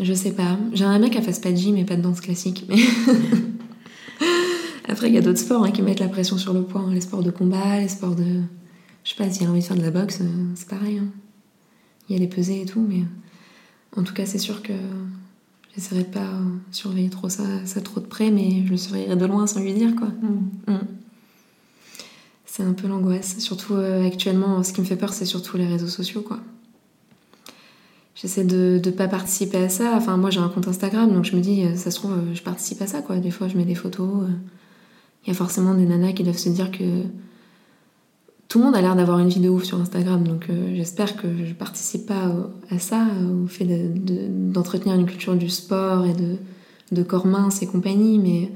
Je 0.00 0.14
sais 0.14 0.32
pas. 0.32 0.56
J'aimerais 0.72 1.00
bien 1.00 1.08
qu'elle 1.10 1.24
fasse 1.24 1.40
pas 1.40 1.50
de 1.50 1.56
gym 1.56 1.76
et 1.76 1.84
pas 1.84 1.96
de 1.96 2.02
danse 2.02 2.20
classique. 2.20 2.64
Mais 2.68 2.76
Après, 4.88 5.08
il 5.08 5.14
y 5.14 5.18
a 5.18 5.22
d'autres 5.22 5.38
sports 5.38 5.64
hein, 5.64 5.70
qui 5.70 5.82
mettent 5.82 6.00
la 6.00 6.08
pression 6.08 6.36
sur 6.36 6.52
le 6.52 6.62
poids. 6.62 6.80
hein. 6.82 6.92
Les 6.92 7.00
sports 7.00 7.22
de 7.22 7.30
combat, 7.30 7.78
les 7.80 7.88
sports 7.88 8.16
de. 8.16 8.40
Je 9.04 9.10
sais 9.10 9.16
pas, 9.16 9.30
si 9.30 9.42
elle 9.42 9.48
a 9.48 9.52
envie 9.52 9.60
de 9.60 9.64
faire 9.64 9.76
de 9.76 9.82
la 9.82 9.90
boxe, 9.90 10.18
euh, 10.20 10.26
c'est 10.54 10.68
pareil. 10.68 10.98
hein. 10.98 11.06
Il 12.08 12.14
y 12.14 12.16
a 12.16 12.20
les 12.20 12.28
pesées 12.28 12.62
et 12.62 12.66
tout, 12.66 12.84
mais 12.86 13.02
en 13.96 14.02
tout 14.02 14.12
cas, 14.14 14.26
c'est 14.26 14.38
sûr 14.38 14.62
que 14.62 14.72
j'essaierai 15.74 16.02
de 16.02 16.08
pas 16.08 16.28
surveiller 16.72 17.08
trop 17.08 17.28
ça, 17.28 17.44
ça 17.66 17.80
trop 17.80 18.00
de 18.00 18.06
près, 18.06 18.30
mais 18.30 18.64
je 18.66 18.70
le 18.72 18.76
surveillerai 18.76 19.16
de 19.16 19.26
loin 19.26 19.46
sans 19.46 19.60
lui 19.60 19.72
dire, 19.74 19.94
quoi. 19.96 20.08
Mm. 20.08 20.78
C'est 22.52 22.64
un 22.64 22.72
peu 22.72 22.88
l'angoisse. 22.88 23.38
Surtout 23.38 23.74
euh, 23.74 24.04
actuellement, 24.04 24.64
ce 24.64 24.72
qui 24.72 24.80
me 24.80 24.86
fait 24.86 24.96
peur, 24.96 25.12
c'est 25.12 25.24
surtout 25.24 25.56
les 25.56 25.66
réseaux 25.68 25.86
sociaux, 25.86 26.20
quoi. 26.20 26.40
J'essaie 28.16 28.42
de 28.42 28.80
ne 28.84 28.90
pas 28.90 29.06
participer 29.06 29.58
à 29.58 29.68
ça. 29.68 29.92
Enfin, 29.94 30.16
moi, 30.16 30.30
j'ai 30.30 30.40
un 30.40 30.48
compte 30.48 30.66
Instagram, 30.66 31.12
donc 31.14 31.24
je 31.24 31.36
me 31.36 31.40
dis, 31.40 31.64
euh, 31.64 31.76
ça 31.76 31.92
se 31.92 31.96
trouve, 32.00 32.10
euh, 32.10 32.34
je 32.34 32.42
participe 32.42 32.82
à 32.82 32.88
ça, 32.88 33.02
quoi. 33.02 33.18
Des 33.18 33.30
fois, 33.30 33.46
je 33.46 33.56
mets 33.56 33.64
des 33.64 33.76
photos. 33.76 34.24
Il 35.24 35.28
y 35.28 35.30
a 35.30 35.34
forcément 35.34 35.74
des 35.74 35.86
nanas 35.86 36.12
qui 36.12 36.24
doivent 36.24 36.36
se 36.38 36.48
dire 36.48 36.72
que 36.72 37.02
tout 38.48 38.58
le 38.58 38.64
monde 38.64 38.74
a 38.74 38.80
l'air 38.80 38.96
d'avoir 38.96 39.20
une 39.20 39.28
vie 39.28 39.38
de 39.38 39.48
ouf 39.48 39.62
sur 39.62 39.80
Instagram, 39.80 40.24
donc 40.26 40.48
j'espère 40.74 41.14
que 41.16 41.28
je 41.44 41.52
participe 41.54 42.06
pas 42.06 42.34
à 42.68 42.80
ça, 42.80 43.06
au 43.44 43.46
fait 43.46 43.64
de- 43.64 43.96
de- 43.96 44.26
d'entretenir 44.52 44.96
une 44.96 45.06
culture 45.06 45.36
du 45.36 45.48
sport 45.48 46.04
et 46.04 46.14
de, 46.14 46.34
de 46.90 47.02
corps 47.04 47.26
mince 47.26 47.62
et 47.62 47.66
compagnie, 47.68 48.18
mais 48.18 48.50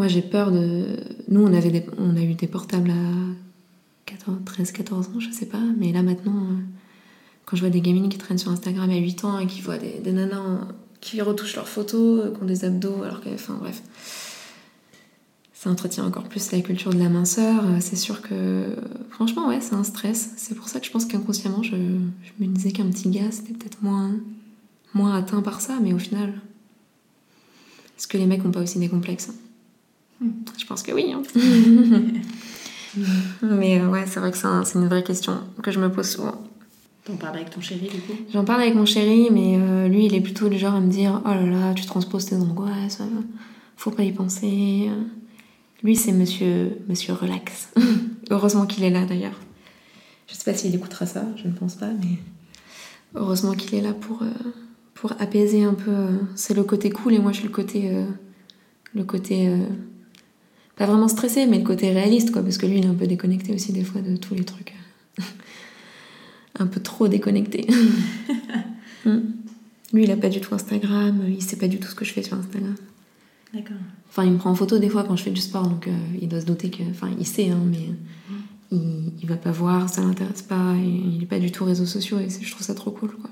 moi 0.00 0.08
j'ai 0.08 0.22
peur 0.22 0.50
de. 0.50 0.96
Nous, 1.28 1.42
on, 1.42 1.52
avait 1.52 1.70
des- 1.70 1.84
on 1.98 2.16
a 2.16 2.22
eu 2.22 2.32
des 2.32 2.46
portables 2.46 2.90
à 2.90 4.14
13-14 4.46 4.92
ans, 5.14 5.20
je 5.20 5.30
sais 5.30 5.44
pas, 5.44 5.60
mais 5.78 5.92
là 5.92 6.02
maintenant, 6.02 6.36
euh, 6.36 6.56
quand 7.44 7.54
je 7.56 7.60
vois 7.60 7.68
des 7.70 7.82
gamines 7.82 8.08
qui 8.08 8.16
traînent 8.16 8.38
sur 8.38 8.50
Instagram 8.50 8.88
à 8.88 8.96
8 8.96 9.24
ans 9.26 9.38
et 9.38 9.46
qui 9.46 9.60
voient 9.60 9.76
des, 9.76 10.00
nanas 10.10 10.38
en- 10.40 10.68
qui 11.02 11.20
retouchent 11.20 11.56
leurs 11.56 11.68
photos, 11.68 12.24
euh, 12.24 12.30
qui 12.34 12.42
ont 12.42 12.46
des 12.46 12.64
abdos, 12.64 13.02
alors 13.02 13.20
que. 13.20 13.28
Enfin 13.28 13.58
bref. 13.60 13.82
Ça 15.52 15.68
entretient 15.68 16.06
encore 16.06 16.24
plus 16.30 16.50
la 16.52 16.62
culture 16.62 16.94
de 16.94 16.98
la 16.98 17.10
minceur. 17.10 17.62
Euh, 17.66 17.76
C'est 17.80 17.96
sûr 17.96 18.22
que, 18.22 18.74
franchement, 19.10 19.48
ouais, 19.48 19.60
c'est 19.60 19.74
un 19.74 19.84
stress. 19.84 20.30
C'est 20.38 20.54
pour 20.54 20.68
ça 20.70 20.80
que 20.80 20.86
je 20.86 20.90
pense 20.90 21.04
qu'inconsciemment, 21.04 21.62
je, 21.62 21.72
je 21.76 22.32
me 22.42 22.46
disais 22.46 22.70
qu'un 22.72 22.86
petit 22.86 23.10
gars, 23.10 23.30
c'était 23.30 23.52
peut-être 23.52 23.82
moins, 23.82 24.10
moins 24.94 25.14
atteint 25.14 25.42
par 25.42 25.60
ça, 25.60 25.78
mais 25.82 25.92
au 25.92 25.98
final. 25.98 26.32
Est-ce 27.98 28.06
que 28.08 28.16
les 28.16 28.24
mecs 28.24 28.42
n'ont 28.42 28.50
pas 28.52 28.62
aussi 28.62 28.78
des 28.78 28.88
complexes 28.88 29.28
Je 30.58 30.66
pense 30.66 30.82
que 30.82 30.92
oui. 30.92 31.12
hein. 31.14 31.22
mais 33.42 33.80
euh, 33.80 33.88
ouais, 33.88 34.04
c'est 34.06 34.20
vrai 34.20 34.30
que 34.30 34.36
c'est 34.36 34.46
un- 34.46 34.64
c'est 34.64 34.78
une 34.78 34.86
vraie 34.88 35.02
question 35.04 35.38
que 35.62 35.70
je 35.70 35.78
me 35.80 35.90
pose 35.90 36.08
souvent. 36.08 36.42
T'en 37.04 37.16
parles 37.16 37.36
avec 37.36 37.50
ton 37.50 37.60
chéri, 37.60 37.88
du 37.88 38.00
coup? 38.00 38.12
J'en 38.32 38.44
parle 38.44 38.62
avec 38.62 38.74
mon 38.74 38.84
chéri, 38.84 39.28
mais 39.32 39.56
euh, 39.58 39.88
lui, 39.88 40.06
il 40.06 40.14
est 40.14 40.20
plutôt 40.20 40.48
du 40.48 40.58
genre 40.58 40.74
à 40.74 40.80
me 40.80 40.90
dire 40.90 41.22
Oh 41.24 41.28
là 41.28 41.46
là, 41.46 41.74
tu 41.74 41.86
transposes 41.86 42.26
tes 42.26 42.36
angoisses, 42.36 43.00
euh, 43.00 43.04
faut 43.76 43.90
pas 43.90 44.02
y 44.02 44.12
penser. 44.12 44.88
euh. 44.90 45.02
Lui, 45.82 45.96
c'est 45.96 46.12
monsieur, 46.12 46.72
monsieur 46.88 47.14
relax. 47.14 47.70
Heureusement 48.30 48.66
qu'il 48.66 48.84
est 48.84 48.90
là 48.90 49.06
d'ailleurs. 49.06 49.38
Je 50.28 50.34
sais 50.34 50.44
pas 50.44 50.54
s'il 50.56 50.74
écoutera 50.74 51.06
ça, 51.06 51.24
je 51.36 51.48
ne 51.48 51.52
pense 51.52 51.74
pas, 51.74 51.88
mais 51.88 52.18
heureusement 53.16 53.54
qu'il 53.54 53.74
est 53.74 53.80
là 53.80 53.92
pour, 53.94 54.22
euh, 54.22 54.26
pour 54.94 55.12
apaiser 55.18 55.64
un 55.64 55.74
peu. 55.74 56.06
C'est 56.36 56.54
le 56.54 56.62
côté 56.64 56.90
cool 56.90 57.14
et 57.14 57.18
moi, 57.18 57.32
je 57.32 57.38
suis 57.38 57.46
le 57.48 57.52
côté. 57.54 57.90
euh, 57.94 58.04
le 58.94 59.04
côté. 59.04 59.48
Euh, 60.80 60.86
pas 60.86 60.90
vraiment 60.90 61.08
stressé, 61.08 61.46
mais 61.46 61.58
le 61.58 61.64
côté 61.64 61.92
réaliste, 61.92 62.30
quoi, 62.30 62.42
parce 62.42 62.58
que 62.58 62.66
lui, 62.66 62.78
il 62.78 62.84
est 62.84 62.88
un 62.88 62.94
peu 62.94 63.06
déconnecté 63.06 63.54
aussi 63.54 63.72
des 63.72 63.84
fois 63.84 64.00
de 64.00 64.16
tous 64.16 64.34
les 64.34 64.44
trucs. 64.44 64.74
un 66.58 66.66
peu 66.66 66.80
trop 66.80 67.08
déconnecté. 67.08 67.66
Mm. 69.06 69.20
Lui, 69.94 70.04
il 70.04 70.10
a 70.10 70.16
pas 70.18 70.28
du 70.28 70.42
tout 70.42 70.54
Instagram, 70.54 71.22
il 71.26 71.42
sait 71.42 71.56
pas 71.56 71.68
du 71.68 71.80
tout 71.80 71.88
ce 71.88 71.94
que 71.94 72.04
je 72.04 72.12
fais 72.12 72.22
sur 72.22 72.36
Instagram. 72.36 72.74
D'accord. 73.54 73.78
Enfin, 74.10 74.24
il 74.24 74.32
me 74.32 74.36
prend 74.36 74.50
en 74.50 74.54
photo 74.54 74.78
des 74.78 74.90
fois 74.90 75.04
quand 75.04 75.16
je 75.16 75.22
fais 75.22 75.30
du 75.30 75.40
sport, 75.40 75.66
donc 75.66 75.88
euh, 75.88 75.90
il 76.20 76.28
doit 76.28 76.42
se 76.42 76.44
douter 76.44 76.68
que. 76.68 76.82
Enfin, 76.90 77.08
il 77.18 77.26
sait, 77.26 77.48
hein, 77.48 77.62
mais 77.64 77.88
il, 78.70 79.10
il 79.22 79.26
va 79.26 79.36
pas 79.36 79.52
voir, 79.52 79.88
ça 79.88 80.02
l'intéresse 80.02 80.42
pas, 80.42 80.74
et 80.74 80.86
il 80.86 81.22
est 81.22 81.26
pas 81.26 81.38
du 81.38 81.50
tout 81.50 81.64
réseaux 81.64 81.86
sociaux, 81.86 82.18
et 82.18 82.28
je 82.28 82.50
trouve 82.50 82.62
ça 82.62 82.74
trop 82.74 82.90
cool, 82.90 83.12
quoi. 83.12 83.30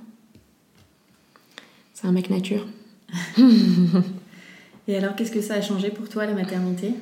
C'est 1.92 2.06
un 2.06 2.12
mec 2.12 2.30
nature. 2.30 2.66
Et 4.88 4.96
alors, 4.96 5.14
qu'est-ce 5.14 5.32
que 5.32 5.42
ça 5.42 5.54
a 5.54 5.60
changé 5.60 5.90
pour 5.90 6.08
toi, 6.08 6.24
la 6.24 6.32
maternité? 6.32 6.94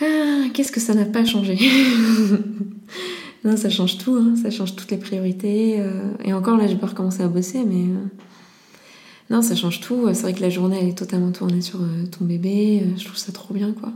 Ah, 0.00 0.44
qu'est-ce 0.52 0.72
que 0.72 0.80
ça 0.80 0.94
n'a 0.94 1.04
pas 1.04 1.24
changé 1.24 1.56
Non, 3.44 3.56
ça 3.56 3.68
change 3.68 3.98
tout, 3.98 4.16
hein, 4.16 4.34
ça 4.42 4.50
change 4.50 4.74
toutes 4.74 4.90
les 4.90 4.96
priorités. 4.96 5.76
euh, 5.78 6.10
et 6.24 6.32
encore 6.32 6.56
là, 6.56 6.66
j'ai 6.66 6.76
pas 6.76 6.86
recommencé 6.86 7.22
à 7.22 7.28
bosser, 7.28 7.62
mais. 7.64 7.82
euh, 7.82 8.06
non, 9.30 9.42
ça 9.42 9.54
change 9.54 9.80
tout. 9.80 10.06
C'est 10.12 10.22
vrai 10.22 10.32
que 10.34 10.40
la 10.40 10.50
journée, 10.50 10.78
elle 10.80 10.88
est 10.88 10.98
totalement 10.98 11.30
tournée 11.30 11.60
sur 11.60 11.80
euh, 11.82 12.06
ton 12.10 12.24
bébé. 12.24 12.82
je 12.96 13.04
trouve 13.04 13.16
ça 13.16 13.32
trop 13.32 13.54
bien, 13.54 13.72
quoi. 13.72 13.92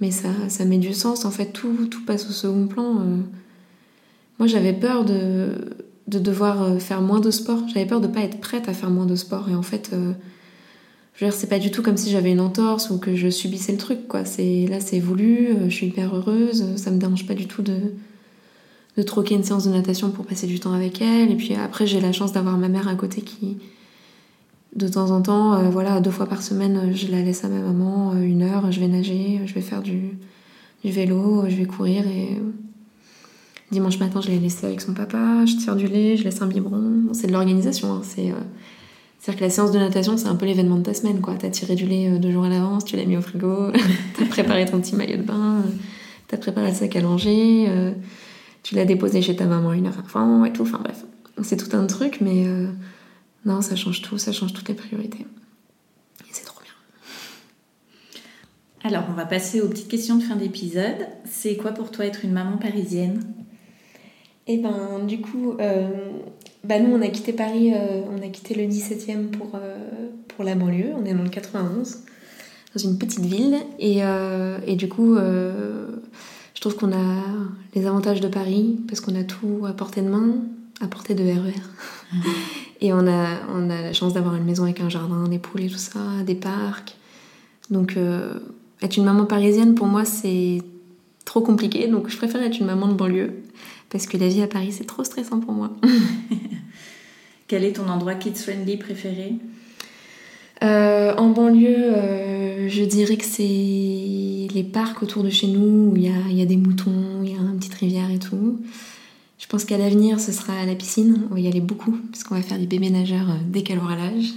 Mais 0.00 0.10
ça, 0.10 0.28
ça 0.48 0.64
met 0.64 0.78
du 0.78 0.92
sens, 0.92 1.24
en 1.24 1.30
fait, 1.30 1.52
tout, 1.52 1.86
tout 1.90 2.04
passe 2.04 2.28
au 2.28 2.32
second 2.32 2.66
plan. 2.66 3.00
Moi, 4.38 4.46
j'avais 4.46 4.74
peur 4.74 5.04
de, 5.06 5.48
de 6.06 6.18
devoir 6.18 6.78
faire 6.82 7.00
moins 7.00 7.20
de 7.20 7.30
sport. 7.30 7.62
J'avais 7.72 7.86
peur 7.86 8.00
de 8.02 8.06
pas 8.06 8.20
être 8.20 8.38
prête 8.38 8.68
à 8.68 8.74
faire 8.74 8.90
moins 8.90 9.06
de 9.06 9.16
sport. 9.16 9.48
Et 9.48 9.54
en 9.54 9.62
fait. 9.62 9.92
Je 11.16 11.24
veux 11.24 11.30
dire, 11.30 11.38
c'est 11.38 11.48
pas 11.48 11.58
du 11.58 11.70
tout 11.70 11.82
comme 11.82 11.96
si 11.96 12.10
j'avais 12.10 12.30
une 12.30 12.40
entorse 12.40 12.90
ou 12.90 12.98
que 12.98 13.16
je 13.16 13.28
subissais 13.28 13.72
le 13.72 13.78
truc, 13.78 14.06
quoi. 14.06 14.26
C'est, 14.26 14.66
là, 14.66 14.80
c'est 14.80 15.00
voulu, 15.00 15.48
euh, 15.48 15.70
je 15.70 15.74
suis 15.74 15.86
hyper 15.86 16.14
heureuse, 16.14 16.62
euh, 16.62 16.76
ça 16.76 16.90
me 16.90 16.98
dérange 16.98 17.26
pas 17.26 17.32
du 17.32 17.46
tout 17.46 17.62
de, 17.62 17.78
de 18.98 19.02
troquer 19.02 19.34
une 19.34 19.42
séance 19.42 19.64
de 19.64 19.70
natation 19.70 20.10
pour 20.10 20.26
passer 20.26 20.46
du 20.46 20.60
temps 20.60 20.74
avec 20.74 21.00
elle. 21.00 21.30
Et 21.30 21.36
puis 21.36 21.54
après, 21.54 21.86
j'ai 21.86 22.00
la 22.00 22.12
chance 22.12 22.32
d'avoir 22.32 22.58
ma 22.58 22.68
mère 22.68 22.86
à 22.86 22.94
côté 22.96 23.22
qui, 23.22 23.56
de 24.74 24.88
temps 24.88 25.10
en 25.10 25.22
temps, 25.22 25.54
euh, 25.54 25.70
voilà, 25.70 26.00
deux 26.00 26.10
fois 26.10 26.26
par 26.26 26.42
semaine, 26.42 26.94
je 26.94 27.10
la 27.10 27.22
laisse 27.22 27.44
à 27.44 27.48
ma 27.48 27.60
maman, 27.60 28.14
une 28.14 28.42
heure, 28.42 28.70
je 28.70 28.78
vais 28.78 28.88
nager, 28.88 29.40
je 29.46 29.54
vais 29.54 29.62
faire 29.62 29.80
du, 29.80 30.18
du 30.84 30.90
vélo, 30.90 31.44
je 31.48 31.56
vais 31.56 31.66
courir 31.66 32.06
et. 32.06 32.38
Dimanche 33.72 33.98
matin, 33.98 34.20
je 34.20 34.28
l'ai 34.28 34.38
laissée 34.38 34.64
avec 34.64 34.80
son 34.80 34.94
papa, 34.94 35.44
je 35.44 35.56
tire 35.56 35.74
du 35.74 35.88
lait, 35.88 36.16
je 36.16 36.22
laisse 36.22 36.40
un 36.40 36.46
biberon. 36.46 37.08
C'est 37.12 37.26
de 37.26 37.32
l'organisation, 37.32 37.94
hein, 37.94 38.00
c'est. 38.04 38.32
C'est-à-dire 39.26 39.40
que 39.40 39.44
la 39.46 39.50
séance 39.50 39.72
de 39.72 39.80
natation, 39.80 40.16
c'est 40.16 40.28
un 40.28 40.36
peu 40.36 40.46
l'événement 40.46 40.76
de 40.76 40.84
ta 40.84 40.94
semaine, 40.94 41.20
quoi. 41.20 41.34
T'as 41.36 41.50
tiré 41.50 41.74
du 41.74 41.84
lait 41.84 42.08
euh, 42.08 42.18
deux 42.18 42.30
jours 42.30 42.44
à 42.44 42.48
l'avance, 42.48 42.84
tu 42.84 42.94
l'as 42.94 43.04
mis 43.04 43.16
au 43.16 43.22
frigo, 43.22 43.72
t'as 44.16 44.26
préparé 44.26 44.66
ton 44.66 44.80
petit 44.80 44.94
maillot 44.94 45.16
de 45.16 45.22
bain, 45.22 45.62
euh, 45.64 45.70
t'as 46.28 46.36
préparé 46.36 46.68
le 46.68 46.76
sac 46.76 46.94
à 46.94 47.00
langer, 47.00 47.66
euh, 47.68 47.90
tu 48.62 48.76
l'as 48.76 48.84
déposé 48.84 49.22
chez 49.22 49.34
ta 49.34 49.46
maman 49.46 49.72
une 49.72 49.88
heure 49.88 49.98
avant 50.14 50.44
et 50.44 50.52
tout. 50.52 50.62
Enfin 50.62 50.78
bref, 50.80 51.04
c'est 51.42 51.56
tout 51.56 51.76
un 51.76 51.86
truc, 51.86 52.18
mais 52.20 52.46
euh, 52.46 52.68
non, 53.44 53.62
ça 53.62 53.74
change 53.74 54.00
tout, 54.00 54.16
ça 54.16 54.30
change 54.30 54.52
toutes 54.52 54.68
les 54.68 54.76
priorités. 54.76 55.26
Et 56.20 56.30
c'est 56.30 56.44
trop 56.44 56.60
bien. 56.62 58.20
Alors, 58.88 59.08
on 59.10 59.14
va 59.14 59.26
passer 59.26 59.60
aux 59.60 59.68
petites 59.68 59.88
questions 59.88 60.18
de 60.18 60.22
fin 60.22 60.36
d'épisode. 60.36 61.08
C'est 61.24 61.56
quoi 61.56 61.72
pour 61.72 61.90
toi 61.90 62.06
être 62.06 62.24
une 62.24 62.32
maman 62.32 62.58
parisienne? 62.58 63.24
Et 64.46 64.58
ben, 64.58 65.00
du 65.04 65.20
coup, 65.20 65.56
euh, 65.58 65.88
bah 66.64 66.78
nous, 66.80 66.94
on 66.94 67.02
a 67.02 67.08
quitté 67.08 67.32
Paris, 67.32 67.72
euh, 67.74 68.02
on 68.10 68.22
a 68.22 68.28
quitté 68.28 68.54
le 68.54 68.64
17e 68.64 69.28
pour, 69.28 69.52
euh, 69.54 69.76
pour 70.28 70.44
la 70.44 70.54
banlieue. 70.54 70.92
On 70.96 71.04
est 71.04 71.14
dans 71.14 71.22
le 71.22 71.28
91, 71.28 71.98
dans 72.74 72.80
une 72.80 72.98
petite 72.98 73.24
ville. 73.24 73.56
Et, 73.78 73.98
euh, 74.02 74.58
et 74.66 74.76
du 74.76 74.88
coup, 74.88 75.16
je 75.16 76.60
trouve 76.60 76.76
qu'on 76.76 76.92
a 76.92 77.22
les 77.74 77.86
avantages 77.86 78.20
de 78.20 78.28
Paris, 78.28 78.78
parce 78.88 79.00
qu'on 79.00 79.14
a 79.14 79.24
tout 79.24 79.64
à 79.66 79.72
portée 79.72 80.02
de 80.02 80.08
main, 80.08 80.36
à 80.80 80.88
portée 80.88 81.14
de 81.14 81.22
RER. 81.22 81.52
Et 82.80 82.92
on 82.92 83.06
a, 83.06 83.40
on 83.54 83.70
a 83.70 83.80
la 83.82 83.92
chance 83.92 84.12
d'avoir 84.12 84.34
une 84.34 84.44
maison 84.44 84.64
avec 84.64 84.80
un 84.80 84.88
jardin, 84.88 85.28
des 85.28 85.38
poules 85.38 85.62
et 85.62 85.68
tout 85.68 85.78
ça, 85.78 86.00
des 86.26 86.34
parcs. 86.34 86.96
Donc, 87.70 87.96
être 88.82 88.96
une 88.96 89.04
maman 89.04 89.24
parisienne, 89.24 89.74
pour 89.74 89.86
moi, 89.86 90.04
c'est 90.04 90.62
trop 91.24 91.40
compliqué. 91.40 91.86
Donc, 91.88 92.08
je 92.08 92.16
préfère 92.16 92.42
être 92.42 92.58
une 92.58 92.66
maman 92.66 92.88
de 92.88 92.94
banlieue. 92.94 93.32
Parce 93.90 94.06
que 94.06 94.16
la 94.16 94.28
vie 94.28 94.42
à 94.42 94.46
Paris, 94.46 94.72
c'est 94.72 94.84
trop 94.84 95.04
stressant 95.04 95.40
pour 95.40 95.52
moi. 95.52 95.70
Quel 97.48 97.64
est 97.64 97.74
ton 97.74 97.88
endroit 97.88 98.14
kids-friendly 98.14 98.76
préféré? 98.76 99.34
Euh, 100.64 101.14
En 101.16 101.30
banlieue, 101.30 101.94
euh, 101.94 102.68
je 102.68 102.82
dirais 102.82 103.16
que 103.16 103.24
c'est 103.24 103.42
les 103.42 104.64
parcs 104.64 105.02
autour 105.02 105.22
de 105.22 105.30
chez 105.30 105.46
nous, 105.46 105.92
où 105.92 105.96
il 105.96 106.04
y 106.04 106.08
a, 106.08 106.30
y 106.30 106.42
a, 106.42 106.46
des 106.46 106.56
moutons, 106.56 107.22
il 107.22 107.30
y 107.30 107.34
a 107.34 107.38
une 107.38 107.58
petite 107.58 107.74
rivière 107.74 108.10
et 108.10 108.18
tout. 108.18 108.58
Je 109.38 109.46
pense 109.46 109.64
qu'à 109.64 109.78
l'avenir, 109.78 110.18
ce 110.18 110.32
sera 110.32 110.64
la 110.64 110.74
piscine. 110.74 111.26
On 111.30 111.34
va 111.34 111.40
y 111.40 111.46
aller 111.46 111.60
beaucoup, 111.60 111.92
puisqu'on 112.10 112.34
va 112.34 112.42
faire 112.42 112.58
des 112.58 112.66
bébés 112.66 112.90
nageurs 112.90 113.28
dès 113.46 113.62
qu'elle 113.62 113.78
aura 113.78 113.94
l'âge. 113.94 114.32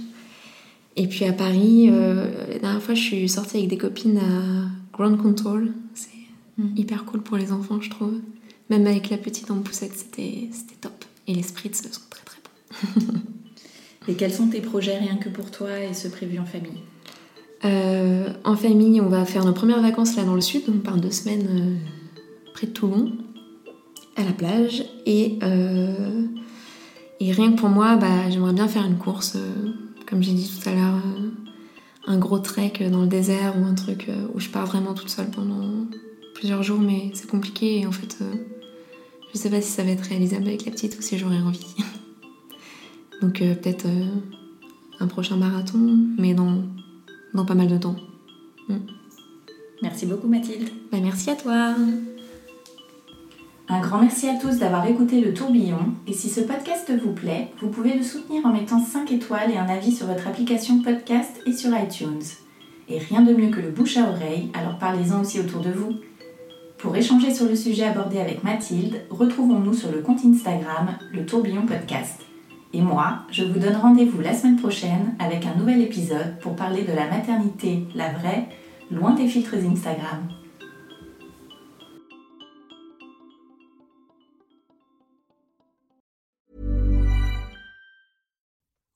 Et 0.96 1.06
puis 1.06 1.24
à 1.24 1.32
Paris, 1.32 1.88
euh, 1.90 2.26
la 2.48 2.58
dernière 2.58 2.82
fois, 2.82 2.94
je 2.94 3.00
suis 3.00 3.28
sortie 3.28 3.56
avec 3.56 3.70
des 3.70 3.78
copines 3.78 4.18
à 4.18 4.68
Grand 4.92 5.16
Control. 5.16 5.72
C'est 5.94 6.10
mm. 6.58 6.76
hyper 6.76 7.04
cool 7.04 7.22
pour 7.22 7.36
les 7.36 7.52
enfants, 7.52 7.80
je 7.80 7.90
trouve. 7.90 8.14
Même 8.70 8.86
avec 8.86 9.10
la 9.10 9.18
petite 9.18 9.50
en 9.50 9.58
poussette, 9.58 9.94
c'était 9.96 10.48
top. 10.80 11.04
Et 11.26 11.34
les 11.34 11.42
spritz 11.42 11.82
sont 11.82 12.00
très 12.08 12.24
très 12.24 12.38
bons. 12.40 13.18
et 14.08 14.14
quels 14.14 14.32
sont 14.32 14.46
tes 14.46 14.60
projets 14.60 14.96
rien 14.96 15.16
que 15.16 15.28
pour 15.28 15.50
toi 15.50 15.80
et 15.80 15.92
ce 15.92 16.06
prévu 16.06 16.38
en 16.38 16.44
famille? 16.46 16.80
Euh, 17.64 18.32
En 18.44 18.54
famille, 18.54 19.00
on 19.00 19.08
va 19.08 19.24
faire 19.24 19.44
nos 19.44 19.52
premières 19.52 19.82
vacances 19.82 20.16
là 20.16 20.24
dans 20.24 20.36
le 20.36 20.40
sud. 20.40 20.62
On 20.68 20.78
part 20.78 20.98
deux 20.98 21.10
semaines 21.10 21.46
euh, 21.50 22.52
près 22.54 22.68
de 22.68 22.72
Toulon, 22.72 23.12
à 24.14 24.22
la 24.22 24.32
plage. 24.32 24.84
Et, 25.04 25.40
euh, 25.42 26.26
et 27.18 27.32
rien 27.32 27.52
que 27.52 27.58
pour 27.58 27.70
moi, 27.70 27.96
bah, 27.96 28.30
j'aimerais 28.30 28.52
bien 28.52 28.68
faire 28.68 28.86
une 28.86 28.98
course 28.98 29.36
comme 30.08 30.22
j'ai 30.24 30.32
dit 30.32 30.50
tout 30.50 30.68
à 30.68 30.72
l'heure, 30.72 31.00
un 32.08 32.18
gros 32.18 32.40
trek 32.40 32.72
dans 32.90 33.02
le 33.02 33.06
désert 33.06 33.54
ou 33.60 33.64
un 33.64 33.74
truc 33.74 34.08
où 34.34 34.40
je 34.40 34.48
pars 34.48 34.66
vraiment 34.66 34.92
toute 34.92 35.08
seule 35.08 35.30
pendant 35.30 35.86
plusieurs 36.34 36.64
jours, 36.64 36.80
mais 36.80 37.12
c'est 37.14 37.30
compliqué 37.30 37.78
et 37.78 37.86
en 37.86 37.92
fait, 37.92 38.18
je 39.32 39.38
sais 39.38 39.50
pas 39.50 39.60
si 39.60 39.70
ça 39.70 39.82
va 39.82 39.90
être 39.90 40.04
réalisable 40.04 40.48
avec 40.48 40.64
la 40.64 40.72
petite 40.72 40.98
ou 40.98 41.02
si 41.02 41.18
j'aurai 41.18 41.38
envie. 41.38 41.74
Donc 43.22 43.38
peut-être 43.38 43.86
un 44.98 45.06
prochain 45.06 45.36
marathon, 45.36 45.98
mais 46.18 46.34
dans, 46.34 46.62
dans 47.34 47.44
pas 47.44 47.54
mal 47.54 47.68
de 47.68 47.78
temps. 47.78 47.96
Mm. 48.68 48.76
Merci 49.82 50.06
beaucoup 50.06 50.28
Mathilde. 50.28 50.68
Bah, 50.92 50.98
merci 51.02 51.30
à 51.30 51.36
toi. 51.36 51.74
Un 53.72 53.80
grand 53.80 54.00
merci 54.00 54.28
à 54.28 54.34
tous 54.34 54.58
d'avoir 54.58 54.84
écouté 54.86 55.20
le 55.20 55.32
tourbillon 55.32 55.94
et 56.08 56.12
si 56.12 56.28
ce 56.28 56.40
podcast 56.40 56.92
vous 57.02 57.12
plaît, 57.12 57.52
vous 57.60 57.68
pouvez 57.68 57.94
le 57.94 58.02
soutenir 58.02 58.44
en 58.44 58.52
mettant 58.52 58.84
5 58.84 59.12
étoiles 59.12 59.52
et 59.52 59.56
un 59.56 59.68
avis 59.68 59.92
sur 59.92 60.06
votre 60.06 60.26
application 60.26 60.82
podcast 60.82 61.40
et 61.46 61.52
sur 61.52 61.70
iTunes. 61.78 62.20
Et 62.88 62.98
rien 62.98 63.22
de 63.22 63.32
mieux 63.32 63.50
que 63.50 63.60
le 63.60 63.70
bouche 63.70 63.96
à 63.96 64.10
oreille, 64.10 64.50
alors 64.54 64.76
parlez-en 64.78 65.20
aussi 65.20 65.38
autour 65.38 65.60
de 65.60 65.70
vous. 65.70 65.94
Pour 66.82 66.96
échanger 66.96 67.34
sur 67.34 67.44
le 67.44 67.56
sujet 67.56 67.84
abordé 67.84 68.20
avec 68.20 68.42
Mathilde, 68.42 69.02
retrouvons-nous 69.10 69.74
sur 69.74 69.92
le 69.92 70.00
compte 70.00 70.24
Instagram, 70.24 70.96
le 71.12 71.26
tourbillon 71.26 71.66
podcast. 71.66 72.22
Et 72.72 72.80
moi, 72.80 73.26
je 73.30 73.44
vous 73.44 73.58
donne 73.58 73.76
rendez-vous 73.76 74.22
la 74.22 74.32
semaine 74.32 74.56
prochaine 74.56 75.14
avec 75.18 75.44
un 75.44 75.56
nouvel 75.56 75.82
épisode 75.82 76.38
pour 76.40 76.56
parler 76.56 76.84
de 76.84 76.92
la 76.92 77.06
maternité, 77.06 77.86
la 77.94 78.10
vraie, 78.12 78.48
loin 78.90 79.12
des 79.12 79.28
filtres 79.28 79.56
Instagram. 79.56 80.28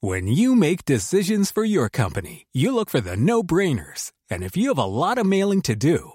When 0.00 0.26
you 0.26 0.54
make 0.54 0.86
decisions 0.86 1.50
for 1.50 1.64
your 1.64 1.90
company, 1.90 2.46
you 2.52 2.74
look 2.74 2.88
for 2.88 3.00
the 3.02 3.16
no-brainers. 3.16 4.12
And 4.30 4.42
if 4.42 4.56
you 4.56 4.68
have 4.68 4.78
a 4.78 4.86
lot 4.86 5.18
of 5.18 5.26
mailing 5.26 5.60
to 5.62 5.74
do, 5.74 6.14